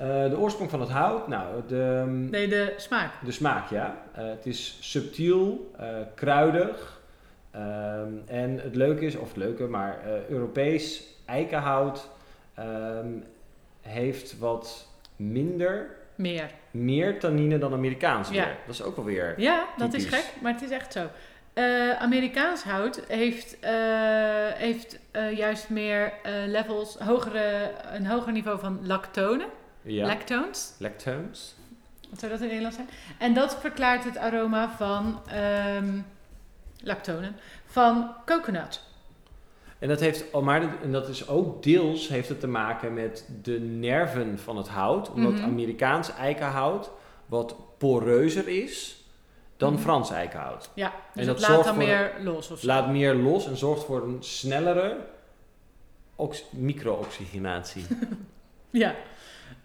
Eh, 0.00 0.06
de 0.30 0.38
oorsprong 0.38 0.70
van 0.70 0.80
het 0.80 0.88
hout, 0.90 1.28
nou, 1.28 1.46
de, 1.68 2.04
Nee, 2.30 2.48
de 2.48 2.74
smaak. 2.76 3.10
de 3.24 3.32
smaak, 3.32 3.70
ja. 3.70 3.96
Eh, 4.14 4.24
het 4.24 4.46
is 4.46 4.76
subtiel, 4.80 5.70
eh, 5.78 5.86
kruidig. 6.14 7.00
Ehm, 7.50 8.08
en 8.26 8.58
het 8.62 8.74
leuke 8.74 9.04
is, 9.06 9.16
of 9.16 9.28
het 9.28 9.36
leuke, 9.36 9.64
maar 9.64 9.98
Europees 10.28 11.02
eikenhout 11.26 12.08
ehm, 12.54 13.06
heeft 13.80 14.38
wat 14.38 14.86
minder, 15.16 15.86
Meer. 16.14 16.50
meer 16.70 17.18
tannine 17.18 17.58
dan 17.58 17.72
Amerikaans 17.72 18.28
Ja. 18.28 18.34
weer. 18.44 18.56
Dat 18.66 18.74
is 18.74 18.82
ook 18.82 18.96
wel 18.96 19.04
weer... 19.04 19.34
Ja, 19.36 19.64
dat 19.76 19.94
is 19.94 20.04
gek, 20.06 20.24
maar 20.42 20.52
het 20.52 20.62
is 20.62 20.70
echt 20.70 20.92
zo. 20.92 21.06
Amerikaans 21.98 22.62
hout 22.62 23.02
heeft, 23.08 23.56
heeft 24.54 24.98
juist 25.34 25.68
meer 25.70 26.12
levels, 26.46 26.96
hogere, 26.98 27.70
een 27.94 28.06
hoger 28.06 28.32
niveau 28.32 28.58
van 28.58 28.78
lactone, 28.82 29.46
Ja. 29.82 30.06
lactones. 30.06 30.72
Lactones. 30.78 31.54
Wat 32.10 32.18
zou 32.18 32.32
dat 32.32 32.40
in 32.40 32.46
Nederlands 32.46 32.76
zijn? 32.76 32.88
En 33.18 33.34
dat 33.34 33.60
verklaart 33.60 34.04
het 34.04 34.16
aroma 34.16 34.70
van 34.76 35.20
ehm 35.28 36.00
lactonen, 36.82 37.36
van 37.66 38.14
coconut. 38.26 38.80
En 39.78 39.88
dat, 39.88 40.00
heeft, 40.00 40.32
al 40.32 40.42
maar, 40.42 40.82
en 40.82 40.92
dat 40.92 41.08
is 41.08 41.28
ook 41.28 41.62
deels 41.62 42.08
heeft 42.08 42.28
het 42.28 42.40
te 42.40 42.46
maken 42.46 42.94
met 42.94 43.28
de 43.42 43.60
nerven 43.60 44.38
van 44.38 44.56
het 44.56 44.68
hout. 44.68 45.10
Omdat 45.10 45.32
Mhm. 45.32 45.42
Amerikaans 45.44 46.12
eikenhout 46.14 46.90
wat 47.26 47.54
poreuzer 47.78 48.48
is 48.48 49.04
dan 49.56 49.72
Mhm. 49.72 49.82
Frans 49.82 50.10
eikenhout. 50.10 50.70
Ja, 50.74 50.88
dus 51.14 51.22
En 51.22 51.28
het 51.28 51.38
dat 51.40 51.48
laat 51.48 51.64
dan 51.64 51.76
meer 51.76 52.12
los 52.22 52.50
of 52.50 52.58
zo. 52.60 52.66
Laat 52.66 52.88
meer 52.90 53.14
los 53.14 53.46
en 53.46 53.56
zorgt 53.56 53.84
voor 53.84 54.02
een 54.02 54.16
snellere 54.22 54.96
ox- 56.16 56.44
micro-oxygenatie. 56.50 57.86
Ja. 58.72 58.94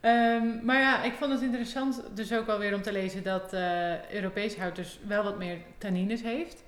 Ehm, 0.05 0.65
maar 0.65 0.79
ja, 0.79 1.03
ik 1.03 1.13
vond 1.13 1.31
het 1.31 1.41
interessant 1.41 2.03
dus 2.13 2.33
ook 2.33 2.45
wel 2.45 2.59
weer 2.59 2.73
om 2.73 2.81
te 2.81 2.91
lezen 2.91 3.23
dat 3.23 3.53
eh, 3.53 4.11
Europees 4.11 4.55
hout 4.57 4.75
dus 4.75 4.99
wel 5.07 5.23
wat 5.23 5.37
meer 5.37 5.57
tannines 5.77 6.21
heeft. 6.21 6.63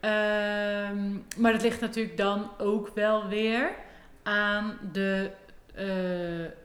Ehm, 0.00 1.12
maar 1.36 1.52
het 1.52 1.62
ligt 1.62 1.80
natuurlijk 1.80 2.16
dan 2.16 2.50
ook 2.58 2.90
wel 2.94 3.28
weer 3.28 3.70
aan 4.22 4.78
de 4.92 5.30
eh, 5.74 5.86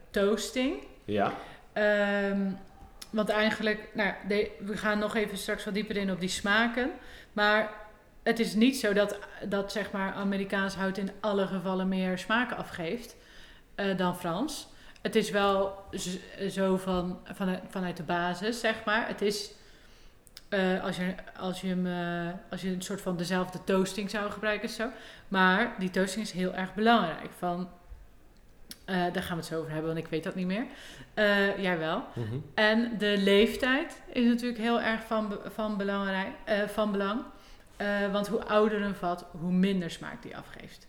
toasting. 0.10 0.76
ja. 1.06 1.34
Ehm, 1.74 2.52
want 3.10 3.30
eigenlijk, 3.30 3.89
nou, 3.93 4.13
de- 4.28 4.52
we 4.60 4.78
gaan 4.78 5.00
nog 5.00 5.15
even 5.15 5.38
straks 5.38 5.65
wat 5.65 5.74
dieper 5.74 5.98
in 5.98 6.12
op 6.12 6.19
die 6.19 6.30
smaken. 6.30 6.91
Maar 7.34 7.69
het 8.24 8.39
is 8.39 8.54
niet 8.54 8.78
zo 8.78 8.93
dat, 8.93 9.19
dat 9.48 9.72
zeg 9.72 9.91
maar 9.91 10.13
Amerikaans 10.13 10.76
hout 10.76 10.98
in 10.98 11.12
alle 11.19 11.48
gevallen 11.48 11.88
meer 11.88 12.17
smaken 12.17 12.58
afgeeft 12.58 13.15
eh, 13.76 13.98
dan 13.98 14.17
Frans. 14.17 14.67
Het 15.01 15.15
is 15.15 15.29
wel 15.29 15.83
zo 16.49 16.77
van, 16.77 17.19
vanuit, 17.23 17.62
vanuit 17.69 17.97
de 17.97 18.03
basis, 18.03 18.59
zeg 18.59 18.83
maar. 18.85 19.07
Het 19.07 19.21
is 19.21 19.51
eh, 20.49 20.83
als, 20.83 20.97
je, 20.97 21.13
als, 21.38 21.62
je 21.62 21.67
hem, 21.67 21.88
eh, 21.88 22.33
als 22.51 22.62
je 22.62 22.69
een 22.69 22.81
soort 22.81 23.01
van 23.01 23.17
dezelfde 23.17 23.63
toasting 23.63 24.09
zou 24.09 24.31
gebruiken. 24.31 24.69
Zo. 24.69 24.89
Maar 25.27 25.75
die 25.79 25.89
toasting 25.89 26.25
is 26.25 26.31
heel 26.31 26.53
erg 26.53 26.73
belangrijk. 26.73 27.31
Van, 27.38 27.69
eh, 28.85 28.95
daar 28.95 29.23
gaan 29.23 29.35
we 29.35 29.41
het 29.41 29.45
zo 29.45 29.59
over 29.59 29.71
hebben, 29.71 29.93
want 29.93 30.05
ik 30.05 30.12
weet 30.12 30.23
dat 30.23 30.35
niet 30.35 30.47
meer. 30.47 30.65
Jij 31.57 31.77
wel. 31.77 32.03
Mhm. 32.13 32.38
En 32.53 32.97
de 32.97 33.15
leeftijd 33.17 34.01
is 34.13 34.25
natuurlijk 34.25 34.59
heel 34.59 34.81
erg 34.81 35.03
van, 35.03 35.38
van, 35.45 35.77
belangrijk, 35.77 36.29
van 36.67 36.91
belang. 36.91 37.21
Want 38.12 38.27
hoe 38.27 38.43
ouder 38.43 38.81
een 38.81 38.95
vat, 38.95 39.25
hoe 39.31 39.51
minder 39.51 39.91
smaak 39.91 40.21
die 40.21 40.38
afgeeft. 40.38 40.88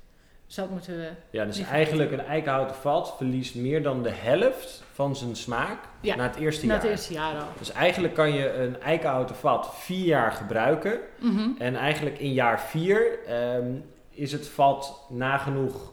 Moeten 0.71 0.97
we... 0.97 1.09
Ja, 1.31 1.45
dus 1.45 1.61
eigenlijk 1.61 2.13
een 2.13 2.25
eikenhouten 2.25 2.77
vat 2.77 3.15
verliest 3.17 3.55
meer 3.55 3.83
dan 3.83 4.03
de 4.03 4.11
helft 4.13 4.83
van 4.93 5.17
zijn 5.17 5.37
smaak 5.37 5.79
Ja, 6.01 6.17
na 6.17 6.23
het 6.23 6.37
eerste 6.37 6.67
Na 6.67 6.73
jaar. 6.73 6.83
het 6.83 6.91
eerste 6.91 7.13
jaar 7.13 7.35
al. 7.35 7.47
Dus 7.59 7.73
eigenlijk 7.73 8.15
kan 8.15 8.33
je 8.33 8.53
een 8.55 8.81
eikenhouten 8.83 9.37
vat 9.37 9.71
vier 9.75 10.05
jaar 10.07 10.33
gebruiken. 10.33 10.99
Mhm. 11.19 11.49
En 11.59 11.77
eigenlijk 11.77 12.19
in 12.19 12.33
jaar 12.33 12.61
vier 12.61 13.19
ehm, 13.27 13.67
is 14.11 14.33
het 14.33 14.49
vat 14.49 15.01
nagenoeg 15.09 15.93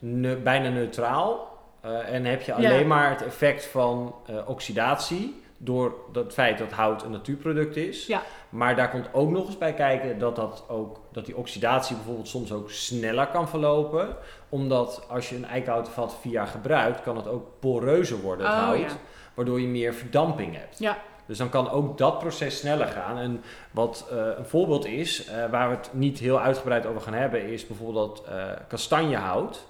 ne- 0.00 0.36
bijna 0.36 0.68
neutraal. 0.68 1.54
Eh, 1.80 2.12
en 2.14 2.24
heb 2.24 2.42
je 2.42 2.52
Ja. 2.52 2.56
alleen 2.68 2.86
maar 2.86 3.10
het 3.10 3.22
effect 3.24 3.64
van 3.66 4.14
eh, 4.26 4.36
oxidatie. 4.48 5.42
Door 5.58 5.94
het 6.12 6.32
feit 6.32 6.58
dat 6.58 6.70
hout 6.72 7.02
een 7.02 7.10
natuurproduct 7.10 7.76
is. 7.76 8.06
Ja. 8.06 8.22
Maar 8.48 8.76
daar 8.76 8.90
komt 8.90 9.08
ook 9.12 9.30
nog 9.30 9.46
eens 9.46 9.58
bij 9.58 9.74
kijken 9.74 10.18
dat, 10.18 10.36
dat, 10.36 10.64
ook, 10.68 11.00
dat 11.12 11.26
die 11.26 11.36
oxidatie 11.36 11.96
bijvoorbeeld 11.96 12.28
soms 12.28 12.52
ook 12.52 12.70
sneller 12.70 13.26
kan 13.26 13.48
verlopen. 13.48 14.16
Omdat 14.48 15.04
als 15.08 15.28
je 15.28 15.36
een 15.36 15.44
eikenhouten 15.44 15.92
vat 15.92 16.16
vier 16.20 16.32
jaar 16.32 16.46
gebruikt, 16.46 17.02
kan 17.02 17.16
het 17.16 17.28
ook 17.28 17.46
poreuzer 17.60 18.20
worden, 18.20 18.46
het 18.46 18.54
Oh, 18.54 18.62
hout. 18.62 18.78
ja. 18.78 18.96
Waardoor 19.34 19.60
je 19.60 19.66
meer 19.66 19.94
verdamping 19.94 20.56
hebt. 20.56 20.78
Ja. 20.78 20.98
Dus 21.26 21.38
dan 21.38 21.48
kan 21.48 21.70
ook 21.70 21.98
dat 21.98 22.18
proces 22.18 22.58
sneller 22.58 22.86
gaan. 22.86 23.18
En 23.18 23.42
wat 23.70 24.08
eh, 24.10 24.16
een 24.36 24.46
voorbeeld 24.46 24.86
is, 24.86 25.24
eh, 25.26 25.50
waar 25.50 25.68
we 25.70 25.76
het 25.76 25.90
niet 25.92 26.18
heel 26.18 26.40
uitgebreid 26.40 26.86
over 26.86 27.00
gaan 27.00 27.14
hebben, 27.14 27.48
is 27.48 27.66
bijvoorbeeld 27.66 28.22
eh, 28.28 28.44
kastanjehout. 28.68 29.66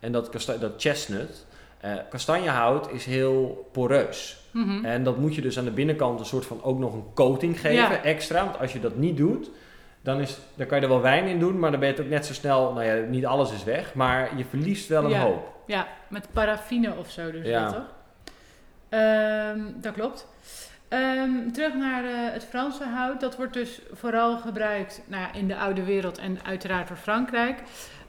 En 0.00 0.12
dat, 0.12 0.32
dat 0.60 0.72
chestnut. 0.76 1.46
Eh, 1.80 1.92
kastanjehout 2.10 2.90
is 2.90 3.04
heel 3.04 3.68
poreus. 3.72 4.38
Mhm. 4.50 4.84
En 4.84 5.04
dat 5.04 5.16
moet 5.16 5.34
je 5.34 5.40
dus 5.40 5.58
aan 5.58 5.64
de 5.64 5.70
binnenkant 5.70 6.20
een 6.20 6.26
soort 6.26 6.46
van 6.46 6.62
ook 6.62 6.78
nog 6.78 6.92
een 6.94 7.04
coating 7.14 7.60
geven, 7.60 7.74
Ja. 7.76 8.02
extra. 8.02 8.44
Want 8.44 8.58
als 8.58 8.72
je 8.72 8.80
dat 8.80 8.96
niet 8.96 9.16
doet, 9.16 9.50
dan, 10.02 10.20
is, 10.20 10.38
dan 10.54 10.66
kan 10.66 10.76
je 10.78 10.82
er 10.82 10.90
wel 10.90 11.00
wijn 11.00 11.26
in 11.26 11.38
doen, 11.38 11.58
maar 11.58 11.70
dan 11.70 11.80
ben 11.80 11.88
je 11.88 11.94
het 11.94 12.04
ook 12.04 12.10
net 12.10 12.26
zo 12.26 12.32
snel, 12.32 12.72
nou 12.72 12.84
ja, 12.84 12.94
niet 13.08 13.26
alles 13.26 13.52
is 13.52 13.64
weg, 13.64 13.94
maar 13.94 14.36
je 14.36 14.44
verliest 14.44 14.88
wel 14.88 15.04
een 15.04 15.10
Ja. 15.10 15.20
hoop. 15.20 15.52
Ja, 15.66 15.86
met 16.08 16.26
paraffine 16.32 16.94
of 16.98 17.10
zo 17.10 17.30
dus 17.30 17.46
Ja. 17.46 17.64
dat 17.64 17.72
toch? 17.74 17.84
Ehm, 18.88 19.60
dat 19.80 19.92
klopt. 19.94 20.26
Ehm, 20.88 21.50
terug 21.52 21.74
naar 21.74 22.04
eh, 22.04 22.10
het 22.32 22.44
Franse 22.44 22.84
hout. 22.84 23.20
Dat 23.20 23.36
wordt 23.36 23.52
dus 23.52 23.80
vooral 23.92 24.38
gebruikt 24.38 25.02
nou, 25.06 25.26
in 25.34 25.48
de 25.48 25.56
oude 25.56 25.84
wereld 25.84 26.18
en 26.18 26.38
uiteraard 26.44 26.88
door 26.88 26.96
Frankrijk. 26.96 27.58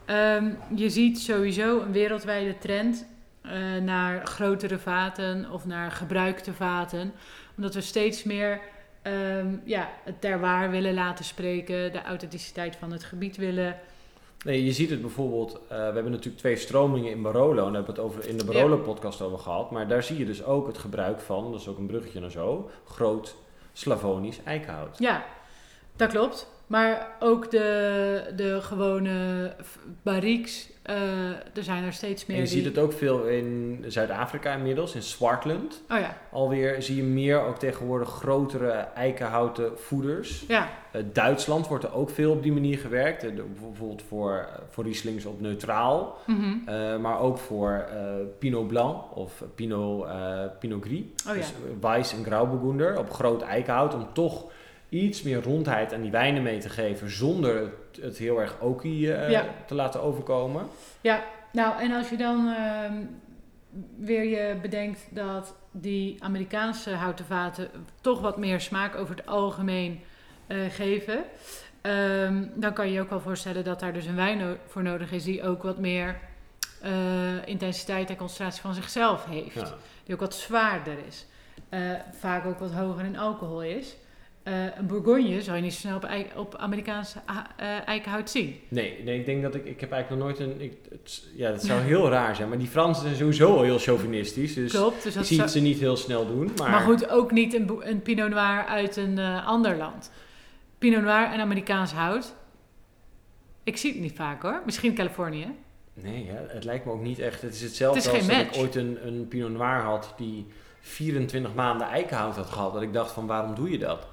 Ehm, 0.05 0.49
je 0.75 0.89
ziet 0.89 1.19
sowieso 1.19 1.79
een 1.81 1.91
wereldwijde 1.91 2.57
trend 2.57 3.05
eh, 3.41 3.75
naar 3.81 4.25
grotere 4.25 4.77
vaten 4.77 5.51
of 5.51 5.65
naar 5.65 5.91
gebruikte 5.91 6.53
vaten. 6.53 7.13
Omdat 7.57 7.73
we 7.73 7.81
steeds 7.81 8.23
meer 8.23 8.59
ehm, 9.01 9.55
ja, 9.63 9.89
het 10.03 10.21
terwaar 10.21 10.69
willen 10.69 10.93
laten 10.93 11.25
spreken, 11.25 11.91
de 11.91 12.01
authenticiteit 12.01 12.75
van 12.75 12.91
het 12.91 13.03
gebied 13.03 13.37
willen. 13.37 13.79
Nee, 14.45 14.65
je 14.65 14.71
ziet 14.71 14.89
het 14.89 15.01
bijvoorbeeld, 15.01 15.53
eh, 15.53 15.59
we 15.67 15.75
hebben 15.75 16.11
natuurlijk 16.11 16.37
twee 16.37 16.55
stromingen 16.55 17.11
in 17.11 17.21
Barolo, 17.21 17.49
en 17.49 17.73
daar 17.73 17.83
hebben 17.83 17.95
we 17.95 18.01
het 18.01 18.11
over, 18.11 18.29
in 18.29 18.37
de 18.37 18.45
Barolo-podcast 18.45 19.21
over 19.21 19.39
gehad, 19.39 19.71
maar 19.71 19.87
daar 19.87 20.03
zie 20.03 20.17
je 20.17 20.25
dus 20.25 20.43
ook 20.43 20.67
het 20.67 20.77
gebruik 20.77 21.19
van, 21.19 21.51
dat 21.51 21.61
is 21.61 21.67
ook 21.67 21.77
een 21.77 21.85
bruggetje 21.85 22.19
naar 22.19 22.31
zo, 22.31 22.69
groot 22.85 23.35
Slavonisch 23.73 24.43
eikenhout. 24.43 24.97
Ja, 24.99 25.25
dat 25.95 26.09
klopt. 26.09 26.47
Maar 26.67 27.15
ook 27.19 27.51
de, 27.51 28.33
de 28.35 28.61
gewone 28.61 29.55
barriques, 30.03 30.69
eh, 30.95 31.29
er 31.57 31.63
zijn 31.63 31.83
er 31.83 31.93
steeds 31.93 32.25
meer 32.25 32.37
En 32.37 32.43
je 32.43 32.49
die... 32.49 32.57
ziet 32.57 32.65
het 32.75 32.77
ook 32.77 32.93
veel 32.93 33.23
in 33.23 33.83
Zuid-Afrika 33.87 34.53
inmiddels, 34.53 34.95
in 34.95 35.01
Swartland. 35.03 35.81
Oh 35.89 35.99
ja, 35.99 36.17
Alweer 36.31 36.81
zie 36.81 36.95
je 36.95 37.03
meer 37.03 37.41
ook 37.41 37.57
tegenwoordig 37.59 38.09
grotere 38.09 38.71
eikenhouten 38.95 39.71
voeders. 39.79 40.43
ja, 40.47 40.69
Eh, 40.91 41.01
Duitsland 41.13 41.67
wordt 41.67 41.83
er 41.83 41.93
ook 41.93 42.09
veel 42.09 42.31
op 42.31 42.43
die 42.43 42.51
manier 42.51 42.77
gewerkt. 42.77 43.23
Eh, 43.23 43.29
bijvoorbeeld 43.59 44.01
voor, 44.07 44.47
voor 44.69 44.83
Rieslings 44.83 45.25
op 45.25 45.41
neutraal. 45.41 46.17
mhm. 46.25 47.01
Maar 47.01 47.19
ook 47.19 47.37
voor 47.37 47.85
Pinot 48.39 48.67
Blanc 48.67 49.15
of 49.15 49.43
Pinot, 49.55 50.07
Pinot 50.59 50.83
Gris. 50.83 50.99
oh 50.99 51.05
ja. 51.25 51.33
Dus 51.33 51.53
Weiss 51.81 52.13
en 52.13 52.23
Grauburgunder 52.25 52.97
op 52.97 53.13
groot 53.13 53.41
eikenhout. 53.41 53.93
Om 53.93 54.07
toch 54.13 54.45
iets 54.91 55.21
meer 55.21 55.43
rondheid 55.43 55.93
aan 55.93 56.01
die 56.01 56.11
wijnen 56.11 56.43
mee 56.43 56.59
te 56.59 56.69
geven. 56.69 57.09
Zonder 57.09 57.55
het, 57.61 58.03
het 58.03 58.17
heel 58.17 58.39
erg 58.41 58.55
oaky 58.61 59.07
eh, 59.07 59.29
Ja. 59.29 59.45
te 59.67 59.75
laten 59.75 60.01
overkomen. 60.01 60.67
Ja, 61.01 61.23
nou 61.51 61.81
en 61.81 61.91
als 61.91 62.09
je 62.09 62.17
dan 62.17 62.47
ehm, 62.57 62.93
weer 63.97 64.23
je 64.23 64.55
bedenkt 64.61 64.99
dat 65.09 65.55
die 65.71 66.23
Amerikaanse 66.23 66.89
houten 66.93 67.25
vaten 67.25 67.69
toch 68.01 68.21
wat 68.21 68.37
meer 68.37 68.61
smaak 68.61 68.95
over 68.95 69.15
het 69.15 69.25
algemeen 69.27 69.99
eh, 70.47 70.57
geven, 70.69 71.23
ehm, 71.81 72.43
dan 72.55 72.73
kan 72.73 72.87
je 72.87 72.93
je 72.93 73.01
ook 73.01 73.09
wel 73.09 73.19
voorstellen 73.21 73.63
dat 73.63 73.79
daar 73.79 73.93
dus 73.93 74.05
een 74.05 74.15
wijn 74.15 74.37
no- 74.37 74.57
voor 74.67 74.83
nodig 74.83 75.11
is 75.11 75.23
die 75.23 75.43
ook 75.43 75.63
wat 75.63 75.77
meer 75.77 76.19
eh, 76.81 76.91
intensiteit 77.47 78.09
en 78.09 78.15
concentratie 78.15 78.61
van 78.61 78.73
zichzelf 78.73 79.25
heeft. 79.25 79.55
Ja. 79.55 79.75
Die 80.03 80.13
ook 80.13 80.21
wat 80.21 80.35
zwaarder 80.35 80.95
is. 81.07 81.25
Vaak 82.11 82.45
ook 82.45 82.59
wat 82.59 82.71
hoger 82.71 83.05
in 83.05 83.17
alcohol 83.17 83.63
is. 83.63 83.95
Eh, 84.43 84.53
een 84.77 84.87
Bourgogne 84.87 85.41
zou 85.41 85.55
je 85.57 85.61
niet 85.63 85.73
zo 85.73 85.79
snel 85.79 85.95
op, 85.95 86.07
op 86.35 86.55
Amerikaanse 86.55 87.17
a- 87.29 87.47
eh, 87.57 87.87
eikenhout 87.87 88.29
zien. 88.29 88.59
Nee, 88.67 89.03
nee, 89.03 89.19
ik 89.19 89.25
denk 89.25 89.41
dat 89.41 89.55
ik... 89.55 89.65
Ik 89.65 89.79
heb 89.79 89.91
eigenlijk 89.91 90.23
nog 90.23 90.37
nooit 90.37 90.51
een... 90.51 90.61
Ik, 90.61 90.77
het, 90.89 91.23
ja, 91.35 91.51
dat 91.51 91.63
zou 91.63 91.81
heel 91.81 92.09
raar 92.17 92.35
zijn. 92.35 92.49
Maar 92.49 92.57
die 92.57 92.67
Fransen 92.67 93.03
zijn 93.03 93.15
sowieso 93.15 93.55
al 93.55 93.63
heel 93.63 93.79
chauvinistisch. 93.79 94.53
Dus 94.53 94.71
Klopt. 94.71 95.03
Dus 95.03 95.13
dat 95.13 95.25
zie 95.25 95.35
zou- 95.35 95.47
het 95.47 95.57
ze 95.57 95.61
niet 95.63 95.79
heel 95.79 95.95
snel 95.97 96.27
doen. 96.27 96.51
Maar, 96.57 96.69
Maar 96.69 96.81
goed, 96.81 97.09
ook 97.09 97.31
niet 97.31 97.53
een, 97.53 97.69
een 97.89 98.01
Pinot 98.01 98.29
Noir 98.29 98.65
uit 98.65 98.95
een 98.95 99.17
eh, 99.17 99.47
ander 99.47 99.75
land. 99.77 100.11
Pinot 100.77 101.01
Noir 101.01 101.31
en 101.31 101.39
Amerikaans 101.39 101.91
hout. 101.91 102.33
Ik 103.63 103.77
zie 103.77 103.91
het 103.91 104.01
niet 104.01 104.15
vaak 104.15 104.41
hoor. 104.41 104.61
Misschien 104.65 104.95
Californië. 104.95 105.47
Nee, 105.93 106.25
ja, 106.25 106.33
het 106.47 106.63
lijkt 106.63 106.85
me 106.85 106.91
ook 106.91 107.01
niet 107.01 107.19
echt. 107.19 107.41
Het 107.41 107.53
is 107.53 107.61
hetzelfde 107.61 107.99
Het 108.01 108.05
is 108.07 108.11
geen 108.19 108.29
als 108.29 108.37
dat 108.37 108.45
match. 108.45 108.55
ik 108.57 108.61
ooit 108.63 108.75
een, 108.75 109.07
een 109.07 109.27
Pinot 109.27 109.51
Noir 109.51 109.81
had 109.81 110.13
die 110.17 110.47
24 110.79 111.53
maanden 111.53 111.87
eikenhout 111.87 112.35
had 112.35 112.49
gehad. 112.49 112.73
Dat 112.73 112.81
ik 112.81 112.93
dacht 112.93 113.11
van 113.11 113.27
waarom 113.27 113.55
doe 113.55 113.69
je 113.71 113.77
dat? 113.77 114.07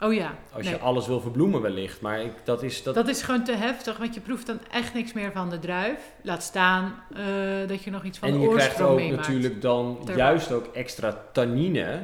Oh 0.00 0.14
ja. 0.14 0.34
Als 0.52 0.64
nee. 0.64 0.74
je 0.74 0.78
alles 0.80 1.06
wil 1.06 1.20
verbloemen 1.20 1.62
wellicht. 1.62 2.00
Maar 2.00 2.20
ik, 2.20 2.32
dat 2.44 2.62
is... 2.62 2.82
Dat, 2.82 2.94
Dat 2.94 3.08
is 3.08 3.22
gewoon 3.22 3.44
te 3.44 3.52
heftig, 3.52 3.96
want 3.96 4.14
je 4.14 4.20
proeft 4.20 4.46
dan 4.46 4.58
echt 4.70 4.94
niks 4.94 5.12
meer 5.12 5.32
van 5.32 5.50
de 5.50 5.58
druif. 5.58 5.98
Laat 6.22 6.42
staan 6.42 6.94
eh, 7.14 7.68
dat 7.68 7.82
je 7.82 7.90
nog 7.90 8.04
iets 8.04 8.18
van 8.18 8.28
en 8.28 8.34
de 8.34 8.40
je 8.40 8.48
krijgt 8.48 8.66
oorsprong 8.66 8.90
ook 8.90 8.96
meemaakt. 8.98 9.26
natuurlijk 9.28 9.62
dan 9.62 10.08
juist 10.16 10.52
ook 10.52 10.66
extra 10.72 11.22
tannine 11.32 11.98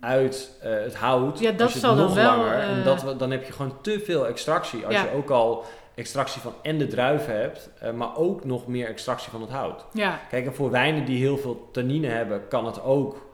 uit 0.00 0.58
eh, 0.62 0.70
het 0.70 0.94
hout. 0.96 1.38
Ja, 1.38 1.50
dat 1.52 1.70
zal 1.70 1.96
dan 1.96 2.04
nog 2.06 2.14
wel, 2.14 2.36
langer. 2.36 2.52
en 2.58 2.78
eh, 2.78 2.84
dat, 2.84 3.18
dan 3.18 3.30
heb 3.30 3.44
je 3.44 3.52
gewoon 3.52 3.80
te 3.80 4.00
veel 4.04 4.26
extractie. 4.26 4.84
Als 4.86 4.94
Ja. 4.94 5.02
je 5.02 5.10
ook 5.16 5.30
al 5.30 5.64
extractie 5.94 6.40
van 6.40 6.52
en 6.62 6.78
de 6.78 6.86
druif 6.86 7.26
hebt, 7.26 7.70
eh, 7.80 7.92
maar 7.92 8.16
ook 8.16 8.44
nog 8.44 8.66
meer 8.66 8.86
extractie 8.88 9.30
van 9.30 9.40
het 9.40 9.50
hout. 9.50 9.84
Ja, 9.92 10.20
Kijk, 10.28 10.46
en 10.46 10.54
voor 10.54 10.70
wijnen 10.70 11.04
die 11.04 11.18
heel 11.18 11.38
veel 11.38 11.68
tannine 11.72 12.06
hebben, 12.06 12.48
kan 12.48 12.66
het 12.66 12.82
ook 12.82 13.26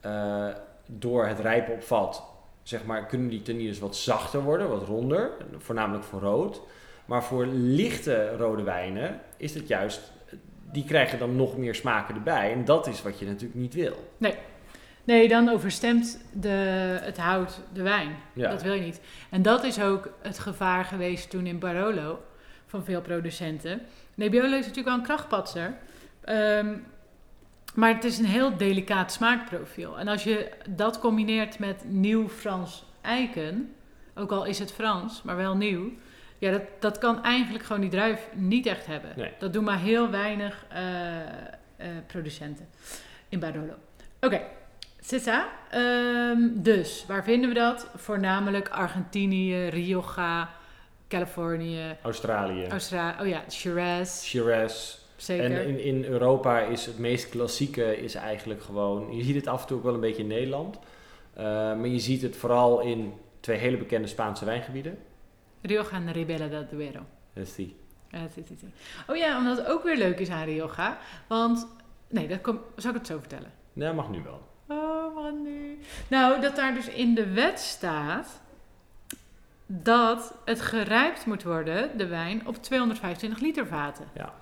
eh, 0.00 0.46
door 0.86 1.26
het 1.26 1.38
rijpen 1.38 1.74
op 1.74 1.82
vat, 1.82 2.22
zeg 2.62 2.84
maar, 2.84 3.06
kunnen 3.06 3.28
die 3.28 3.42
tannines 3.42 3.78
wat 3.78 3.96
zachter 3.96 4.42
worden, 4.42 4.68
wat 4.68 4.86
ronder, 4.86 5.30
voornamelijk 5.58 6.04
voor 6.04 6.20
rood. 6.20 6.60
Maar 7.04 7.24
voor 7.24 7.46
lichte 7.46 8.36
rode 8.36 8.62
wijnen 8.62 9.20
is 9.36 9.54
het 9.54 9.68
juist, 9.68 10.12
die 10.72 10.84
krijgen 10.84 11.18
dan 11.18 11.36
nog 11.36 11.56
meer 11.56 11.74
smaken 11.74 12.14
erbij. 12.14 12.52
En 12.52 12.64
dat 12.64 12.86
is 12.86 13.02
wat 13.02 13.18
je 13.18 13.26
natuurlijk 13.26 13.60
niet 13.60 13.74
wil. 13.74 14.12
nee, 15.04 15.28
dan 15.28 15.48
overstemt 15.48 16.20
de, 16.32 16.48
het 17.00 17.18
hout 17.18 17.60
de 17.72 17.82
wijn. 17.82 18.16
Ja. 18.32 18.50
Dat 18.50 18.62
wil 18.62 18.72
je 18.72 18.82
niet. 18.82 19.00
En 19.30 19.42
dat 19.42 19.64
is 19.64 19.80
ook 19.80 20.12
het 20.22 20.38
gevaar 20.38 20.84
geweest 20.84 21.30
toen 21.30 21.46
in 21.46 21.58
Barolo 21.58 22.18
van 22.66 22.84
veel 22.84 23.00
producenten. 23.00 23.80
Nebbiolo 24.14 24.56
is 24.56 24.66
natuurlijk 24.66 24.86
wel 24.86 24.96
een 24.96 25.02
krachtpatser. 25.02 25.74
Ehm, 26.20 26.74
maar 27.74 27.94
het 27.94 28.04
is 28.04 28.18
een 28.18 28.24
heel 28.24 28.56
delicaat 28.56 29.12
smaakprofiel. 29.12 29.98
En 29.98 30.08
als 30.08 30.24
je 30.24 30.50
dat 30.68 30.98
combineert 30.98 31.58
met 31.58 31.84
nieuw 31.84 32.28
Frans 32.28 32.84
eiken, 33.00 33.74
ook 34.14 34.30
al 34.30 34.44
is 34.44 34.58
het 34.58 34.72
Frans, 34.72 35.22
maar 35.22 35.36
wel 35.36 35.56
nieuw, 35.56 35.90
ja, 36.38 36.50
dat, 36.50 36.62
dat 36.78 36.98
kan 36.98 37.24
eigenlijk 37.24 37.64
gewoon 37.64 37.80
die 37.80 37.90
druif 37.90 38.28
niet 38.34 38.66
echt 38.66 38.86
hebben. 38.86 39.10
Nee. 39.16 39.32
Dat 39.38 39.52
doen 39.52 39.64
maar 39.64 39.78
heel 39.78 40.10
weinig 40.10 40.64
eh, 40.68 41.20
eh, 41.20 41.26
producenten 42.06 42.68
in 43.28 43.38
Barolo. 43.38 43.74
Oké, 44.20 44.40
Sissa. 45.00 45.48
Ehm, 45.70 46.38
dus, 46.52 47.04
waar 47.06 47.24
vinden 47.24 47.48
we 47.48 47.54
dat? 47.54 47.88
Voornamelijk 47.94 48.68
Argentinië, 48.68 49.68
Rioja, 49.68 50.50
Californië, 51.08 51.96
Australië, 52.02 52.66
Australië. 52.66 53.20
Oh 53.20 53.26
ja, 53.26 53.42
Shiraz, 53.50 54.24
Shiraz. 54.24 54.98
Zeker. 55.20 55.44
En 55.44 55.68
in, 55.68 55.84
in 55.84 56.04
Europa 56.04 56.60
is 56.60 56.86
het 56.86 56.98
meest 56.98 57.28
klassieke 57.28 57.96
is 57.96 58.14
eigenlijk 58.14 58.62
gewoon... 58.62 59.16
Je 59.16 59.22
ziet 59.24 59.34
het 59.34 59.46
af 59.46 59.60
en 59.60 59.66
toe 59.66 59.76
ook 59.76 59.82
wel 59.82 59.94
een 59.94 60.00
beetje 60.00 60.22
in 60.22 60.28
Nederland. 60.28 60.78
eh, 61.34 61.44
maar 61.44 61.86
je 61.86 61.98
ziet 61.98 62.22
het 62.22 62.36
vooral 62.36 62.80
in 62.80 63.12
twee 63.40 63.58
hele 63.58 63.76
bekende 63.76 64.08
Spaanse 64.08 64.44
wijngebieden. 64.44 64.98
Rioja 65.62 65.90
en 65.90 66.12
Ribera 66.12 66.46
del 66.46 66.66
Duero. 66.70 67.00
Dat 67.32 67.46
is 67.46 67.54
die. 67.54 67.76
Ja, 68.08 68.20
dat 68.20 68.30
is. 68.36 68.58
Oh 69.06 69.16
ja, 69.16 69.38
omdat 69.38 69.56
het 69.56 69.66
ook 69.66 69.82
weer 69.82 69.96
leuk 69.96 70.18
is 70.18 70.28
aan 70.28 70.44
Rioja. 70.44 70.98
Want, 71.26 71.66
nee, 72.08 72.28
dat 72.28 72.40
kom, 72.40 72.60
zal 72.76 72.90
ik 72.90 72.96
het 72.96 73.06
zo 73.06 73.18
vertellen? 73.18 73.52
Ja, 73.72 73.92
mag 73.92 74.10
nu 74.10 74.22
wel. 74.22 74.48
Oh, 74.66 75.14
man, 75.14 75.42
nu. 75.42 75.78
Nou, 76.08 76.40
dat 76.40 76.56
daar 76.56 76.74
dus 76.74 76.88
in 76.88 77.14
de 77.14 77.32
wet 77.32 77.58
staat 77.60 78.40
dat 79.66 80.34
het 80.44 80.60
gerijpt 80.60 81.26
moet 81.26 81.42
worden, 81.42 81.98
de 81.98 82.06
wijn, 82.06 82.46
op 82.46 82.62
225 82.62 83.40
liter 83.40 83.66
vaten. 83.66 84.04
Ja. 84.14 84.34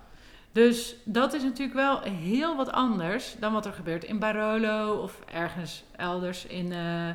Dus 0.51 0.95
dat 1.03 1.33
is 1.33 1.43
natuurlijk 1.43 1.77
wel 1.77 2.01
heel 2.01 2.55
wat 2.55 2.71
anders 2.71 3.35
dan 3.39 3.53
wat 3.53 3.65
er 3.65 3.73
gebeurt 3.73 4.03
in 4.03 4.19
Barolo 4.19 4.93
of 4.93 5.19
ergens 5.33 5.83
elders 5.95 6.45
in, 6.45 6.71
eh, 6.71 7.09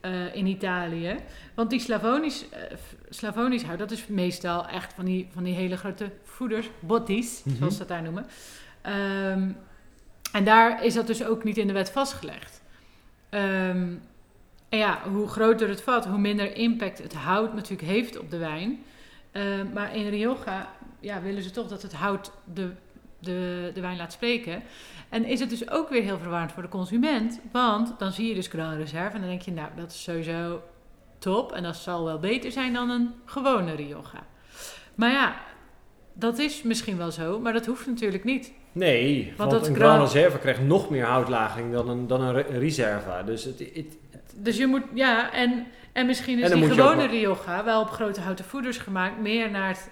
eh, 0.00 0.34
in 0.34 0.46
Italië. 0.46 1.16
Want 1.54 1.70
die 1.70 1.80
Slavonisch, 1.80 2.48
eh, 2.48 2.60
Slavonisch 3.08 3.62
hout, 3.62 3.78
dat 3.78 3.90
is 3.90 4.06
meestal 4.06 4.66
echt 4.66 4.92
van 4.92 5.04
die, 5.04 5.28
van 5.32 5.42
die 5.42 5.54
hele 5.54 5.76
grote 5.76 6.10
voeders, 6.24 6.68
botties, 6.80 7.42
Mhm. 7.44 7.56
zoals 7.56 7.72
ze 7.72 7.78
dat 7.78 7.88
daar 7.88 8.02
noemen. 8.02 8.26
Ehm, 8.82 9.50
en 10.32 10.44
daar 10.44 10.84
is 10.84 10.94
dat 10.94 11.06
dus 11.06 11.24
ook 11.24 11.44
niet 11.44 11.58
in 11.58 11.66
de 11.66 11.72
wet 11.72 11.90
vastgelegd. 11.90 12.62
Ehm, 13.28 13.88
en 14.68 14.78
ja, 14.78 15.00
hoe 15.10 15.28
groter 15.28 15.68
het 15.68 15.82
vat, 15.82 16.06
hoe 16.06 16.18
minder 16.18 16.56
impact 16.56 16.98
het 16.98 17.14
hout 17.14 17.54
natuurlijk 17.54 17.88
heeft 17.88 18.18
op 18.18 18.30
de 18.30 18.38
wijn. 18.38 18.82
Ehm, 19.32 19.72
maar 19.72 19.96
in 19.96 20.08
Rioja 20.08 20.68
ja, 21.02 21.22
willen 21.22 21.42
ze 21.42 21.50
toch 21.50 21.68
dat 21.68 21.82
het 21.82 21.92
hout 21.94 22.32
de, 22.54 22.70
de, 23.18 23.70
de 23.74 23.80
wijn 23.80 23.96
laat 23.96 24.12
spreken. 24.12 24.62
En 25.08 25.24
is 25.24 25.40
het 25.40 25.50
dus 25.50 25.70
ook 25.70 25.88
weer 25.88 26.02
heel 26.02 26.18
verwarrend 26.18 26.52
voor 26.52 26.62
de 26.62 26.68
consument. 26.68 27.40
Want 27.52 27.94
dan 27.98 28.12
zie 28.12 28.28
je 28.28 28.34
dus 28.34 28.46
Grand 28.46 28.76
Reserve 28.76 29.14
en 29.14 29.20
dan 29.20 29.28
denk 29.28 29.42
je, 29.42 29.52
nou, 29.52 29.68
dat 29.76 29.90
is 29.90 30.02
sowieso 30.02 30.62
top. 31.18 31.52
En 31.52 31.62
dat 31.62 31.76
zal 31.76 32.04
wel 32.04 32.18
beter 32.18 32.52
zijn 32.52 32.72
dan 32.72 32.90
een 32.90 33.10
gewone 33.24 33.74
Rioja. 33.74 34.26
Maar 34.94 35.10
ja, 35.10 35.34
dat 36.12 36.38
is 36.38 36.62
misschien 36.62 36.96
wel 36.96 37.10
zo, 37.10 37.40
maar 37.40 37.52
dat 37.52 37.66
hoeft 37.66 37.86
natuurlijk 37.86 38.24
niet. 38.24 38.52
Nee, 38.72 39.32
want, 39.36 39.50
dat 39.50 39.66
een 39.66 39.74
Grand- 39.74 40.12
Reserve 40.12 40.38
krijgt 40.38 40.60
nog 40.62 40.90
meer 40.90 41.04
houtlaging 41.04 41.72
dan 41.72 41.88
een, 41.88 42.06
dan 42.06 42.20
een 42.20 42.32
re- 42.32 42.58
Reserva. 42.58 43.22
Dus 43.22 43.44
het, 43.44 43.58
het, 43.58 43.96
Dus 44.36 44.56
je 44.56 44.66
moet, 44.66 44.82
ja, 44.94 45.32
en, 45.32 45.66
en 45.92 46.06
misschien 46.06 46.38
is 46.38 46.50
En 46.50 46.56
die 46.56 46.64
ook 46.64 46.72
gewone 46.72 47.06
Rioja 47.06 47.64
wel 47.64 47.80
op 47.80 47.90
grote 47.90 48.20
houten 48.20 48.44
voeders 48.44 48.78
gemaakt. 48.78 49.20
Meer 49.20 49.50
naar 49.50 49.68
het 49.68 49.90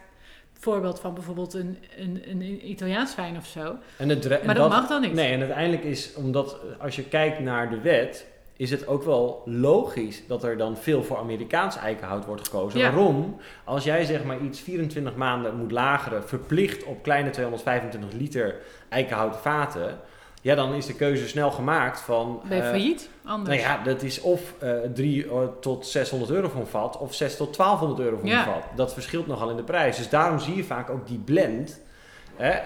voorbeeld 0.60 1.00
van 1.00 1.14
bijvoorbeeld 1.14 1.54
een, 1.54 1.78
een, 1.96 2.22
een 2.30 2.70
Italiaans 2.70 3.14
wijn 3.14 3.36
of 3.36 3.46
zo. 3.46 3.76
en 3.96 4.08
het, 4.08 4.26
en 4.26 4.46
Maar 4.46 4.54
dat 4.54 4.68
mag 4.68 4.88
dan 4.88 5.00
niet. 5.00 5.12
Nee, 5.12 5.32
en 5.32 5.40
uiteindelijk 5.40 5.84
is, 5.84 6.14
omdat 6.14 6.52
eh, 6.52 6.84
als 6.84 6.96
je 6.96 7.02
kijkt 7.02 7.40
naar 7.40 7.70
de 7.70 7.80
wet, 7.80 8.26
is 8.56 8.70
het 8.70 8.86
ook 8.86 9.02
wel 9.02 9.42
logisch 9.44 10.22
dat 10.26 10.44
er 10.44 10.56
dan 10.56 10.76
veel 10.76 11.04
voor 11.04 11.18
Amerikaans 11.18 11.76
eikenhout 11.76 12.24
wordt 12.24 12.48
gekozen. 12.48 12.80
Ja. 12.80 12.92
Waarom? 12.92 13.36
Als 13.64 13.84
jij 13.84 14.04
zeg 14.04 14.24
maar 14.24 14.40
iets 14.40 14.60
24 14.60 15.14
maanden 15.14 15.56
moet 15.56 15.70
lageren, 15.72 16.28
verplicht 16.28 16.84
op 16.84 17.02
kleine 17.02 17.30
225 17.30 18.20
liter 18.20 18.56
eikenhouten 18.88 19.40
vaten, 19.40 19.98
ja, 20.40 20.54
dan 20.54 20.74
is 20.74 20.86
de 20.86 20.94
keuze 20.94 21.28
snel 21.28 21.50
gemaakt 21.50 22.00
van... 22.00 22.40
Ben 22.48 22.56
je 22.56 22.62
eh, 22.62 22.68
failliet? 22.68 23.08
Anders. 23.24 23.56
Nou 23.56 23.68
ja, 23.68 23.82
dat 23.84 24.02
is 24.02 24.20
of 24.20 24.40
eh 24.58 24.70
3 24.94 25.26
tot 25.60 25.86
600 25.86 26.30
euro 26.32 26.48
voor 26.48 26.60
een 26.60 26.66
vat, 26.66 26.98
of 26.98 27.14
6 27.14 27.36
tot 27.36 27.56
1200 27.56 28.00
euro 28.08 28.16
voor 28.20 28.28
Ja. 28.28 28.38
een 28.38 28.52
vat. 28.52 28.62
Dat 28.74 28.92
verschilt 28.92 29.26
nogal 29.26 29.50
in 29.50 29.56
de 29.56 29.62
prijs. 29.62 29.96
Dus 29.96 30.08
daarom 30.08 30.38
zie 30.38 30.56
je 30.56 30.64
vaak 30.64 30.90
ook 30.90 31.06
die 31.06 31.18
blend. 31.18 31.80
Hè, 32.36 32.58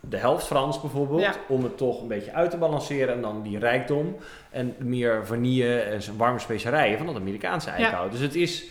de 0.00 0.16
helft 0.16 0.46
Frans 0.46 0.80
bijvoorbeeld, 0.80 1.20
Ja. 1.20 1.34
om 1.48 1.62
het 1.62 1.76
toch 1.76 2.00
een 2.00 2.08
beetje 2.08 2.32
uit 2.32 2.50
te 2.50 2.56
balanceren. 2.56 3.14
En 3.14 3.20
dan 3.22 3.42
die 3.42 3.58
rijkdom 3.58 4.16
en 4.50 4.74
meer 4.78 5.26
vanille 5.26 5.78
en 5.78 6.00
warme 6.16 6.38
specerijen 6.38 6.96
van 6.98 7.06
dat 7.06 7.16
Amerikaanse 7.16 7.70
eikenhout. 7.70 8.10
Dus 8.12 8.20
het 8.20 8.34
is 8.34 8.64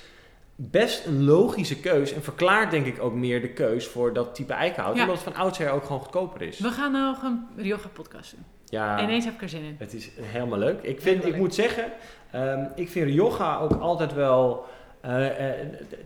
best 0.69 1.05
een 1.05 1.23
logische 1.23 1.79
keus 1.79 2.13
en 2.13 2.23
verklaart 2.23 2.71
denk 2.71 2.85
ik 2.85 3.03
ook 3.03 3.13
meer 3.13 3.41
de 3.41 3.49
keus 3.49 3.87
voor 3.87 4.13
dat 4.13 4.35
type 4.35 4.53
eikenhout. 4.53 4.95
Ja. 4.95 5.01
Omdat 5.01 5.15
het 5.15 5.33
van 5.33 5.41
oudsher 5.41 5.71
ook 5.71 5.83
gewoon 5.83 6.01
goedkoper 6.01 6.41
is. 6.41 6.59
We 6.59 6.69
gaan 6.69 6.91
nou 6.91 7.15
een 7.23 7.47
Rioja 7.55 7.87
podcast 7.93 8.31
doen. 8.31 8.45
Ja. 8.65 9.01
Ineens 9.03 9.25
heb 9.25 9.33
ik 9.33 9.41
er 9.41 9.49
zin 9.49 9.63
in. 9.63 9.75
Het 9.77 9.93
is 9.93 10.09
helemaal 10.21 10.59
leuk. 10.59 10.81
Ik, 10.81 11.01
vind, 11.01 11.23
ik 11.23 11.29
leuk. 11.29 11.37
moet 11.37 11.55
zeggen, 11.55 11.91
ehm, 12.31 12.65
ik 12.75 12.89
vind 12.89 13.05
Rioja 13.05 13.57
ook 13.59 13.73
altijd 13.79 14.13
wel 14.13 14.65
eh, 15.01 15.25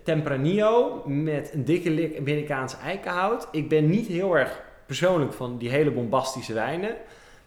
Tempranillo 0.03 1.03
met 1.05 1.51
een 1.53 1.65
dikke 1.65 1.89
lik 1.89 2.17
Amerikaans 2.17 2.77
eikenhout. 2.77 3.47
Ik 3.51 3.69
ben 3.69 3.89
niet 3.89 4.07
heel 4.07 4.37
erg 4.37 4.61
persoonlijk 4.85 5.33
van 5.33 5.57
die 5.57 5.69
hele 5.69 5.91
bombastische 5.91 6.53
wijnen. 6.53 6.95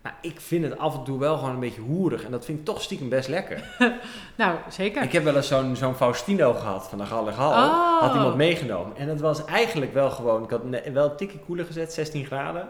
Maar 0.08 0.16
ik 0.20 0.40
vind 0.40 0.64
het 0.64 0.78
af 0.78 0.94
en 0.94 1.04
toe 1.04 1.18
wel 1.18 1.36
gewoon 1.36 1.54
een 1.54 1.60
beetje 1.60 1.80
hoerig. 1.80 2.24
En 2.24 2.30
dat 2.30 2.44
vind 2.44 2.58
ik 2.58 2.64
toch 2.64 2.82
stiekem 2.82 3.08
best 3.08 3.28
lekker. 3.28 3.62
Nou, 4.36 4.56
zeker. 4.68 5.02
Ik 5.02 5.12
heb 5.12 5.24
wel 5.24 5.36
eens 5.36 5.48
zo'n 5.48 5.76
zo'n 5.76 5.94
Faustino 5.94 6.52
gehad 6.52 6.88
van 6.88 6.98
de 6.98 7.04
Gallegal. 7.06 7.50
Oh. 7.50 8.00
Had 8.00 8.14
iemand 8.14 8.36
meegenomen. 8.36 8.96
En 8.96 9.08
het 9.08 9.20
was 9.20 9.44
eigenlijk 9.44 9.92
wel 9.92 10.10
gewoon... 10.10 10.42
Ik 10.44 10.50
had 10.50 10.60
wel 10.92 11.10
een 11.10 11.16
tikje 11.16 11.38
koeler 11.38 11.64
gezet, 11.64 11.92
16 11.92 12.24
graden. 12.26 12.68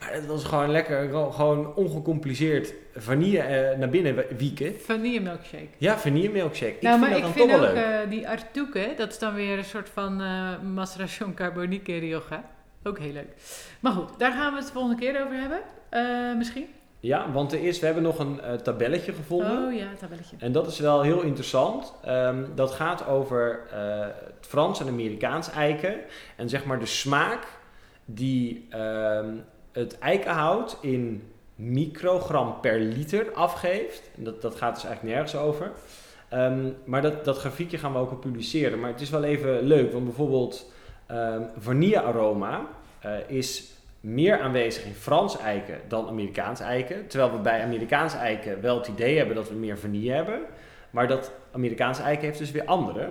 Maar 0.00 0.12
het 0.12 0.26
was 0.26 0.44
gewoon 0.44 0.70
lekker, 0.70 1.08
gewoon- 1.32 1.74
ongecompliceerd 1.74 2.74
vanille 2.96 3.38
eh, 3.38 3.78
naar 3.78 3.88
binnen 3.88 4.24
wieken. 4.36 4.74
Vanille 4.84 5.20
milkshake. 5.20 5.68
Ja, 5.78 5.98
vanille 5.98 6.28
milkshake. 6.28 6.72
Ik 6.74 6.82
nou, 6.82 6.98
vind 6.98 7.10
maar 7.10 7.10
dat 7.10 7.18
ik 7.18 7.24
dan 7.24 7.32
vind 7.32 7.48
toch 7.50 7.58
ook 7.68 7.74
wel 7.74 7.74
leuk. 7.74 8.02
eh, 8.04 8.10
die 8.10 8.28
Artuque, 8.28 8.94
dat 8.96 9.08
is 9.10 9.18
dan 9.18 9.34
weer 9.34 9.58
een 9.58 9.64
soort 9.64 9.88
van 9.92 10.20
eh 10.20 10.60
maceration 10.74 11.34
carbonique 11.34 11.98
Rioja. 11.98 12.44
Ook 12.84 12.98
heel 12.98 13.12
leuk. 13.12 13.34
Maar 13.80 13.92
goed, 13.92 14.18
daar 14.18 14.32
gaan 14.32 14.50
we 14.52 14.58
het 14.58 14.66
de 14.66 14.72
volgende 14.72 15.00
keer 15.00 15.24
over 15.24 15.36
hebben. 15.36 15.60
Eh, 15.88 16.36
misschien. 16.36 16.66
Ja, 17.00 17.32
want 17.32 17.52
er 17.52 17.64
is, 17.64 17.78
we 17.78 17.86
hebben 17.86 18.02
nog 18.04 18.18
een 18.18 18.40
eh, 18.40 18.52
tabelletje 18.52 19.12
gevonden. 19.12 19.66
Oh 19.66 19.74
ja, 19.74 19.86
tabelletje. 19.98 20.36
En 20.38 20.52
dat 20.52 20.66
is 20.66 20.78
wel 20.78 21.02
heel 21.02 21.20
interessant. 21.20 21.94
Ehm, 22.04 22.44
dat 22.54 22.70
gaat 22.70 23.06
over 23.06 23.60
eh, 23.72 24.00
het 24.00 24.46
Frans 24.46 24.80
en 24.80 24.88
Amerikaans 24.88 25.50
eiken. 25.50 25.94
En 26.36 26.48
zeg 26.48 26.64
maar 26.64 26.78
de 26.78 26.86
smaak 26.86 27.46
die 28.04 28.66
ehm, 28.70 29.34
het 29.72 29.98
eikenhout 29.98 30.78
in 30.80 31.22
microgram 31.54 32.60
per 32.60 32.78
liter 32.78 33.32
afgeeft. 33.32 34.10
En 34.16 34.24
dat, 34.24 34.42
dat 34.42 34.54
gaat 34.54 34.74
dus 34.74 34.84
eigenlijk 34.84 35.14
nergens 35.14 35.42
over. 35.42 35.72
Ehm, 36.28 36.68
maar 36.84 37.02
dat, 37.02 37.24
dat 37.24 37.38
grafiekje 37.38 37.78
gaan 37.78 37.92
we 37.92 37.98
ook 37.98 38.20
publiceren. 38.20 38.80
Maar 38.80 38.90
het 38.90 39.00
is 39.00 39.10
wel 39.10 39.24
even 39.24 39.62
leuk, 39.62 39.92
want 39.92 40.04
bijvoorbeeld 40.04 40.72
ehm 41.06 41.42
vanillearoma 41.58 42.66
eh, 43.00 43.12
is 43.26 43.72
meer 44.00 44.40
aanwezig 44.40 44.84
in 44.84 44.94
Frans 44.94 45.38
eiken 45.38 45.80
dan 45.88 46.08
Amerikaans 46.08 46.60
eiken. 46.60 47.06
Terwijl 47.06 47.32
we 47.32 47.38
bij 47.38 47.62
Amerikaans 47.62 48.14
eiken 48.14 48.60
wel 48.60 48.78
het 48.78 48.88
idee 48.88 49.16
hebben 49.16 49.34
dat 49.34 49.48
we 49.48 49.54
meer 49.54 49.78
vanille 49.78 50.12
hebben. 50.12 50.40
Maar 50.90 51.08
dat 51.08 51.32
Amerikaans 51.52 51.98
eiken 52.00 52.24
heeft 52.24 52.38
dus 52.38 52.50
weer 52.50 52.64
andere. 52.64 53.08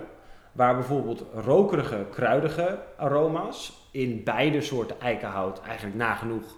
Waar 0.52 0.74
bijvoorbeeld 0.74 1.24
rokerige, 1.34 2.06
kruidige 2.10 2.78
aroma's 2.96 3.88
in 3.90 4.24
beide 4.24 4.60
soorten 4.60 5.00
eikenhout 5.00 5.60
eigenlijk 5.60 5.96
nagenoeg 5.96 6.56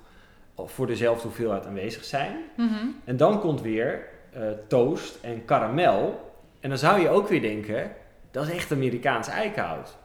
voor 0.56 0.86
dezelfde 0.86 1.22
hoeveelheid 1.22 1.66
aanwezig 1.66 2.04
zijn. 2.04 2.36
Mhm. 2.56 2.86
En 3.04 3.16
dan 3.16 3.40
komt 3.40 3.60
weer 3.60 4.08
eh, 4.32 4.42
toast 4.66 5.18
en 5.22 5.44
karamel. 5.44 6.32
En 6.60 6.68
dan 6.68 6.78
zou 6.78 7.00
je 7.00 7.08
ook 7.08 7.28
weer 7.28 7.40
denken, 7.40 7.92
dat 8.30 8.46
is 8.46 8.54
echt 8.54 8.72
Amerikaans 8.72 9.28
eikenhout. 9.28 9.96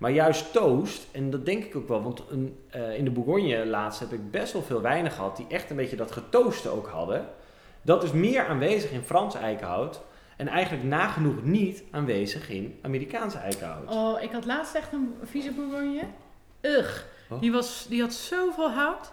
Maar 0.00 0.10
juist 0.10 0.52
toast, 0.52 1.06
en 1.12 1.30
dat 1.30 1.46
denk 1.46 1.64
ik 1.64 1.76
ook 1.76 1.88
wel, 1.88 2.02
want 2.02 2.22
een, 2.30 2.58
eh, 2.70 2.96
in 2.96 3.04
de 3.04 3.10
Bourgogne 3.10 3.66
laatst 3.66 4.00
heb 4.00 4.12
ik 4.12 4.30
best 4.30 4.52
wel 4.52 4.62
veel 4.62 4.80
wijnen 4.80 5.10
gehad 5.10 5.36
die 5.36 5.46
echt 5.48 5.70
een 5.70 5.76
beetje 5.76 5.96
dat 5.96 6.12
getooste 6.12 6.68
ook 6.68 6.88
hadden. 6.88 7.26
Dat 7.82 8.02
is 8.02 8.12
meer 8.12 8.46
aanwezig 8.46 8.90
in 8.90 9.02
Frans 9.02 9.34
eikenhout 9.34 10.00
en 10.36 10.48
eigenlijk 10.48 10.84
nagenoeg 10.84 11.42
niet 11.42 11.82
aanwezig 11.90 12.48
in 12.48 12.78
Amerikaans 12.82 13.34
eikenhout. 13.34 13.90
Oh, 13.90 14.22
ik 14.22 14.30
had 14.30 14.44
laatst 14.44 14.74
echt 14.74 14.92
een 14.92 15.14
vieze 15.22 15.52
bourgogne. 15.52 16.04
Ugh. 16.60 17.02
Oh. 17.30 17.40
Die, 17.40 17.52
was, 17.52 17.86
die 17.88 18.00
had 18.00 18.12
zoveel 18.12 18.70
hout. 18.70 19.12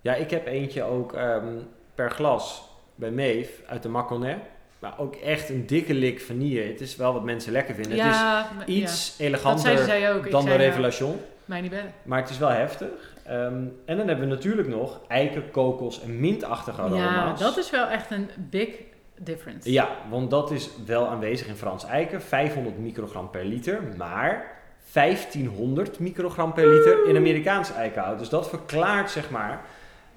Ja, 0.00 0.14
ik 0.14 0.30
heb 0.30 0.46
eentje 0.46 0.82
ook 0.82 1.12
ehm, 1.12 1.58
per 1.94 2.10
glas 2.10 2.62
bij 2.94 3.10
Meef 3.10 3.62
uit 3.66 3.82
de 3.82 3.88
Maconnais. 3.88 4.40
Maar 4.78 4.98
ook 4.98 5.14
echt 5.14 5.48
een 5.48 5.66
dikke 5.66 5.94
lik 5.94 6.20
vanille. 6.20 6.60
Het 6.60 6.80
is 6.80 6.96
wel 6.96 7.12
wat 7.12 7.24
mensen 7.24 7.52
lekker 7.52 7.74
vinden. 7.74 7.92
het 7.92 8.00
ja, 8.00 8.48
is 8.66 8.74
iets 8.74 9.14
ja. 9.18 9.28
Dat 9.40 9.60
zei 9.60 9.74
eleganter 9.74 10.16
ook. 10.16 10.30
Dan 10.30 10.42
de 10.44 10.48
nou, 10.48 10.60
Revelation. 10.60 11.20
Mij 11.44 11.60
niet 11.60 11.70
bellen. 11.70 11.92
Maar 12.02 12.20
het 12.20 12.30
is 12.30 12.38
wel 12.38 12.48
heftig. 12.48 12.88
Ehm, 13.24 13.64
en 13.84 13.96
dan 13.96 14.08
hebben 14.08 14.28
we 14.28 14.34
natuurlijk 14.34 14.68
nog 14.68 15.00
eiken, 15.08 15.50
kokos 15.50 16.02
en 16.02 16.20
mintachtige 16.20 16.82
Ja, 16.82 16.86
aroma's. 16.86 17.40
dat 17.40 17.56
is 17.56 17.70
wel 17.70 17.86
echt 17.86 18.10
een 18.10 18.28
big 18.36 18.68
difference. 19.16 19.72
Ja, 19.72 19.88
want 20.10 20.30
dat 20.30 20.50
is 20.50 20.70
wel 20.86 21.06
aanwezig 21.08 21.46
in 21.46 21.56
Frans 21.56 21.84
eiken. 21.84 22.22
500 22.22 22.78
microgram 22.78 23.30
per 23.30 23.44
liter. 23.44 23.82
Maar 23.96 24.56
1500 24.92 25.98
microgram 25.98 26.52
per 26.52 26.66
liter 26.66 27.08
in 27.08 27.16
Amerikaans 27.16 27.72
eikenhout. 27.72 28.18
Dus 28.18 28.28
dat 28.28 28.48
verklaart 28.48 29.10
zeg 29.10 29.30
maar 29.30 29.64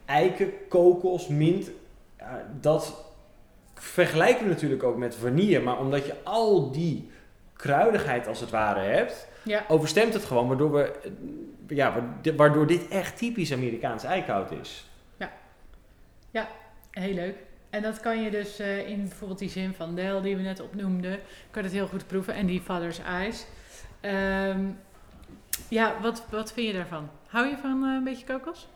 eiken, 0.05 0.51
kokos, 0.69 1.27
mint. 1.27 1.71
ja, 2.17 2.45
dat 2.61 3.10
vergelijken 3.81 4.43
we 4.43 4.49
natuurlijk 4.49 4.83
ook 4.83 4.97
met 4.97 5.15
vanille. 5.15 5.59
Maar 5.59 5.79
omdat 5.79 6.05
je 6.05 6.15
al 6.23 6.71
die 6.71 7.11
kruidigheid 7.53 8.27
als 8.27 8.39
het 8.39 8.49
ware 8.49 8.79
hebt, 8.79 9.27
Ja. 9.43 9.65
overstemt 9.67 10.13
het 10.13 10.25
gewoon. 10.25 10.47
Waardoor, 10.47 10.71
we, 10.71 10.91
ja, 11.67 11.93
waardoor 12.35 12.67
dit 12.67 12.87
echt 12.87 13.17
typisch 13.17 13.53
Amerikaans 13.53 14.03
eikenhout 14.03 14.51
is. 14.61 14.85
Heel 16.91 17.13
leuk. 17.13 17.35
en 17.69 17.81
dat 17.81 17.99
kan 17.99 18.21
je 18.21 18.31
dus 18.31 18.59
eh, 18.59 18.89
in 18.89 19.01
bijvoorbeeld 19.07 19.39
die 19.39 19.49
zin 19.49 19.73
van 19.73 19.95
Del 19.95 20.21
die 20.21 20.35
we 20.35 20.41
net 20.41 20.59
opnoemden, 20.61 21.19
kan 21.51 21.63
het 21.63 21.71
heel 21.71 21.87
goed 21.87 22.07
proeven. 22.07 22.33
En 22.33 22.45
die 22.45 22.61
Father's 22.61 22.99
Eyes. 22.99 23.45
Ehm, 23.99 24.59
ja, 25.69 25.95
wat, 26.01 26.23
wat 26.29 26.53
vind 26.53 26.67
je 26.67 26.73
daarvan? 26.73 27.09
Hou 27.27 27.47
je 27.47 27.57
van 27.57 27.83
eh, 27.83 27.93
een 27.93 28.03
beetje 28.03 28.25
kokos? 28.25 28.67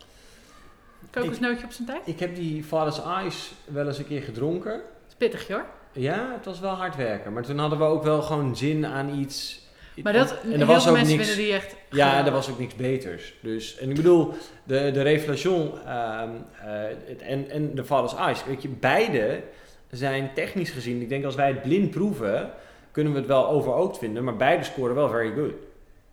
Kokosnootje 1.11 1.65
op 1.65 1.71
zijn 1.71 1.87
tijd? 1.87 2.01
Ik 2.07 2.19
heb 2.19 2.35
die 2.35 2.63
Father's 2.63 3.05
Eyes 3.05 3.51
wel 3.65 3.87
eens 3.87 3.97
een 3.97 4.07
keer 4.07 4.21
gedronken. 4.21 4.81
Pittig 5.17 5.47
hoor. 5.47 5.65
Ja, 5.91 6.31
het 6.33 6.45
was 6.45 6.59
wel 6.59 6.73
hard 6.73 6.95
werken. 6.95 7.33
Maar 7.33 7.43
toen 7.43 7.57
hadden 7.57 7.79
we 7.79 7.85
ook 7.85 8.03
wel 8.03 8.21
gewoon 8.21 8.55
zin 8.55 8.85
aan 8.85 9.19
iets. 9.19 9.63
Maar 10.03 10.13
dat, 10.13 10.37
en 10.51 10.59
er 10.59 10.65
was 10.65 10.87
ook 10.87 10.95
mensen 10.95 11.17
niks. 11.17 11.35
die 11.35 11.53
echt 11.53 11.75
Ja, 11.89 12.25
er 12.25 12.31
was 12.31 12.49
ook 12.49 12.59
niks 12.59 12.75
beters. 12.75 13.33
Dus, 13.41 13.77
en 13.77 13.89
ik 13.89 13.95
bedoel, 13.95 14.33
de, 14.63 14.91
de 14.91 15.01
Revelation 15.01 15.71
ehm, 15.85 16.29
eh, 16.63 17.31
en, 17.31 17.49
en 17.49 17.75
de 17.75 17.85
Father's 17.85 18.15
Eyes, 18.15 18.45
weet 18.45 18.61
je, 18.61 18.69
beide 18.69 19.41
zijn 19.89 20.31
technisch 20.33 20.69
gezien, 20.69 21.01
ik 21.01 21.09
denk 21.09 21.25
als 21.25 21.35
wij 21.35 21.47
het 21.47 21.61
blind 21.61 21.91
proeven, 21.91 22.51
kunnen 22.91 23.13
we 23.13 23.19
het 23.19 23.27
wel 23.27 23.47
overookt 23.47 23.97
vinden, 23.97 24.23
maar 24.23 24.35
beide 24.35 24.63
scoren 24.63 24.95
wel 24.95 25.09
very 25.09 25.33
good. 25.33 25.53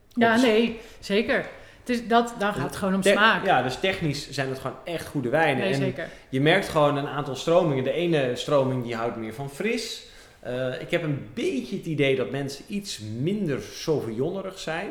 Ja, 0.09 0.36
nee, 0.36 0.80
zeker. 1.00 1.46
Is 1.85 2.07
dat, 2.09 2.35
dan 2.39 2.53
gaat 2.55 2.62
het 2.66 2.76
gewoon 2.76 2.95
om 2.95 3.03
smaak. 3.03 3.45
Ja, 3.45 3.62
dus 3.62 3.76
technisch 3.80 4.30
zijn 4.30 4.49
het 4.49 4.59
gewoon 4.59 4.76
echt 4.85 5.07
goede 5.07 5.28
wijnen. 5.28 5.62
nee, 5.62 5.72
en 5.72 5.78
zeker. 5.78 6.09
je 6.28 6.41
merkt 6.41 6.68
gewoon 6.68 6.97
een 6.97 7.07
aantal 7.09 7.35
stromingen. 7.37 7.85
De 7.85 7.93
ene 7.93 8.30
stroming 8.35 8.83
die 8.85 8.95
houdt 8.95 9.16
meer 9.16 9.35
van 9.35 9.51
fris. 9.51 10.07
Eh, 10.41 10.80
ik 10.80 10.91
heb 10.91 11.03
een 11.03 11.26
beetje 11.35 11.76
het 11.76 11.87
idee 11.87 12.16
dat 12.16 12.30
mensen 12.30 12.64
iets 12.68 13.01
minder 13.20 13.61
sauvignonerig 13.72 14.59
zijn. 14.59 14.89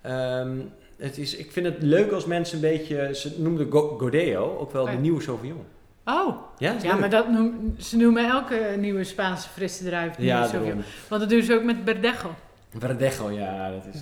Ehm, 0.00 0.50
het 0.96 1.18
is, 1.18 1.36
ik 1.36 1.52
vind 1.52 1.66
het 1.66 1.76
leuk 1.82 2.12
als 2.12 2.24
mensen 2.26 2.54
een 2.54 2.60
beetje, 2.70 3.10
ze 3.14 3.34
noemden 3.40 3.70
Go- 3.70 3.96
Godeo, 3.98 4.56
ook 4.58 4.72
wel 4.72 4.82
Oh 4.82 4.88
ja. 4.88 4.94
de 4.94 5.00
nieuwe 5.00 5.22
Sauvignon. 5.22 5.64
Oh, 6.04 6.36
Ja, 6.58 6.74
ja, 6.82 6.94
maar 6.96 7.10
dat 7.10 7.28
noem, 7.30 7.74
ze 7.78 7.96
noemen 7.96 8.28
elke 8.30 8.74
nieuwe 8.78 9.04
Spaanse 9.04 9.48
frisse 9.48 9.84
druif 9.84 10.18
nieuwe 10.18 10.32
ja, 10.32 10.38
Sauvignon. 10.42 10.64
daarom. 10.66 10.84
Want 11.08 11.20
dat 11.20 11.30
doen 11.30 11.42
ze 11.42 11.54
ook 11.54 11.62
met 11.64 11.76
Verdejo. 11.84 12.34
Verdejo, 12.78 13.30
ja, 13.30 13.70
dat 13.70 13.86
is... 13.94 14.00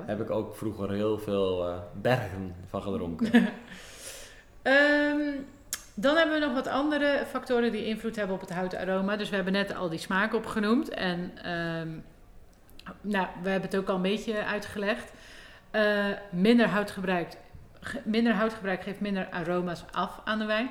Hè. 0.00 0.06
heb 0.06 0.20
ik 0.20 0.30
ook 0.30 0.56
vroeger 0.56 0.90
heel 0.90 1.18
veel 1.18 1.68
eh, 1.68 1.78
bergen 2.00 2.54
van 2.68 2.82
gedronken. 2.82 3.30
Ehm, 4.62 5.20
dan 5.94 6.16
hebben 6.16 6.34
we 6.40 6.46
nog 6.46 6.54
wat 6.54 6.66
andere 6.66 7.24
factoren 7.28 7.72
die 7.72 7.86
invloed 7.86 8.16
hebben 8.16 8.34
op 8.34 8.40
het 8.40 8.50
houtaroma. 8.52 9.16
Dus 9.16 9.28
we 9.28 9.34
hebben 9.34 9.52
net 9.52 9.74
al 9.74 9.88
die 9.88 9.98
smaak 9.98 10.34
opgenoemd. 10.34 10.88
En 10.88 11.30
ehm, 11.42 11.88
nou, 13.00 13.26
we 13.42 13.48
hebben 13.50 13.70
het 13.70 13.76
ook 13.78 13.88
al 13.88 13.94
een 13.96 14.02
beetje 14.02 14.44
uitgelegd. 14.44 15.12
Eh, 15.70 16.04
minder, 16.30 16.66
houtgebruik, 16.68 17.32
ge- 17.80 18.00
minder 18.04 18.32
houtgebruik 18.34 18.82
geeft 18.82 19.00
minder 19.00 19.28
aroma's 19.30 19.84
af 19.92 20.20
aan 20.24 20.38
de 20.38 20.44
wijn. 20.44 20.70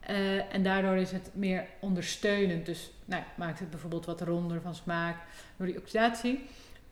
Eh, 0.00 0.54
en 0.54 0.62
daardoor 0.62 0.96
is 0.96 1.10
het 1.12 1.30
meer 1.32 1.66
ondersteunend. 1.80 2.66
Dus 2.66 2.90
nou, 3.04 3.22
maakt 3.36 3.58
het 3.58 3.70
bijvoorbeeld 3.70 4.06
wat 4.06 4.20
ronder 4.20 4.60
van 4.60 4.74
smaak 4.74 5.16
door 5.56 5.66
die 5.66 5.78
oxidatie. 5.78 6.44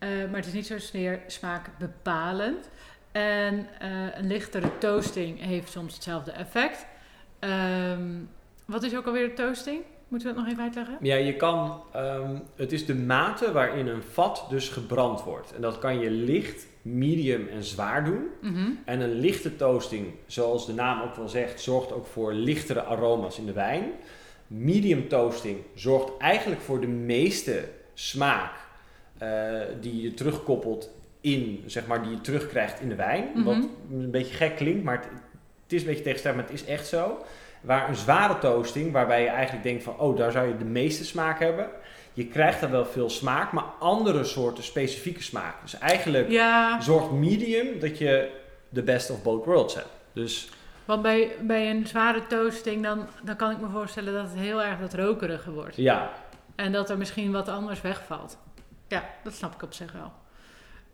Eh, 0.03 0.09
maar 0.09 0.37
het 0.37 0.47
is 0.47 0.53
niet 0.53 0.67
zozeer 0.67 1.21
smaakbepalend. 1.27 2.69
En 3.13 3.67
eh, 3.79 3.89
een 4.15 4.27
lichtere 4.27 4.79
toasting 4.79 5.41
heeft 5.41 5.71
soms 5.71 5.95
hetzelfde 5.95 6.31
effect. 6.31 6.87
Ehm, 7.39 8.09
wat 8.67 8.83
is 8.83 8.97
ook 8.97 9.07
alweer 9.07 9.29
de 9.29 9.35
toasting? 9.35 9.83
Moeten 10.09 10.29
we 10.29 10.35
dat 10.35 10.45
nog 10.45 10.53
even 10.53 10.65
uitleggen? 10.65 10.97
Ja, 11.01 11.17
je 11.17 11.37
kan, 11.37 11.83
ehm, 11.93 12.37
het 12.57 12.73
is 12.73 12.87
de 12.87 12.95
mate 12.95 13.53
waarin 13.53 13.87
een 13.87 14.03
vat 14.03 14.47
dus 14.49 14.69
gebrand 14.69 15.23
wordt. 15.23 15.55
En 15.55 15.61
dat 15.61 15.79
kan 15.79 15.99
je 15.99 16.11
licht, 16.11 16.67
medium 16.83 17.49
en 17.49 17.65
zwaar 17.65 18.05
doen. 18.05 18.27
Mhm. 18.41 18.71
En 18.85 19.01
een 19.01 19.15
lichte 19.15 19.57
toasting, 19.57 20.07
zoals 20.27 20.67
de 20.67 20.75
naam 20.75 21.03
ook 21.03 21.15
wel 21.15 21.29
zegt, 21.29 21.61
zorgt 21.61 21.93
ook 21.93 22.07
voor 22.07 22.33
lichtere 22.33 22.83
aroma's 22.83 23.39
in 23.39 23.47
de 23.47 23.53
wijn. 23.53 23.85
Medium 24.47 25.09
toasting 25.09 25.59
zorgt 25.75 26.17
eigenlijk 26.19 26.61
voor 26.61 26.81
de 26.81 26.87
meeste 26.87 27.69
smaak 27.95 28.62
die 29.81 30.03
je 30.03 30.15
terugkoppelt 30.15 30.91
in, 31.21 31.63
zeg 31.67 31.87
maar, 31.87 32.03
die 32.03 32.11
je 32.11 32.21
terugkrijgt 32.21 32.81
in 32.81 32.89
de 32.89 32.95
wijn. 32.95 33.31
Mhm. 33.35 33.45
Wat 33.45 33.69
een 33.91 34.11
beetje 34.11 34.35
gek 34.35 34.57
klinkt, 34.57 34.85
maar 34.85 34.97
het, 34.97 35.05
het 35.63 35.73
is 35.73 35.81
een 35.81 35.87
beetje 35.87 36.03
tegenstrijdig, 36.03 36.43
maar 36.43 36.51
het 36.51 36.61
is 36.61 36.69
echt 36.69 36.87
zo. 36.87 37.25
Waar 37.61 37.89
een 37.89 37.97
zware 37.97 38.39
toasting, 38.39 38.93
waarbij 38.93 39.23
je 39.23 39.29
eigenlijk 39.29 39.65
denkt 39.65 39.83
van, 39.83 39.99
oh, 39.99 40.17
daar 40.17 40.33
zou 40.33 40.49
je 40.49 40.57
de 40.57 40.65
meeste 40.65 41.05
smaak 41.05 41.39
hebben. 41.39 41.67
Je 42.13 42.27
krijgt 42.27 42.61
daar 42.61 42.71
wel 42.71 42.85
veel 42.87 43.11
smaak, 43.11 43.53
maar 43.53 43.65
andere 43.79 44.25
soorten 44.25 44.65
specifieke 44.65 45.23
smaak. 45.23 45.55
Dus 45.63 45.79
eigenlijk 45.79 46.29
Ja, 46.31 46.81
zorgt 46.81 47.11
medium 47.11 47.81
dat 47.81 47.99
je 47.99 48.31
de 48.69 48.83
best 48.83 49.11
of 49.11 49.23
both 49.23 49.45
worlds 49.45 49.75
hebt. 49.75 49.89
Dus 50.13 50.49
want 50.85 51.03
bij, 51.03 51.31
bij 51.41 51.71
een 51.71 51.87
zware 51.87 52.27
toasting 52.27 52.83
dan, 52.83 53.07
dan 53.23 53.37
kan 53.37 53.51
ik 53.51 53.61
me 53.61 53.69
voorstellen 53.73 54.13
dat 54.13 54.23
het 54.23 54.39
heel 54.39 54.63
erg 54.63 54.79
dat 54.81 54.95
rokerige 54.95 55.51
wordt. 55.51 55.77
ja, 55.77 56.11
En 56.55 56.73
dat 56.73 56.91
er 56.91 56.99
misschien 56.99 57.33
wat 57.33 57.49
anders 57.49 57.81
wegvalt. 57.81 58.39
Ja, 58.93 59.05
dat 59.23 59.35
snap 59.35 59.55
ik 59.55 59.63
op 59.63 59.73
zich 59.73 59.93
wel. 59.93 60.13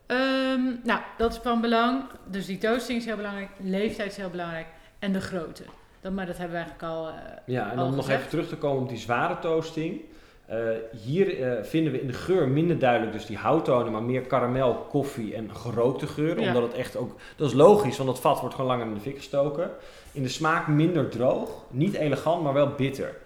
Ehm, 0.07 0.63
nou, 0.85 1.01
dat 1.17 1.33
is 1.33 1.39
van 1.43 1.61
belang. 1.61 2.05
Dus 2.27 2.47
die 2.47 2.59
toasting 2.59 2.99
is 2.99 3.05
heel 3.05 3.17
belangrijk. 3.17 3.49
Leeftijd 3.57 4.11
is 4.11 4.17
heel 4.17 4.31
belangrijk. 4.31 4.67
En 4.99 5.13
de 5.13 5.21
grootte. 5.21 5.63
Dat, 6.01 6.13
maar 6.13 6.27
dat 6.27 6.37
hebben 6.37 6.57
we 6.57 6.63
eigenlijk 6.65 6.93
al... 6.93 7.09
eh, 7.09 7.15
ja 7.47 7.71
en 7.71 7.77
dan 7.77 7.95
nog 7.95 8.09
even 8.09 8.29
terug 8.29 8.49
te 8.49 8.57
komen 8.57 8.83
op 8.83 8.89
die 8.89 8.99
zware 8.99 9.39
toasting. 9.39 10.01
Eh, 10.47 10.59
hier 11.05 11.43
eh, 11.43 11.65
vinden 11.65 11.93
we 11.93 12.01
in 12.01 12.07
de 12.07 12.13
geur 12.13 12.49
minder 12.49 12.79
duidelijk 12.79 13.13
dus 13.13 13.27
die 13.27 13.37
houttonen, 13.37 13.93
maar 13.93 14.03
meer 14.03 14.23
karamel, 14.23 14.75
koffie 14.75 15.35
en 15.35 15.57
gerookte 15.57 16.07
geuren. 16.07 16.43
Ja. 16.43 16.49
Omdat 16.49 16.63
het 16.63 16.79
echt 16.79 16.97
ook, 16.97 17.17
dat 17.37 17.49
is 17.49 17.55
logisch, 17.55 17.97
want 17.97 18.09
dat 18.09 18.21
vat 18.21 18.41
wordt 18.41 18.55
gewoon 18.55 18.71
langer 18.71 18.87
in 18.87 18.95
de 18.95 19.01
fik 19.01 19.17
gestoken. 19.17 19.71
In 20.13 20.23
de 20.23 20.29
smaak 20.29 20.67
minder 20.67 21.09
droog, 21.09 21.65
niet 21.71 21.95
elegant, 21.95 22.43
maar 22.43 22.53
wel 22.53 22.69
bitter. 22.77 23.17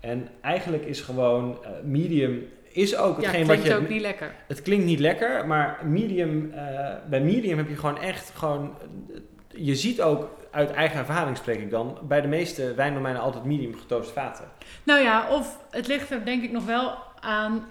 En 0.00 0.28
eigenlijk 0.40 0.84
is 0.84 1.00
gewoon 1.00 1.58
medium, 1.82 2.48
is 2.72 2.96
ook 2.96 3.20
ja, 3.20 3.22
hetgeen 3.22 3.44
klinkt 3.44 3.62
wat 3.62 3.72
je... 3.72 3.82
ook 3.82 3.88
niet 3.88 4.00
lekker. 4.00 4.34
Het 4.46 4.62
klinkt 4.62 4.84
niet 4.84 4.98
lekker, 4.98 5.46
maar 5.46 5.78
medium, 5.84 6.52
eh, 6.52 6.94
bij 7.08 7.20
medium 7.20 7.56
heb 7.56 7.68
je 7.68 7.76
gewoon 7.76 7.98
echt 7.98 8.32
gewoon. 8.34 8.74
Je 9.48 9.74
ziet 9.74 10.02
ook 10.02 10.38
uit 10.50 10.70
eigen 10.70 10.98
ervaring 10.98 11.36
spreek 11.36 11.60
ik 11.60 11.70
dan, 11.70 11.98
bij 12.02 12.20
de 12.20 12.28
meeste 12.28 12.74
wijndomeinen 12.74 13.22
altijd 13.22 13.44
medium 13.44 13.74
getoast 13.74 14.10
vaten. 14.10 14.44
Nou 14.82 15.02
ja, 15.02 15.28
of 15.30 15.58
het 15.70 15.86
ligt 15.86 16.10
er 16.10 16.24
denk 16.24 16.42
ik 16.42 16.52
nog 16.52 16.64
wel 16.64 16.94
aan 17.20 17.66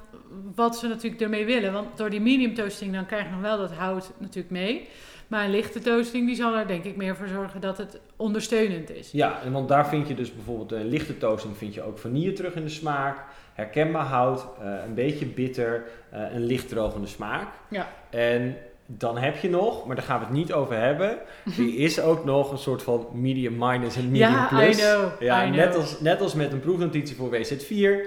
wat 0.56 0.78
ze 0.78 0.88
natuurlijk 0.88 1.22
ermee 1.22 1.46
willen. 1.46 1.74
Want 1.74 1.98
door 1.98 2.10
die 2.10 2.22
medium 2.22 2.54
toasting 2.54 2.94
dan 2.94 3.06
krijg 3.06 3.24
je 3.24 3.30
nog 3.30 3.42
wel 3.42 3.58
dat 3.58 3.72
hout 3.72 4.12
natuurlijk 4.18 4.52
mee. 4.52 4.88
Maar 5.28 5.46
een 5.46 5.52
lichte 5.52 5.80
toasting 5.80 6.28
die 6.28 6.36
zal 6.36 6.56
er 6.56 6.68
denk 6.68 6.84
ik 6.84 6.96
meer 6.96 7.16
voor 7.16 7.28
zorgen 7.28 7.62
dat 7.62 7.78
het 7.78 8.00
ondersteunend 8.16 8.90
is. 8.90 9.12
Ja, 9.12 9.40
want 9.52 9.68
daar 9.68 9.88
vind 9.88 10.08
je 10.08 10.16
dus 10.16 10.34
bijvoorbeeld 10.36 10.72
een 10.72 10.88
lichte 10.88 11.18
toasting, 11.18 11.58
vind 11.58 11.74
je 11.74 11.82
ook 11.82 11.98
vanille 11.98 12.34
terug 12.34 12.56
in 12.56 12.64
de 12.64 12.70
smaak, 12.70 13.24
herkenbaar 13.60 14.06
hout, 14.06 14.46
eh, 14.62 14.72
een 14.88 14.94
beetje 14.94 15.26
bitter, 15.26 15.84
eh, 16.10 16.22
een 16.34 16.46
licht 16.46 16.70
drogende 16.70 17.08
smaak. 17.08 17.48
Ja. 17.70 17.88
En 18.10 18.56
dan 18.86 19.18
heb 19.18 19.38
je 19.38 19.50
nog, 19.50 19.86
maar 19.86 19.96
daar 19.96 20.06
gaan 20.06 20.20
we 20.20 20.26
het 20.26 20.34
niet 20.34 20.54
over 20.54 20.76
hebben, 20.80 21.10
er 21.58 21.76
is 21.78 22.02
ook 22.02 22.26
nog 22.26 22.52
een 22.52 22.58
soort 22.58 22.84
van 22.84 23.08
medium 23.14 23.58
minus 23.58 23.96
en 23.96 24.12
medium 24.12 24.32
Ja, 24.32 24.48
plus. 24.48 24.78
I 24.78 24.82
know, 24.82 25.22
Ja, 25.22 25.46
I 25.46 25.50
net 25.50 25.70
know. 25.70 25.82
als, 25.82 26.00
net 26.00 26.22
als 26.22 26.34
met 26.34 26.52
een 26.52 26.60
proefnotitie 26.60 27.16
voor 27.16 27.30
WZ4 27.30 28.06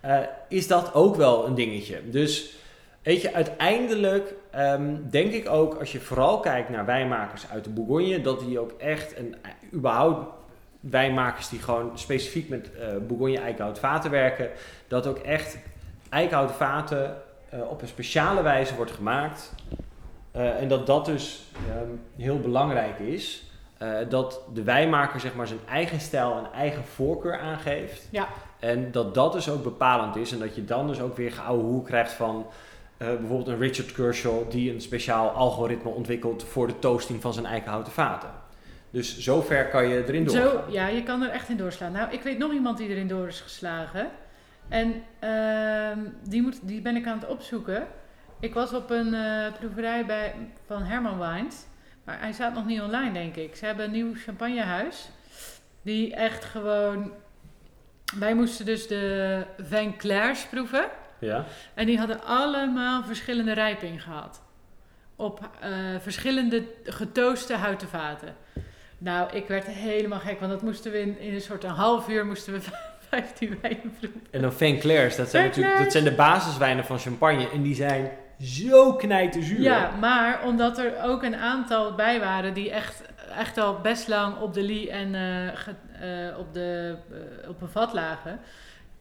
eh, 0.00 0.18
is 0.48 0.66
dat 0.66 0.94
ook 0.94 1.16
wel 1.16 1.46
een 1.46 1.54
dingetje. 1.54 2.00
Dus 2.10 2.56
weet 3.02 3.22
je, 3.22 3.34
uiteindelijk 3.34 4.34
ehm, 4.50 4.96
denk 5.10 5.32
ik 5.32 5.48
ook 5.48 5.74
als 5.74 5.92
je 5.92 6.00
vooral 6.00 6.40
kijkt 6.40 6.68
naar 6.68 6.84
wijnmakers 6.84 7.46
uit 7.50 7.64
de 7.64 7.70
Bourgogne, 7.70 8.20
dat 8.20 8.40
die 8.40 8.58
ook 8.58 8.72
echt, 8.78 9.14
en 9.14 9.34
eh, 9.42 9.50
überhaupt 9.72 10.33
wijnmakers 10.90 11.48
die 11.48 11.62
gewoon 11.62 11.98
specifiek 11.98 12.48
met 12.48 12.70
eh 12.72 12.86
Bourgogne 13.06 13.38
eikenhout 13.38 13.78
vaten 13.78 14.10
werken, 14.10 14.50
dat 14.88 15.06
ook 15.06 15.18
echt 15.18 15.58
eikenhout 16.08 16.52
vaten 16.52 17.16
eh, 17.48 17.70
op 17.70 17.82
een 17.82 17.88
speciale 17.88 18.42
wijze 18.42 18.74
wordt 18.74 18.90
gemaakt. 18.90 19.54
Eh, 20.32 20.60
en 20.60 20.68
dat 20.68 20.86
dat 20.86 21.04
dus 21.04 21.44
ehm, 21.68 21.90
heel 22.16 22.40
belangrijk 22.40 22.98
is. 22.98 23.48
Dat 24.08 24.40
de 24.54 24.62
wijnmaker 24.62 25.20
zeg 25.20 25.34
maar 25.34 25.46
zijn 25.46 25.60
eigen 25.68 26.00
stijl 26.00 26.36
en 26.36 26.52
eigen 26.58 26.84
voorkeur 26.84 27.38
aangeeft. 27.38 28.08
Ja. 28.10 28.28
En 28.58 28.90
dat 28.92 29.14
dat 29.14 29.32
dus 29.32 29.50
ook 29.50 29.62
bepalend 29.62 30.16
is. 30.16 30.32
En 30.32 30.38
dat 30.38 30.54
je 30.54 30.64
dan 30.64 30.86
dus 30.86 31.00
ook 31.00 31.16
weer 31.16 31.32
geouwe 31.32 31.62
hoe 31.62 31.82
krijgt 31.82 32.12
van 32.12 32.46
bijvoorbeeld 32.96 33.48
een 33.48 33.58
Richard 33.58 33.92
Kershaw 33.92 34.50
die 34.50 34.72
een 34.72 34.80
speciaal 34.80 35.28
algoritme 35.28 35.90
ontwikkelt 35.90 36.44
voor 36.44 36.66
de 36.66 36.78
toasting 36.78 37.22
van 37.22 37.32
zijn 37.32 37.46
eikenhouten 37.46 37.92
vaten. 37.92 38.28
Dus 38.94 39.18
zover 39.18 39.68
kan 39.68 39.88
je 39.88 40.04
erin 40.06 40.24
doorgaan. 40.24 40.64
Zo, 40.66 40.72
ja, 40.72 40.86
je 40.86 41.02
kan 41.02 41.22
er 41.22 41.30
echt 41.30 41.48
in 41.48 41.56
doorslaan. 41.56 41.92
Nou, 41.92 42.12
ik 42.12 42.22
weet 42.22 42.38
nog 42.38 42.52
iemand 42.52 42.78
die 42.78 42.88
erin 42.88 43.08
door 43.08 43.26
is 43.26 43.40
geslagen. 43.40 44.10
En 44.68 45.02
ehm, 45.18 45.98
die, 46.28 46.42
moet, 46.42 46.58
die 46.62 46.80
ben 46.80 46.96
ik 46.96 47.06
aan 47.06 47.18
het 47.18 47.28
opzoeken. 47.28 47.86
Ik 48.40 48.54
was 48.54 48.72
op 48.72 48.90
een 48.90 49.14
eh, 49.14 49.52
proeverij 49.58 50.06
bij, 50.06 50.34
van 50.66 50.82
Herman 50.82 51.18
Wines. 51.18 51.64
Maar 52.04 52.20
hij 52.20 52.32
staat 52.32 52.54
nog 52.54 52.66
niet 52.66 52.80
online, 52.80 53.12
denk 53.12 53.36
ik. 53.36 53.56
Ze 53.56 53.66
hebben 53.66 53.84
een 53.84 53.90
nieuw 53.90 54.14
champagnehuis. 54.14 55.08
Die 55.82 56.14
echt 56.14 56.44
gewoon... 56.44 57.12
Wij 58.18 58.34
moesten 58.34 58.66
dus 58.66 58.86
de 58.86 59.44
Vin 59.58 59.96
Clairs 59.96 60.46
proeven. 60.46 60.88
Ja? 61.18 61.44
En 61.74 61.86
die 61.86 61.98
hadden 61.98 62.24
allemaal 62.24 63.04
verschillende 63.04 63.52
rijping 63.52 64.02
gehad. 64.02 64.42
Op 65.16 65.50
eh, 65.60 65.70
verschillende 66.00 66.64
getooste 66.84 67.54
houten 67.54 67.88
vaten. 67.88 68.36
Nou, 68.98 69.30
ik 69.32 69.48
werd 69.48 69.66
helemaal 69.66 70.18
gek, 70.18 70.40
want 70.40 70.52
dat 70.52 70.62
moesten 70.62 70.92
we 70.92 71.00
in, 71.00 71.18
in 71.18 71.34
een 71.34 71.40
soort 71.40 71.64
een 71.64 71.70
half 71.70 72.08
uur 72.08 72.26
moesten 72.26 72.52
we 72.52 72.60
15 73.08 73.58
wijnproeven. 73.62 74.22
En 74.30 74.40
dan 74.40 74.52
Van 74.52 74.78
Clairs, 74.78 75.16
dat 75.16 75.28
zijn 75.28 75.42
Van 75.52 75.60
natuurlijk 75.62 75.84
dat 75.84 75.92
zijn 75.92 76.04
de 76.04 76.12
basiswijnen 76.14 76.84
van 76.84 76.98
champagne. 76.98 77.50
En 77.50 77.62
die 77.62 77.74
zijn 77.74 78.10
zo 78.40 78.92
knijterzuur. 78.94 79.60
Ja, 79.60 79.90
maar 80.00 80.40
omdat 80.44 80.78
er 80.78 80.92
ook 81.02 81.22
een 81.22 81.36
aantal 81.36 81.94
bij 81.94 82.20
waren 82.20 82.54
die 82.54 82.70
echt, 82.70 83.02
echt 83.38 83.58
al 83.58 83.80
best 83.80 84.08
lang 84.08 84.36
op 84.40 84.54
de 84.54 84.62
lie 84.62 84.90
en 84.90 85.14
eh, 85.14 85.56
ge- 85.56 86.30
eh, 86.32 86.38
op, 86.38 86.54
de, 86.54 86.96
eh, 87.42 87.48
op 87.48 87.62
een 87.62 87.68
vat 87.68 87.92
lagen, 87.92 88.40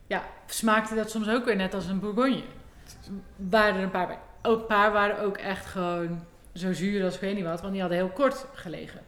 ja, 0.07 0.23
smaakte 0.47 0.95
dat 0.95 1.11
soms 1.11 1.29
ook 1.29 1.45
weer 1.45 1.55
net 1.55 1.73
als 1.73 1.85
een 1.87 1.99
Bourgogne. 1.99 2.43
Waren 3.35 3.75
er 3.75 3.83
een 3.83 3.91
paar 3.91 4.07
bij. 4.07 4.17
Ook 4.41 4.59
een 4.59 4.65
paar 4.65 4.91
waren 4.91 5.19
ook 5.19 5.37
echt 5.37 5.65
gewoon 5.65 6.23
zo 6.53 6.73
zuur 6.73 7.03
als 7.03 7.15
ik 7.15 7.21
weet 7.21 7.35
niet 7.35 7.43
wat, 7.45 7.59
want 7.61 7.71
die 7.73 7.81
hadden 7.81 7.99
heel 7.99 8.09
kort 8.13 8.45
gelegen. 8.53 8.99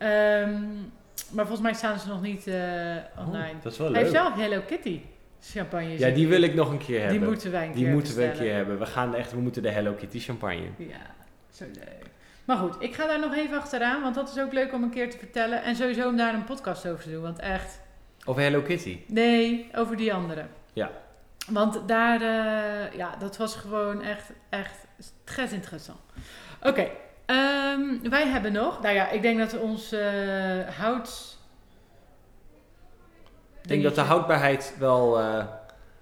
Ehm, 0.00 0.62
maar 1.30 1.46
volgens 1.46 1.60
mij 1.60 1.72
staan 1.74 1.98
ze 1.98 2.08
nog 2.08 2.22
niet 2.22 2.46
eh, 2.46 2.54
Oh, 3.18 3.26
online. 3.26 3.54
dat 3.62 3.72
is 3.72 3.78
wel 3.78 3.92
Hij 3.92 4.02
leuk. 4.02 4.12
heeft 4.12 4.22
wel 4.24 4.32
Hello 4.44 4.60
Kitty 4.66 5.00
champagne. 5.42 5.98
Ja, 5.98 6.10
die 6.10 6.28
wil 6.28 6.42
ik 6.42 6.54
nog 6.54 6.70
een 6.70 6.78
keer 6.78 6.86
Die 7.00 7.00
hebben. 7.00 7.28
moeten 7.28 7.50
wij 7.50 7.66
een 7.66 7.72
Die 7.72 7.84
keer 7.84 7.92
moeten 7.92 8.16
we 8.16 8.24
een 8.24 8.32
keer 8.38 8.54
hebben. 8.54 8.78
We 8.78 8.86
gaan 8.86 9.14
echt, 9.14 9.32
we 9.32 9.40
moeten 9.40 9.62
de 9.62 9.70
Hello 9.70 9.92
Kitty 9.92 10.18
champagne. 10.20 10.68
Ja, 10.76 10.96
zo 11.52 11.64
leuk. 11.74 12.08
Maar 12.44 12.56
goed, 12.56 12.76
ik 12.78 12.94
ga 12.94 13.06
daar 13.06 13.20
nog 13.20 13.34
even 13.36 13.56
achteraan, 13.58 14.02
want 14.02 14.14
dat 14.14 14.28
is 14.36 14.42
ook 14.42 14.52
leuk 14.52 14.72
om 14.72 14.82
een 14.82 14.90
keer 14.90 15.10
te 15.10 15.18
vertellen. 15.18 15.62
En 15.62 15.76
sowieso 15.76 16.08
om 16.08 16.16
daar 16.16 16.34
een 16.34 16.44
podcast 16.44 16.86
over 16.88 17.02
te 17.04 17.10
doen, 17.10 17.22
want 17.22 17.38
echt... 17.38 17.80
Of 18.24 18.36
Hello 18.36 18.62
Kitty. 18.62 18.98
Nee, 19.06 19.68
over 19.74 19.96
die 19.96 20.12
andere. 20.14 20.44
Ja. 20.72 20.90
Want 21.50 21.80
daar, 21.88 22.20
eh, 22.20 22.96
ja, 22.96 23.16
dat 23.18 23.36
was 23.36 23.54
gewoon 23.56 24.02
echt, 24.02 24.30
echt 24.48 24.86
très 25.24 25.52
interessant. 25.52 25.98
Oké, 26.62 26.88
ehm, 27.34 28.10
wij 28.10 28.26
hebben 28.28 28.52
nog, 28.52 28.80
nou 28.82 28.94
ja, 28.94 29.08
ik 29.08 29.22
denk 29.22 29.38
dat 29.38 29.58
ons 29.58 29.92
eh 29.92 30.68
hout... 30.78 31.38
Ik 33.62 33.68
denk 33.68 33.82
dat 33.82 33.94
de 33.94 34.00
houdbaarheid 34.00 34.74
wel, 34.78 35.18
eh, 35.20 35.44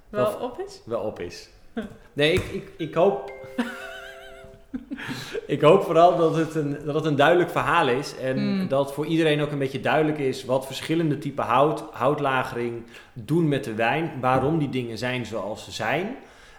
wel 0.08 0.32
op 0.34 0.60
is. 0.66 0.80
wel 0.84 1.00
op 1.00 1.20
is. 1.20 1.48
Nee, 2.12 2.32
ik, 2.32 2.44
ik, 2.44 2.70
ik 2.76 2.94
hoop... 2.94 3.32
ik 5.46 5.60
hoop 5.60 5.82
vooral 5.84 6.16
dat 6.16 6.36
het, 6.36 6.54
een, 6.54 6.78
dat 6.84 6.94
het 6.94 7.04
een 7.04 7.16
duidelijk 7.16 7.50
verhaal 7.50 7.88
is. 7.88 8.16
En 8.18 8.38
Mm. 8.38 8.68
dat 8.68 8.92
voor 8.92 9.06
iedereen 9.06 9.40
ook 9.40 9.50
een 9.50 9.58
beetje 9.58 9.80
duidelijk 9.80 10.18
is 10.18 10.44
wat 10.44 10.66
verschillende 10.66 11.18
typen 11.18 11.44
hout, 11.44 11.84
houtlagering 11.92 12.82
doen 13.12 13.48
met 13.48 13.64
de 13.64 13.74
wijn. 13.74 14.12
Waarom 14.20 14.58
die 14.58 14.68
dingen 14.68 14.98
zijn 14.98 15.26
zoals 15.26 15.64
ze 15.64 15.70
zijn. 15.72 16.16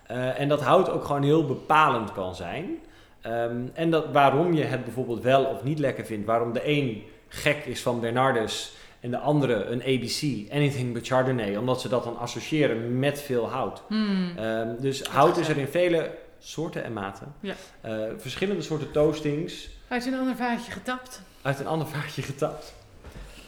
Eh, 0.07 0.39
en 0.39 0.47
dat 0.47 0.61
hout 0.61 0.89
ook 0.89 1.03
gewoon 1.05 1.23
heel 1.23 1.45
bepalend 1.45 2.11
kan 2.11 2.35
zijn. 2.35 2.79
Ehm, 3.21 3.57
en 3.73 3.89
dat, 3.89 4.05
waarom 4.11 4.53
je 4.53 4.63
het 4.63 4.83
bijvoorbeeld 4.83 5.23
wel 5.23 5.43
of 5.45 5.63
niet 5.63 5.79
lekker 5.79 6.05
vindt. 6.05 6.25
Waarom 6.25 6.53
de 6.53 6.67
een 6.67 7.03
gek 7.27 7.65
is 7.65 7.81
van 7.81 7.99
Bernardus 7.99 8.73
en 8.99 9.11
de 9.11 9.17
andere 9.17 9.63
een 9.65 9.81
ABC, 9.81 10.51
Anything 10.53 10.93
But 10.93 11.07
Chardonnay. 11.07 11.55
Omdat 11.55 11.81
ze 11.81 11.89
dat 11.89 12.03
dan 12.03 12.17
associëren 12.17 12.99
met 12.99 13.21
veel 13.21 13.49
hout. 13.49 13.81
Hmm. 13.87 14.31
Ehm, 14.37 14.67
dus 14.79 15.03
hout 15.03 15.37
is 15.37 15.47
er 15.49 15.57
in 15.57 15.67
vele 15.67 16.11
soorten 16.39 16.83
en 16.83 16.93
maten. 16.93 17.33
Ja. 17.39 17.53
Eh, 17.81 17.91
verschillende 18.17 18.61
soorten 18.61 18.91
toastings 18.91 19.69
Uit 19.87 20.05
een 20.05 20.15
ander 20.19 20.35
vaatje 20.35 20.71
getapt. 20.71 21.21
uit 21.41 21.59
een 21.59 21.67
ander 21.67 21.87
vaatje 21.87 22.21
getapt. 22.21 22.73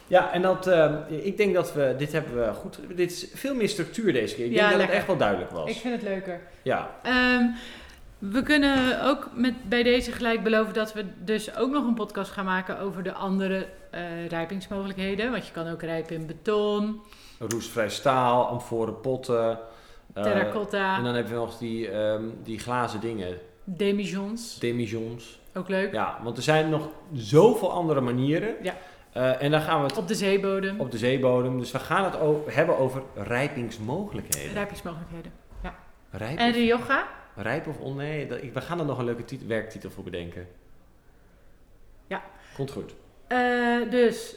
Ja, 0.07 0.32
en 0.34 0.41
dat, 0.41 0.67
ehm, 0.67 0.95
ik 1.09 1.38
denk 1.38 1.53
dat 1.53 1.74
we, 1.74 1.95
dit 1.97 2.11
hebben 2.11 2.36
we 2.47 2.53
goed, 2.53 2.80
dit 2.95 3.11
is 3.11 3.28
veel 3.34 3.55
meer 3.55 3.69
structuur 3.69 4.13
deze 4.13 4.36
keer. 4.36 4.45
Ik 4.45 4.51
Ja, 4.51 4.57
denk 4.57 4.69
dat 4.69 4.78
lekker. 4.78 4.88
het 4.95 4.97
echt 4.97 5.07
wel 5.07 5.17
duidelijk 5.17 5.51
was. 5.51 5.69
Ik 5.69 5.76
vind 5.76 5.93
het 5.93 6.03
leuker. 6.03 6.39
Ja, 6.61 6.89
Ehm, 7.03 7.43
we 8.22 8.43
kunnen 8.43 9.03
ook 9.03 9.30
met, 9.34 9.69
bij 9.69 9.84
deze 9.84 10.11
gelijk 10.11 10.43
beloven 10.43 10.74
dat 10.74 10.93
we 10.93 11.05
dus 11.24 11.55
ook 11.55 11.72
nog 11.72 11.86
een 11.88 11.93
podcast 11.93 12.32
gaan 12.32 12.45
maken 12.45 12.80
over 12.80 13.03
de 13.03 13.13
andere 13.13 13.67
eh, 13.91 14.28
rijpingsmogelijkheden. 14.28 15.32
Want 15.32 15.45
je 15.47 15.51
kan 15.53 15.67
ook 15.67 15.82
rijpen 15.82 16.15
in 16.15 16.26
beton, 16.26 17.01
roestvrij 17.39 17.89
staal, 17.89 18.47
amforen 18.47 18.99
potten. 18.99 19.59
eh, 20.13 20.24
terracotta, 20.24 20.97
en 20.97 21.03
dan 21.03 21.13
hebben 21.13 21.34
we 21.34 21.39
nog 21.39 21.57
die, 21.57 21.89
ehm, 21.89 22.24
die 22.43 22.59
glazen 22.59 22.99
dingen, 22.99 23.38
demijohns. 23.63 24.59
demijohns. 24.59 25.39
Ook 25.53 25.67
leuk. 25.69 25.91
Ja, 25.93 26.17
want 26.24 26.38
er 26.38 26.43
zijn 26.43 26.69
nog 26.69 26.89
zoveel 27.13 27.72
andere 27.72 28.01
manieren. 28.01 28.55
Ja. 28.61 28.74
Eh, 29.13 29.41
en 29.41 29.51
dan 29.51 29.61
gaan 29.61 29.82
we 29.82 29.88
het 29.88 29.97
Op 29.97 30.07
de 30.07 30.15
zeebodem. 30.15 30.80
op 30.80 30.91
de 30.91 30.97
zeebodem. 30.97 31.59
Dus 31.59 31.72
we 31.72 31.80
gaan 31.80 32.03
het 32.03 32.15
hebben 32.53 32.78
over 32.78 33.01
rijpingsmogelijkheden. 33.15 34.53
Rijpingsmogelijkheden. 34.53 35.32
Rijp 36.11 36.38
En 36.38 36.49
of, 36.49 36.55
Rioja? 36.55 37.07
Rijp 37.36 37.68
of 37.68 37.78
on? 37.80 37.96
Nee, 37.96 38.28
dat, 38.28 38.42
ik- 38.42 38.54
we 38.54 38.62
gaan 38.62 38.80
er 38.80 38.86
nog 38.86 38.98
een 38.98 39.06
leuke 39.06 39.26
tit- 39.26 39.46
werktitel 39.46 39.90
voor 39.90 40.04
bedenken. 40.04 40.48
Ja. 42.08 42.24
Komt 42.56 42.72
goed. 42.72 42.94
Eh, 43.28 43.90
dus 43.90 44.36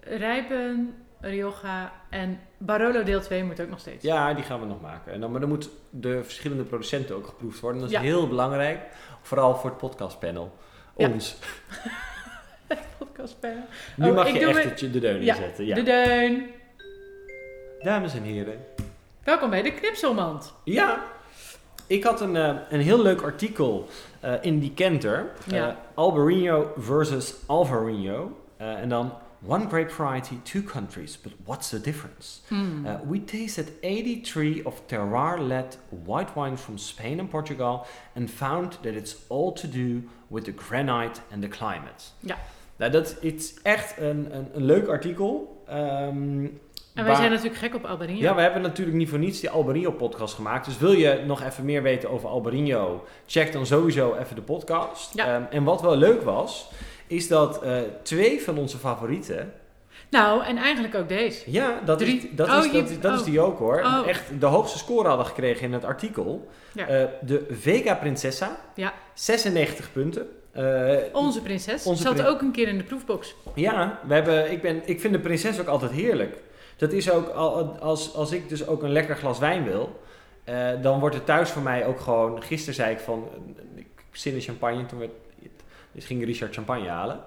rijpen, 0.00 0.94
Rioja 1.20 1.92
en 2.10 2.40
Barolo 2.58 3.02
deel 3.02 3.20
2 3.20 3.44
moet 3.44 3.60
ook 3.60 3.68
nog 3.68 3.78
steeds. 3.80 4.04
Ja, 4.04 4.34
die 4.34 4.44
gaan 4.44 4.60
we 4.60 4.66
nog 4.66 4.80
maken. 4.80 5.12
En 5.12 5.20
dan, 5.20 5.30
maar 5.30 5.40
dan 5.40 5.48
moeten 5.48 5.70
de 5.90 6.24
verschillende 6.24 6.62
producenten 6.64 7.16
ook 7.16 7.26
geproefd 7.26 7.60
worden. 7.60 7.80
Dat 7.80 7.90
is 7.90 7.96
Ja. 7.96 8.02
heel 8.02 8.28
belangrijk. 8.28 8.80
Vooral 9.22 9.56
voor 9.56 9.70
het 9.70 9.78
podcastpanel. 9.78 10.56
Ja. 10.96 11.08
Ons. 11.08 11.36
Podcastpanel. 12.98 13.62
Nu 13.96 14.08
Oh, 14.08 14.14
mag 14.14 14.26
ik 14.28 14.34
je 14.34 14.46
echt 14.46 14.64
het- 14.64 14.80
het 14.80 14.92
de 14.92 15.00
deun 15.00 15.20
inzetten. 15.20 15.64
Ja. 15.66 15.74
De 15.74 15.82
deun. 15.82 16.50
Dames 17.80 18.14
en 18.14 18.22
heren. 18.22 18.64
Welkom 19.24 19.50
bij 19.50 19.62
de 19.62 19.72
Knipselmand. 19.72 20.54
Ja, 20.64 21.02
ik 21.86 22.04
had 22.04 22.20
een, 22.20 22.36
eh, 22.36 22.54
een 22.70 22.80
heel 22.80 23.02
leuk 23.02 23.22
artikel 23.22 23.88
eh, 24.20 24.32
in 24.40 24.60
Decanter. 24.60 25.30
Ja. 25.46 25.68
Eh, 25.68 25.74
Albarino 25.94 26.72
versus 26.76 27.34
Alvarinho. 27.46 28.36
Eh, 28.56 28.80
en 28.80 28.88
dan 28.88 29.12
one 29.46 29.68
grape 29.68 29.90
variety, 29.90 30.36
two 30.42 30.62
countries, 30.62 31.16
but 31.22 31.32
what's 31.44 31.68
the 31.68 31.80
difference? 31.80 32.40
Hmm. 32.48 32.86
Uh, 32.86 32.94
we 33.08 33.24
tasted 33.24 33.72
83 33.82 34.64
of 34.64 34.86
terroir-led 34.86 35.76
white 36.04 36.34
wines 36.34 36.60
from 36.60 36.78
Spain 36.78 37.20
and 37.20 37.28
Portugal 37.28 37.86
and 38.14 38.30
found 38.30 38.78
that 38.82 38.94
it's 38.94 39.16
all 39.28 39.52
to 39.52 39.68
do 39.68 40.02
with 40.28 40.44
the 40.44 40.52
granite 40.52 41.20
and 41.30 41.42
the 41.42 41.48
climate. 41.48 42.12
Ja. 42.20 42.38
Nou, 42.76 42.90
dat 42.90 43.16
is 43.20 43.54
echt 43.62 43.98
een, 43.98 44.36
een, 44.36 44.48
een 44.54 44.64
leuk 44.64 44.88
artikel. 44.88 45.62
Ehm, 45.66 46.46
en 46.94 47.02
wij 47.04 47.12
waar- 47.12 47.16
zijn 47.16 47.30
natuurlijk 47.30 47.56
gek 47.60 47.74
op 47.74 47.84
Albarino. 47.84 48.20
ja, 48.20 48.34
we 48.34 48.40
hebben 48.40 48.62
natuurlijk 48.62 48.96
niet 48.96 49.08
voor 49.08 49.18
niets 49.18 49.40
die 49.40 49.50
Albarino-podcast 49.50 50.34
gemaakt. 50.34 50.64
Dus 50.64 50.78
wil 50.78 50.92
je 50.92 51.22
nog 51.26 51.42
even 51.42 51.64
meer 51.64 51.82
weten 51.82 52.10
over 52.10 52.28
Albarino, 52.28 53.04
check 53.26 53.52
dan 53.52 53.66
sowieso 53.66 54.14
even 54.14 54.36
de 54.36 54.42
podcast. 54.42 55.14
Ja. 55.14 55.26
Ehm, 55.34 55.42
en 55.50 55.64
wat 55.64 55.80
wel 55.80 55.96
leuk 55.96 56.22
was, 56.22 56.70
is 57.06 57.28
dat 57.28 57.62
eh, 57.62 57.76
twee 58.02 58.42
van 58.42 58.58
onze 58.58 58.78
favorieten... 58.78 59.52
Nou, 60.10 60.44
en 60.44 60.56
eigenlijk 60.56 60.94
ook 60.94 61.08
deze. 61.08 61.50
Ja, 61.50 61.80
dat, 61.84 62.00
is, 62.00 62.26
dat, 62.30 62.48
Oh, 62.48 62.58
is, 62.58 62.64
je- 62.64 62.98
dat, 63.00 63.12
is, 63.14 63.18
oh. 63.18 63.24
die 63.24 63.40
ook 63.40 63.58
hoor. 63.58 63.80
Oh. 63.80 64.02
Echt 64.08 64.22
de 64.40 64.46
hoogste 64.46 64.78
score 64.78 65.08
hadden 65.08 65.26
gekregen 65.26 65.62
in 65.66 65.72
het 65.72 65.84
artikel. 65.84 66.48
Ja. 66.72 66.86
Eh, 66.86 67.04
de 67.20 67.46
Vega 67.50 67.94
Princessa, 67.94 68.56
Ja. 68.74 68.92
96 69.14 69.92
punten. 69.92 70.26
Eh, 70.52 70.96
Onze 71.12 71.42
prinses. 71.42 71.84
Onze 71.86 72.02
Zat 72.02 72.14
prin- 72.14 72.26
ook 72.26 72.40
een 72.40 72.50
keer 72.52 72.68
in 72.68 72.78
de 72.78 72.84
proefbox. 72.84 73.34
Ja, 73.54 73.98
we 74.06 74.14
hebben, 74.14 74.50
ik, 74.52 74.62
ben, 74.62 74.82
ik 74.84 75.00
vind 75.00 75.12
de 75.12 75.20
prinses 75.20 75.60
ook 75.60 75.66
altijd 75.66 75.90
heerlijk. 75.92 76.36
Dat 76.84 76.92
is 76.92 77.10
ook, 77.10 77.28
al- 77.28 77.76
als, 77.80 78.14
als 78.14 78.32
ik 78.32 78.48
dus 78.48 78.66
ook 78.66 78.82
een 78.82 78.92
lekker 78.92 79.16
glas 79.16 79.38
wijn 79.38 79.64
wil, 79.64 80.00
eh, 80.44 80.68
dan 80.82 81.00
wordt 81.00 81.14
het 81.14 81.26
thuis 81.26 81.50
voor 81.50 81.62
mij 81.62 81.86
ook 81.86 82.00
gewoon... 82.00 82.42
Gisteren 82.42 82.74
zei 82.74 82.92
ik 82.92 82.98
van, 83.00 83.28
eh, 83.56 83.78
ik 83.80 83.86
zin 84.12 84.34
in 84.34 84.40
champagne, 84.40 84.86
toen 84.86 84.98
werd, 84.98 85.10
dus 85.92 86.04
ging 86.04 86.24
Richard 86.24 86.54
champagne 86.54 86.88
halen. 86.88 87.20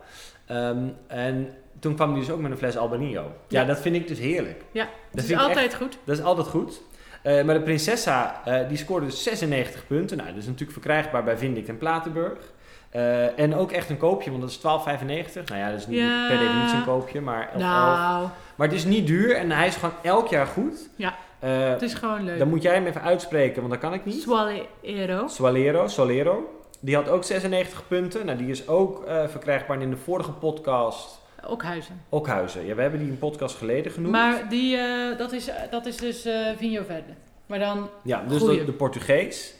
Ehm, 0.45 0.77
en 1.07 1.53
toen 1.79 1.95
kwam 1.95 2.11
hij 2.11 2.19
dus 2.19 2.29
ook 2.29 2.39
met 2.39 2.51
een 2.51 2.57
fles 2.57 2.77
Albanio. 2.77 3.21
Ja, 3.47 3.61
Ja. 3.61 3.65
dat 3.65 3.79
vind 3.79 3.95
ik 3.95 4.07
dus 4.07 4.19
heerlijk. 4.19 4.61
Ja, 4.71 4.89
dat 5.11 5.23
is 5.23 5.31
echt- 5.31 5.41
altijd 5.41 5.75
goed. 5.75 5.97
dat 6.03 6.17
is 6.17 6.23
altijd 6.23 6.47
goed. 6.47 6.81
Eh, 7.23 7.43
maar 7.43 7.55
de 7.55 7.61
Prinsessa, 7.61 8.41
die 8.67 8.77
scoorde 8.77 9.05
dus 9.05 9.23
96 9.23 9.87
punten. 9.87 10.17
Nou, 10.17 10.29
dat 10.29 10.37
is 10.37 10.45
natuurlijk 10.45 10.71
verkrijgbaar 10.71 11.23
bij 11.23 11.37
Vindict 11.37 11.69
en 11.69 11.77
Platenburg. 11.77 12.51
Eh, 12.97 13.39
en 13.39 13.55
ook 13.55 13.71
echt 13.71 13.89
een 13.89 13.97
koopje, 13.97 14.29
want 14.29 14.41
dat 14.41 14.51
is 14.51 14.57
12,95. 14.57 15.47
Nou 15.49 15.59
ja, 15.61 15.69
dat 15.71 15.79
is 15.79 15.87
niet 15.87 15.99
Ja. 15.99 16.27
per 16.27 16.37
definitie 16.37 16.77
een 16.77 16.83
koopje, 16.83 17.21
maar 17.21 17.49
11,11. 17.53 17.59
Nou, 17.59 18.27
Maar 18.55 18.67
het 18.67 18.75
is 18.75 18.85
niet 18.85 19.07
duur 19.07 19.35
en 19.35 19.51
hij 19.51 19.67
is 19.67 19.75
gewoon 19.75 19.95
elk 20.01 20.27
jaar 20.27 20.45
goed. 20.47 20.89
Ja. 20.95 21.15
Eh, 21.39 21.69
het 21.69 21.81
is 21.81 21.93
gewoon 21.93 22.23
leuk. 22.23 22.39
dan 22.39 22.47
moet 22.47 22.61
jij 22.61 22.73
hem 22.73 22.85
even 22.85 23.01
uitspreken, 23.01 23.59
want 23.59 23.69
dat 23.73 23.81
kan 23.81 23.93
ik 23.93 24.05
niet. 24.05 24.21
Sualero. 24.21 25.27
Solero, 25.27 25.87
Solero. 25.87 26.59
Die 26.79 26.95
had 26.95 27.09
ook 27.09 27.23
96 27.23 27.87
punten. 27.87 28.25
Nou, 28.25 28.37
die 28.37 28.49
is 28.49 28.67
ook 28.67 29.03
eh, 29.05 29.27
verkrijgbaar 29.27 29.81
in 29.81 29.89
de 29.89 29.97
vorige 29.97 30.31
podcast. 30.31 31.19
Okhuizen. 31.47 32.01
Okhuizen. 32.09 32.65
Ja, 32.65 32.75
we 32.75 32.81
hebben 32.81 32.99
die 32.99 33.09
een 33.09 33.19
podcast 33.19 33.55
geleden 33.55 33.91
genoemd. 33.91 34.11
Maar 34.11 34.49
die, 34.49 34.77
dat, 35.17 35.31
is, 35.31 35.49
dat 35.69 35.85
is 35.85 35.97
dus 35.97 36.27
Vinho 36.57 36.83
Verde. 36.87 37.13
Maar 37.45 37.59
dan, 37.59 37.89
Ja, 38.03 38.23
dus 38.27 38.43
de, 38.43 38.65
de 38.65 38.71
Portugees. 38.71 39.53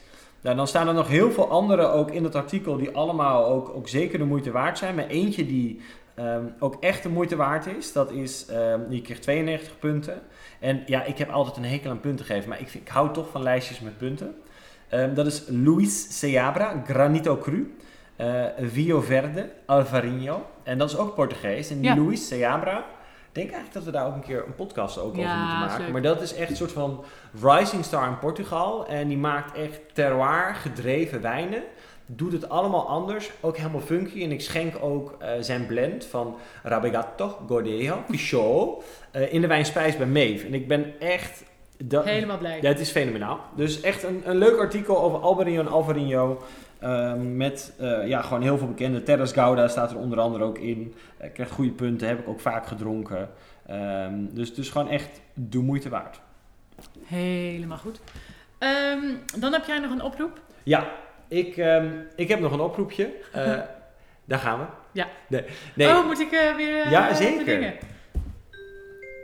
Nou, 0.48 0.60
dan 0.60 0.68
staan 0.68 0.88
er 0.88 0.94
nog 0.94 1.08
heel 1.08 1.32
veel 1.32 1.50
andere 1.50 1.88
ook 1.88 2.12
in 2.12 2.24
het 2.24 2.36
artikel 2.36 2.78
die 2.78 2.96
allemaal 2.96 3.46
ook, 3.46 3.70
ook 3.70 3.88
zeker 3.88 4.20
de 4.20 4.26
moeite 4.26 4.52
waard 4.52 4.78
zijn. 4.78 4.96
Maar 4.96 5.08
eentje 5.08 5.46
die 5.46 5.82
ehm, 6.16 6.44
ook 6.60 6.78
echt 6.80 7.04
de 7.04 7.10
moeite 7.10 7.36
waard 7.36 7.66
is, 7.66 7.94
dat 7.94 8.12
is, 8.12 8.46
die 8.90 9.02
kreeg 9.02 9.20
92 9.20 9.80
punten. 9.80 10.22
En 10.60 10.84
ja, 10.86 11.04
ik 11.04 11.18
heb 11.18 11.30
altijd 11.30 11.58
een 11.58 11.66
hekel 11.66 11.90
aan 11.92 12.00
punten 12.00 12.26
geven, 12.26 12.50
maar 12.50 12.60
ik, 12.60 12.68
vind, 12.68 12.84
ik 12.84 12.90
hou 12.92 13.14
toch 13.14 13.30
van 13.30 13.44
lijstjes 13.44 13.80
met 13.80 13.98
punten. 13.98 14.36
Ehm, 14.90 15.14
dat 15.14 15.26
is 15.26 15.44
Luis 15.48 16.20
Seabra, 16.20 16.84
Granito 16.86 17.38
Cru, 17.38 17.76
eh 18.16 18.46
Vio 18.62 19.02
Verde, 19.02 19.50
Alvarinho. 19.66 20.46
En 20.64 20.78
dat 20.78 20.90
is 20.90 20.98
ook 20.98 21.16
Portugees. 21.16 21.70
En 21.70 21.82
die 21.82 21.94
Ja. 21.94 21.98
Luis 21.98 22.28
Seabra, 22.28 22.86
denk 23.38 23.52
eigenlijk 23.52 23.74
dat 23.74 23.84
we 23.84 23.92
daar 23.92 24.08
ook 24.08 24.16
een 24.16 24.22
keer 24.30 24.44
een 24.46 24.56
podcast 24.56 24.98
ook 24.98 25.16
Ja, 25.16 25.22
over 25.22 25.38
moeten 25.38 25.68
maken. 25.68 25.92
Maar 25.92 26.02
dat 26.02 26.22
is 26.22 26.34
echt 26.34 26.50
een 26.50 26.56
soort 26.56 26.72
van 26.72 27.04
rising 27.42 27.86
star 27.86 28.08
in 28.08 28.20
Portugal. 28.20 28.88
En 28.88 29.08
die 29.08 29.18
maakt 29.18 29.58
echt 29.58 29.80
terroir 29.94 30.56
gedreven 30.56 31.22
wijnen. 31.22 31.64
Doet 32.06 32.32
het 32.32 32.50
allemaal 32.50 32.88
anders. 32.88 33.32
Ook 33.42 33.58
helemaal 33.58 33.82
funky. 33.82 34.24
En 34.24 34.32
ik 34.32 34.42
schenk 34.42 34.74
ook 34.82 35.16
eh, 35.20 35.30
zijn 35.40 35.66
blend 35.66 36.06
van 36.06 36.36
Rabegato, 36.64 37.38
Gordejo, 37.48 38.04
Pichot 38.08 38.84
eh, 39.12 39.34
in 39.34 39.42
de 39.42 39.48
wijnspijs 39.48 39.98
bij 39.98 40.08
Meef. 40.08 40.44
En 40.44 40.54
ik 40.54 40.68
ben 40.68 41.00
echt... 41.00 41.44
Dat, 41.84 42.06
Helemaal 42.06 42.38
blij. 42.38 42.58
ja, 42.62 42.68
het 42.68 42.80
is 42.80 42.92
fenomenaal. 42.92 43.40
Dus 43.56 43.82
echt 43.82 44.04
een, 44.04 44.22
een 44.26 44.38
leuk 44.38 44.58
artikel 44.60 45.02
over 45.02 45.20
Albarino 45.20 45.60
en 45.60 45.68
Alvarinho. 45.68 46.42
Ehm, 46.80 47.38
met 47.38 47.74
eh, 47.80 48.08
ja, 48.08 48.22
gewoon 48.22 48.42
heel 48.42 48.58
veel 48.58 48.68
bekende. 48.68 49.04
Terras 49.04 49.32
Gouda 49.32 49.68
staat 49.68 49.92
er 49.92 49.98
onder 49.98 50.20
andere 50.20 50.44
ook 50.44 50.58
in. 50.58 50.94
Uh, 51.22 51.28
krijgt 51.34 51.52
goede 51.52 51.72
punten, 51.72 52.08
heb 52.08 52.20
ik 52.20 52.28
ook 52.28 52.40
vaak 52.40 52.68
gedronken. 52.68 53.30
Ehm, 53.68 54.14
dus, 54.30 54.54
dus 54.54 54.70
gewoon 54.70 54.90
echt 54.90 55.22
de 55.34 55.60
moeite 55.60 55.90
waard. 55.90 56.20
Helemaal 57.06 57.78
goed. 57.78 58.00
Ehm, 58.58 59.04
dan 59.40 59.54
heb 59.54 59.66
jij 59.66 59.80
nog 59.80 59.92
een 59.92 60.02
oproep. 60.02 60.40
Ja, 60.64 60.92
ik, 61.28 61.58
ehm, 61.58 61.90
ik 62.16 62.28
heb 62.28 62.40
nog 62.40 62.52
een 62.52 62.60
oproepje. 62.60 63.14
Eh, 63.34 63.54
daar 64.26 64.40
gaan 64.40 64.60
we. 64.60 64.66
Ja. 64.92 65.08
Nee. 65.28 65.44
nee. 65.74 65.88
Oh, 65.88 66.06
moet 66.06 66.20
ik 66.20 66.32
eh, 66.32 66.56
weer 66.56 66.82
eh, 66.82 66.92
Ja, 66.92 67.14
zeker. 67.14 67.76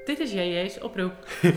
Dit 0.06 0.20
is 0.20 0.32
JJ's 0.32 0.80
oproep. 0.82 1.14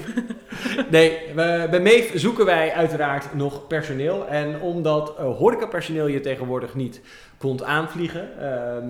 Nee, 0.91 1.19
bij 1.35 1.81
Meef 1.81 2.13
zoeken 2.15 2.45
wij 2.45 2.73
uiteraard 2.73 3.35
nog 3.35 3.67
personeel. 3.67 4.27
En 4.27 4.61
omdat 4.61 5.15
uh, 5.19 5.37
horecapersoneel 5.37 6.07
je 6.07 6.21
tegenwoordig 6.21 6.75
niet 6.75 7.01
komt 7.39 7.63
aanvliegen, 7.63 8.39
ehm, 8.41 8.89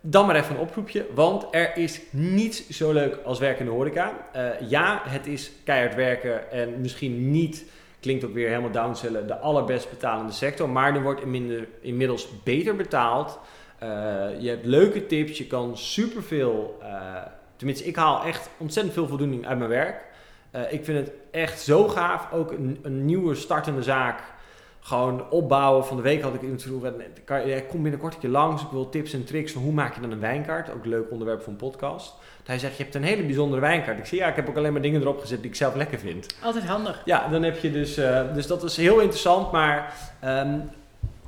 dan 0.00 0.26
maar 0.26 0.36
even 0.36 0.54
een 0.54 0.60
oproepje. 0.60 1.06
Want 1.14 1.46
er 1.50 1.76
is 1.76 2.00
niets 2.10 2.68
zo 2.68 2.92
leuk 2.92 3.18
als 3.24 3.38
werken 3.38 3.60
in 3.60 3.66
de 3.66 3.76
horeca. 3.76 4.28
Eh, 4.32 4.68
ja, 4.68 5.02
het 5.04 5.26
is 5.26 5.52
keihard 5.64 5.94
werken 5.94 6.50
en 6.50 6.80
misschien 6.80 7.30
niet, 7.30 7.64
klinkt 8.00 8.24
ook 8.24 8.34
weer 8.34 8.48
helemaal 8.48 8.70
downsellen, 8.70 9.26
de 9.26 9.38
allerbest 9.38 9.90
betalende 9.90 10.32
sector. 10.32 10.68
Maar 10.68 10.94
er 10.94 11.02
wordt 11.02 11.22
inmiddels 11.80 12.28
beter 12.44 12.76
betaald. 12.76 13.38
Eh, 13.78 13.88
je 14.38 14.48
hebt 14.48 14.64
leuke 14.64 15.06
tips, 15.06 15.38
je 15.38 15.46
kan 15.46 15.76
superveel... 15.76 16.78
eh 16.82 17.36
tenminste, 17.58 17.84
ik 17.84 17.96
haal 17.96 18.22
echt 18.24 18.48
ontzettend 18.56 18.94
veel 18.94 19.08
voldoening 19.08 19.46
uit 19.46 19.58
mijn 19.58 19.70
werk. 19.70 20.04
Eh, 20.50 20.72
ik 20.72 20.84
vind 20.84 20.98
het 21.06 21.10
echt 21.30 21.60
zo 21.60 21.88
gaaf. 21.88 22.32
Ook 22.32 22.50
een, 22.52 22.78
een 22.82 23.04
nieuwe 23.04 23.34
startende 23.34 23.82
zaak. 23.82 24.20
Gewoon 24.80 25.30
opbouwen. 25.30 25.84
Van 25.86 25.96
de 25.96 26.02
week 26.02 26.22
had 26.22 26.34
ik 26.34 26.40
kan 27.24 27.46
je- 27.46 27.54
Ik 27.56 27.68
kom 27.68 27.82
binnenkort 27.82 28.14
een 28.14 28.20
keer 28.20 28.30
langs. 28.30 28.62
Ik 28.62 28.68
wil 28.70 28.88
tips 28.88 29.12
en 29.12 29.24
tricks 29.24 29.52
van 29.52 29.62
hoe 29.62 29.72
maak 29.72 29.94
je 29.94 30.00
dan 30.00 30.10
een 30.10 30.20
wijnkaart. 30.20 30.70
Ook 30.70 30.82
een 30.84 30.90
leuk 30.90 31.10
onderwerp 31.10 31.42
voor 31.42 31.52
een 31.52 31.58
podcast. 31.58 32.14
Hij 32.44 32.58
zegt, 32.58 32.76
je 32.76 32.82
hebt 32.82 32.94
een 32.94 33.02
hele 33.02 33.22
bijzondere 33.22 33.60
wijnkaart. 33.60 33.98
Ik 33.98 34.04
zeg, 34.06 34.18
ja, 34.18 34.26
ik 34.28 34.36
heb 34.36 34.48
ook 34.48 34.56
alleen 34.56 34.72
maar 34.72 34.82
dingen 34.82 35.00
erop 35.00 35.20
gezet 35.20 35.40
die 35.42 35.50
ik 35.50 35.56
zelf 35.56 35.74
lekker 35.74 35.98
vind. 35.98 36.26
Altijd 36.42 36.64
handig. 36.64 37.02
Ja, 37.04 37.28
dan 37.28 37.42
heb 37.42 37.58
je 37.58 37.72
dus... 37.72 37.96
eh, 37.96 38.34
dus 38.34 38.46
dat 38.46 38.62
is 38.62 38.76
heel 38.76 38.98
interessant. 38.98 39.52
Maar 39.52 39.94
ehm, 40.20 40.58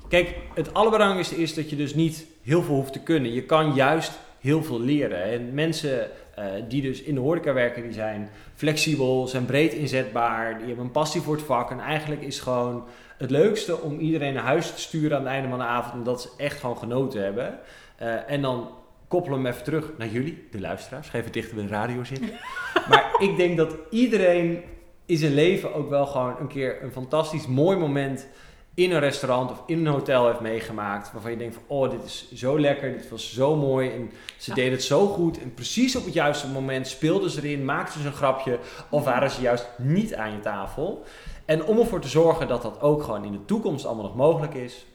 kijk, 0.08 0.34
het 0.54 0.74
allerbelangrijkste 0.74 1.36
is 1.36 1.54
dat 1.54 1.70
je 1.70 1.76
dus 1.76 1.94
niet 1.94 2.26
heel 2.42 2.62
veel 2.62 2.74
hoeft 2.74 2.92
te 2.92 3.00
kunnen. 3.02 3.32
Je 3.32 3.42
kan 3.42 3.74
juist 3.74 4.12
heel 4.40 4.62
veel 4.62 4.80
leren. 4.80 5.22
En 5.22 5.54
mensen 5.54 6.10
eh, 6.34 6.44
die 6.68 6.82
dus 6.82 7.02
in 7.02 7.14
de 7.14 7.20
horeca 7.20 7.52
werken, 7.52 7.82
die 7.82 7.92
zijn 7.92 8.30
flexibel, 8.54 9.26
zijn 9.26 9.44
breed 9.44 9.72
inzetbaar, 9.72 10.58
die 10.58 10.66
hebben 10.66 10.84
een 10.84 10.90
passie 10.90 11.20
voor 11.20 11.34
het 11.34 11.44
vak. 11.44 11.70
En 11.70 11.80
eigenlijk 11.80 12.22
is 12.22 12.40
gewoon 12.40 12.84
het 13.18 13.30
leukste 13.30 13.80
om 13.80 13.98
iedereen 13.98 14.34
naar 14.34 14.42
huis 14.42 14.74
te 14.74 14.80
sturen 14.80 15.16
aan 15.16 15.22
het 15.22 15.32
einde 15.32 15.48
van 15.48 15.58
de 15.58 15.64
avond, 15.64 15.94
omdat 15.94 16.22
ze 16.22 16.28
echt 16.36 16.60
gewoon 16.60 16.78
genoten 16.78 17.22
hebben. 17.22 17.58
Eh, 17.96 18.30
en 18.30 18.42
dan 18.42 18.70
koppelen 19.08 19.38
we 19.38 19.44
hem 19.44 19.52
even 19.52 19.64
terug 19.64 19.92
naar 19.98 20.08
jullie, 20.08 20.48
de 20.50 20.60
luisteraars. 20.60 21.08
Ga 21.08 21.18
even 21.18 21.32
dichter 21.32 21.54
bij 21.54 21.64
de 21.64 21.70
radio 21.70 22.04
zitten. 22.04 22.30
maar 22.90 23.10
ik 23.18 23.36
denk 23.36 23.56
dat 23.56 23.76
iedereen 23.90 24.62
in 25.06 25.16
zijn 25.16 25.34
leven 25.34 25.74
ook 25.74 25.88
wel 25.88 26.06
gewoon 26.06 26.36
een 26.40 26.48
keer 26.48 26.82
een 26.82 26.92
fantastisch 26.92 27.46
mooi 27.46 27.76
moment 27.76 28.26
in 28.74 28.90
een 28.92 29.00
restaurant 29.00 29.50
of 29.50 29.62
in 29.66 29.78
een 29.86 29.92
hotel 29.92 30.26
heeft 30.26 30.40
meegemaakt. 30.40 31.12
Waarvan 31.12 31.30
je 31.30 31.36
denkt 31.36 31.54
van, 31.54 31.62
oh, 31.66 31.90
dit 31.90 32.04
is 32.04 32.32
zo 32.34 32.60
lekker, 32.60 32.92
dit 32.92 33.08
was 33.08 33.32
zo 33.32 33.56
mooi. 33.56 33.90
En 33.90 34.10
ze 34.36 34.50
Ja. 34.50 34.54
deden 34.56 34.72
het 34.72 34.82
zo 34.82 35.06
goed. 35.06 35.42
En 35.42 35.54
precies 35.54 35.96
op 35.96 36.04
het 36.04 36.14
juiste 36.14 36.48
moment 36.48 36.86
speelden 36.86 37.30
ze 37.30 37.42
erin, 37.42 37.64
maakten 37.64 38.00
ze 38.00 38.06
een 38.06 38.12
grapje. 38.12 38.58
Of 38.88 39.04
waren 39.04 39.30
ze 39.30 39.40
juist 39.40 39.66
niet 39.78 40.14
aan 40.14 40.32
je 40.32 40.40
tafel. 40.40 41.04
En 41.44 41.64
om 41.64 41.78
ervoor 41.78 42.00
te 42.00 42.08
zorgen 42.08 42.48
dat 42.48 42.62
dat 42.62 42.80
ook 42.80 43.02
gewoon 43.02 43.24
in 43.24 43.32
de 43.32 43.44
toekomst 43.44 43.84
allemaal 43.86 44.04
nog 44.04 44.16
mogelijk 44.16 44.54
is. 44.54 44.86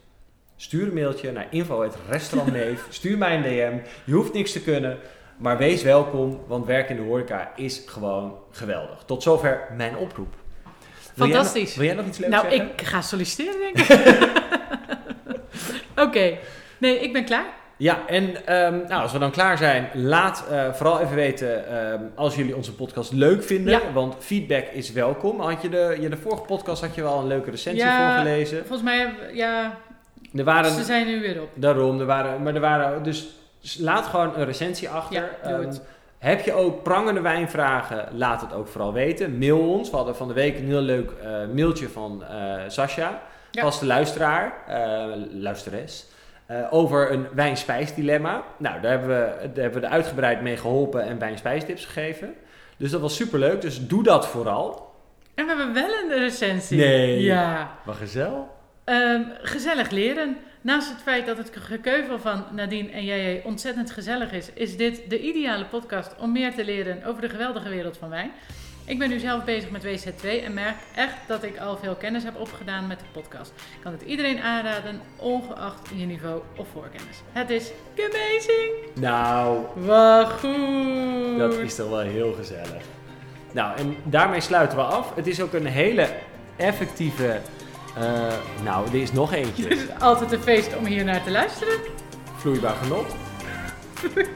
Stuur 0.56 0.88
een 0.88 0.94
mailtje 0.94 1.32
naar 1.32 1.48
info.restaurantneef. 1.50 2.88
Stuur 3.00 3.18
mij 3.18 3.36
een 3.36 3.42
DM. 3.42 3.78
Je 4.06 4.14
hoeft 4.14 4.34
niks 4.34 4.52
te 4.52 4.62
kunnen. 4.62 4.98
Maar 5.38 5.58
wees 5.58 5.84
welkom, 5.84 6.40
want 6.48 6.66
werken 6.66 6.96
in 6.98 7.02
de 7.04 7.08
horeca 7.10 7.52
is 7.56 7.84
gewoon 7.86 8.34
geweldig. 8.52 9.04
Tot 9.06 9.24
zover 9.24 9.68
mijn 9.78 9.98
oproep. 9.98 10.34
Wil 11.16 11.28
jij 11.28 11.36
nog- 11.38 11.46
Fantastisch. 11.46 11.76
Wil 11.76 11.86
jij 11.86 11.96
nog 11.96 12.06
iets 12.06 12.18
leuks 12.18 12.32
nou, 12.34 12.50
zeggen? 12.50 12.70
ik 12.72 12.82
ga 12.82 13.02
solliciteren, 13.02 13.56
denk 13.74 13.78
ik. 13.78 14.44
Oké. 16.06 16.38
Nee, 16.78 17.00
ik 17.00 17.14
ben 17.14 17.26
klaar. 17.26 17.46
Ja, 17.78 18.00
en 18.08 18.46
ehm, 18.46 18.74
nou, 18.88 19.02
als 19.02 19.12
we 19.12 19.20
dan 19.20 19.32
klaar 19.32 19.58
zijn, 19.58 19.90
laat 19.94 20.46
eh, 20.52 20.74
vooral 20.74 21.00
even 21.00 21.16
weten 21.16 21.68
ehm, 21.68 22.00
als 22.16 22.36
jullie 22.36 22.56
onze 22.56 22.74
podcast 22.76 23.12
leuk 23.12 23.44
vinden. 23.44 23.74
Ja. 23.74 23.82
Want 23.94 24.16
feedback 24.20 24.66
is 24.74 24.92
welkom. 24.92 25.40
Had 25.40 25.62
je 25.62 25.70
de, 25.70 25.98
je 26.00 26.10
de 26.10 26.18
vorige 26.18 26.42
podcast 26.42 26.82
had 26.82 26.96
je 26.96 27.02
wel 27.02 27.20
een 27.20 27.28
leuke 27.28 27.50
recensie 27.50 27.84
Ja. 27.86 28.08
voorgelezen. 28.14 28.58
Volgens 28.60 28.82
mij, 28.82 29.14
ja, 29.34 29.78
Er 30.36 30.44
waren, 30.44 30.72
ze 30.72 30.84
zijn 30.84 31.06
nu 31.08 31.20
weer 31.22 31.42
op. 31.42 31.50
daarom, 31.54 32.00
er 32.00 32.06
waren, 32.06 32.44
maar 32.44 32.54
er 32.56 32.62
waren, 32.62 33.04
dus 33.04 33.28
laat 33.80 34.06
gewoon 34.06 34.34
een 34.38 34.46
recensie 34.46 34.90
achter. 34.90 35.16
Ja, 35.44 35.50
doe 35.50 35.58
Ehm, 35.58 35.68
het. 35.68 35.82
Heb 36.26 36.42
je 36.46 36.54
ook 36.54 36.84
prangende 36.84 37.22
wijnvragen, 37.22 38.08
laat 38.12 38.42
het 38.42 38.54
ook 38.54 38.68
vooral 38.68 38.94
weten. 38.94 39.38
Mail 39.38 39.70
ons. 39.70 39.90
We 39.90 39.96
hadden 39.96 40.16
van 40.16 40.28
de 40.28 40.34
week 40.34 40.58
een 40.58 40.66
heel 40.66 40.82
leuk 40.82 41.12
eh, 41.12 41.30
mailtje 41.54 41.90
van 41.90 42.24
eh 42.24 42.54
Sascha, 42.68 43.22
Ja. 43.52 43.62
vaste 43.62 43.86
luisteraar, 43.86 44.54
eh, 44.68 45.06
luisteres. 45.32 46.06
over 46.70 47.12
een 47.12 47.28
wijn-spijsdilemma. 47.34 48.44
Nou, 48.58 48.82
daar 48.82 48.92
hebben, 48.92 49.10
we, 49.10 49.50
daar 49.54 49.64
hebben 49.64 49.82
we 49.82 49.88
er 49.88 49.94
uitgebreid 49.94 50.42
mee 50.42 50.58
geholpen 50.58 51.04
en 51.04 51.20
wijn-spijstips 51.20 51.86
gegeven. 51.86 52.34
Dus 52.78 52.92
dat 52.92 53.02
was 53.02 53.16
superleuk. 53.16 53.62
Dus 53.62 53.88
doe 53.88 54.04
dat 54.04 54.28
vooral. 54.28 54.94
En 55.36 55.46
we 55.46 55.56
hebben 55.56 55.74
wel 55.74 55.90
een 55.90 56.20
recensie. 56.20 56.78
Nee. 56.78 57.22
Ja. 57.22 57.70
Wat 57.86 57.96
gezellig. 57.96 58.40
Ehm, 58.84 59.22
gezellig 59.42 59.90
leren. 59.90 60.38
Naast 60.66 60.90
het 60.90 61.02
feit 61.02 61.26
dat 61.26 61.38
het 61.38 61.52
gekeuvel 61.54 62.20
van 62.20 62.44
Nadine 62.52 62.90
en 62.90 63.06
jij 63.06 63.42
ontzettend 63.44 63.92
gezellig 63.92 64.32
is, 64.32 64.50
is 64.54 64.78
dit 64.78 65.10
de 65.10 65.22
ideale 65.22 65.66
podcast 65.66 66.16
om 66.20 66.32
meer 66.32 66.54
te 66.54 66.66
leren 66.66 67.04
over 67.04 67.22
de 67.22 67.30
geweldige 67.30 67.70
wereld 67.70 67.98
van 67.98 68.10
wijn. 68.10 68.32
Ik 68.86 69.00
ben 69.00 69.10
nu 69.10 69.20
zelf 69.20 69.44
bezig 69.44 69.70
met 69.70 69.84
WZ2 69.84 70.44
en 70.44 70.54
merk 70.54 70.76
echt 70.96 71.16
dat 71.28 71.44
ik 71.44 71.58
al 71.58 71.78
veel 71.78 71.96
kennis 71.96 72.24
heb 72.24 72.40
opgedaan 72.40 72.88
met 72.88 73.00
de 73.00 73.06
podcast. 73.12 73.50
Ik 73.50 73.82
kan 73.82 73.92
het 73.92 74.02
iedereen 74.02 74.42
aanraden, 74.42 75.02
ongeacht 75.16 75.90
je 75.96 76.06
niveau 76.06 76.42
of 76.58 76.68
voorkennis. 76.68 77.22
Het 77.32 77.50
is 77.50 77.72
amazing! 77.98 78.72
Nou, 78.94 79.66
Wat 79.76 80.32
goed! 80.32 81.38
Dat 81.38 81.54
is 81.54 81.76
toch 81.76 81.90
wel 81.90 82.00
heel 82.00 82.34
gezellig. 82.34 82.84
Nou, 83.52 83.78
en 83.78 83.96
daarmee 84.04 84.42
sluiten 84.42 84.78
we 84.78 84.84
af. 84.84 85.16
Het 85.16 85.28
is 85.28 85.42
ook 85.42 85.54
een 85.54 85.66
hele 85.66 86.10
effectieve. 86.56 87.40
Eh, 87.96 88.04
nou, 88.64 88.88
er 88.88 88.96
is 89.02 89.12
nog 89.12 89.34
eentje. 89.34 89.64
Het 89.64 89.72
is 89.78 89.86
altijd 90.00 90.32
een 90.32 90.42
feest 90.42 90.76
om 90.76 90.86
hier 90.86 91.04
naar 91.04 91.24
te 91.24 91.32
luisteren. 91.32 91.74
Vloeibaar 92.38 92.76
genot. 92.84 93.06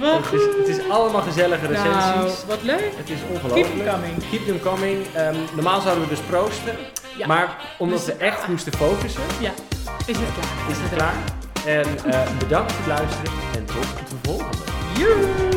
Wat 0.00 0.24
Het 0.30 0.32
is, 0.32 0.42
het 0.58 0.68
is 0.68 0.88
allemaal 0.90 1.22
gezellige 1.22 1.66
recensies. 1.66 1.92
Nou, 2.14 2.30
wat 2.48 2.62
leuk. 2.62 2.92
Het 2.96 3.10
is 3.10 3.18
Keep 3.20 3.30
ongelooflijk. 3.30 3.66
them 3.84 3.86
coming. 3.94 4.30
Keep 4.30 4.46
them 4.46 4.60
coming. 4.60 5.06
Ehm, 5.14 5.36
normaal 5.54 5.80
zouden 5.80 6.02
we 6.04 6.08
dus 6.10 6.20
proosten. 6.20 6.74
Ja. 7.16 7.26
Maar 7.26 7.56
omdat 7.78 7.98
Dus- 7.98 8.06
we 8.06 8.12
echt 8.24 8.48
moesten 8.48 8.72
focussen, 8.72 9.22
Ja, 9.40 9.50
is 10.06 10.16
het 10.16 10.26
klaar. 10.34 10.70
is 10.70 10.76
het 10.78 10.92
klaar. 10.96 11.14
En 11.66 12.12
eh, 12.12 12.20
bedankt 12.38 12.72
voor 12.72 12.92
het 12.92 13.00
luisteren. 13.00 13.32
En 13.56 13.64
tot 13.64 14.08
de 14.10 14.16
volgende. 14.22 14.56
Joe! 14.98 15.55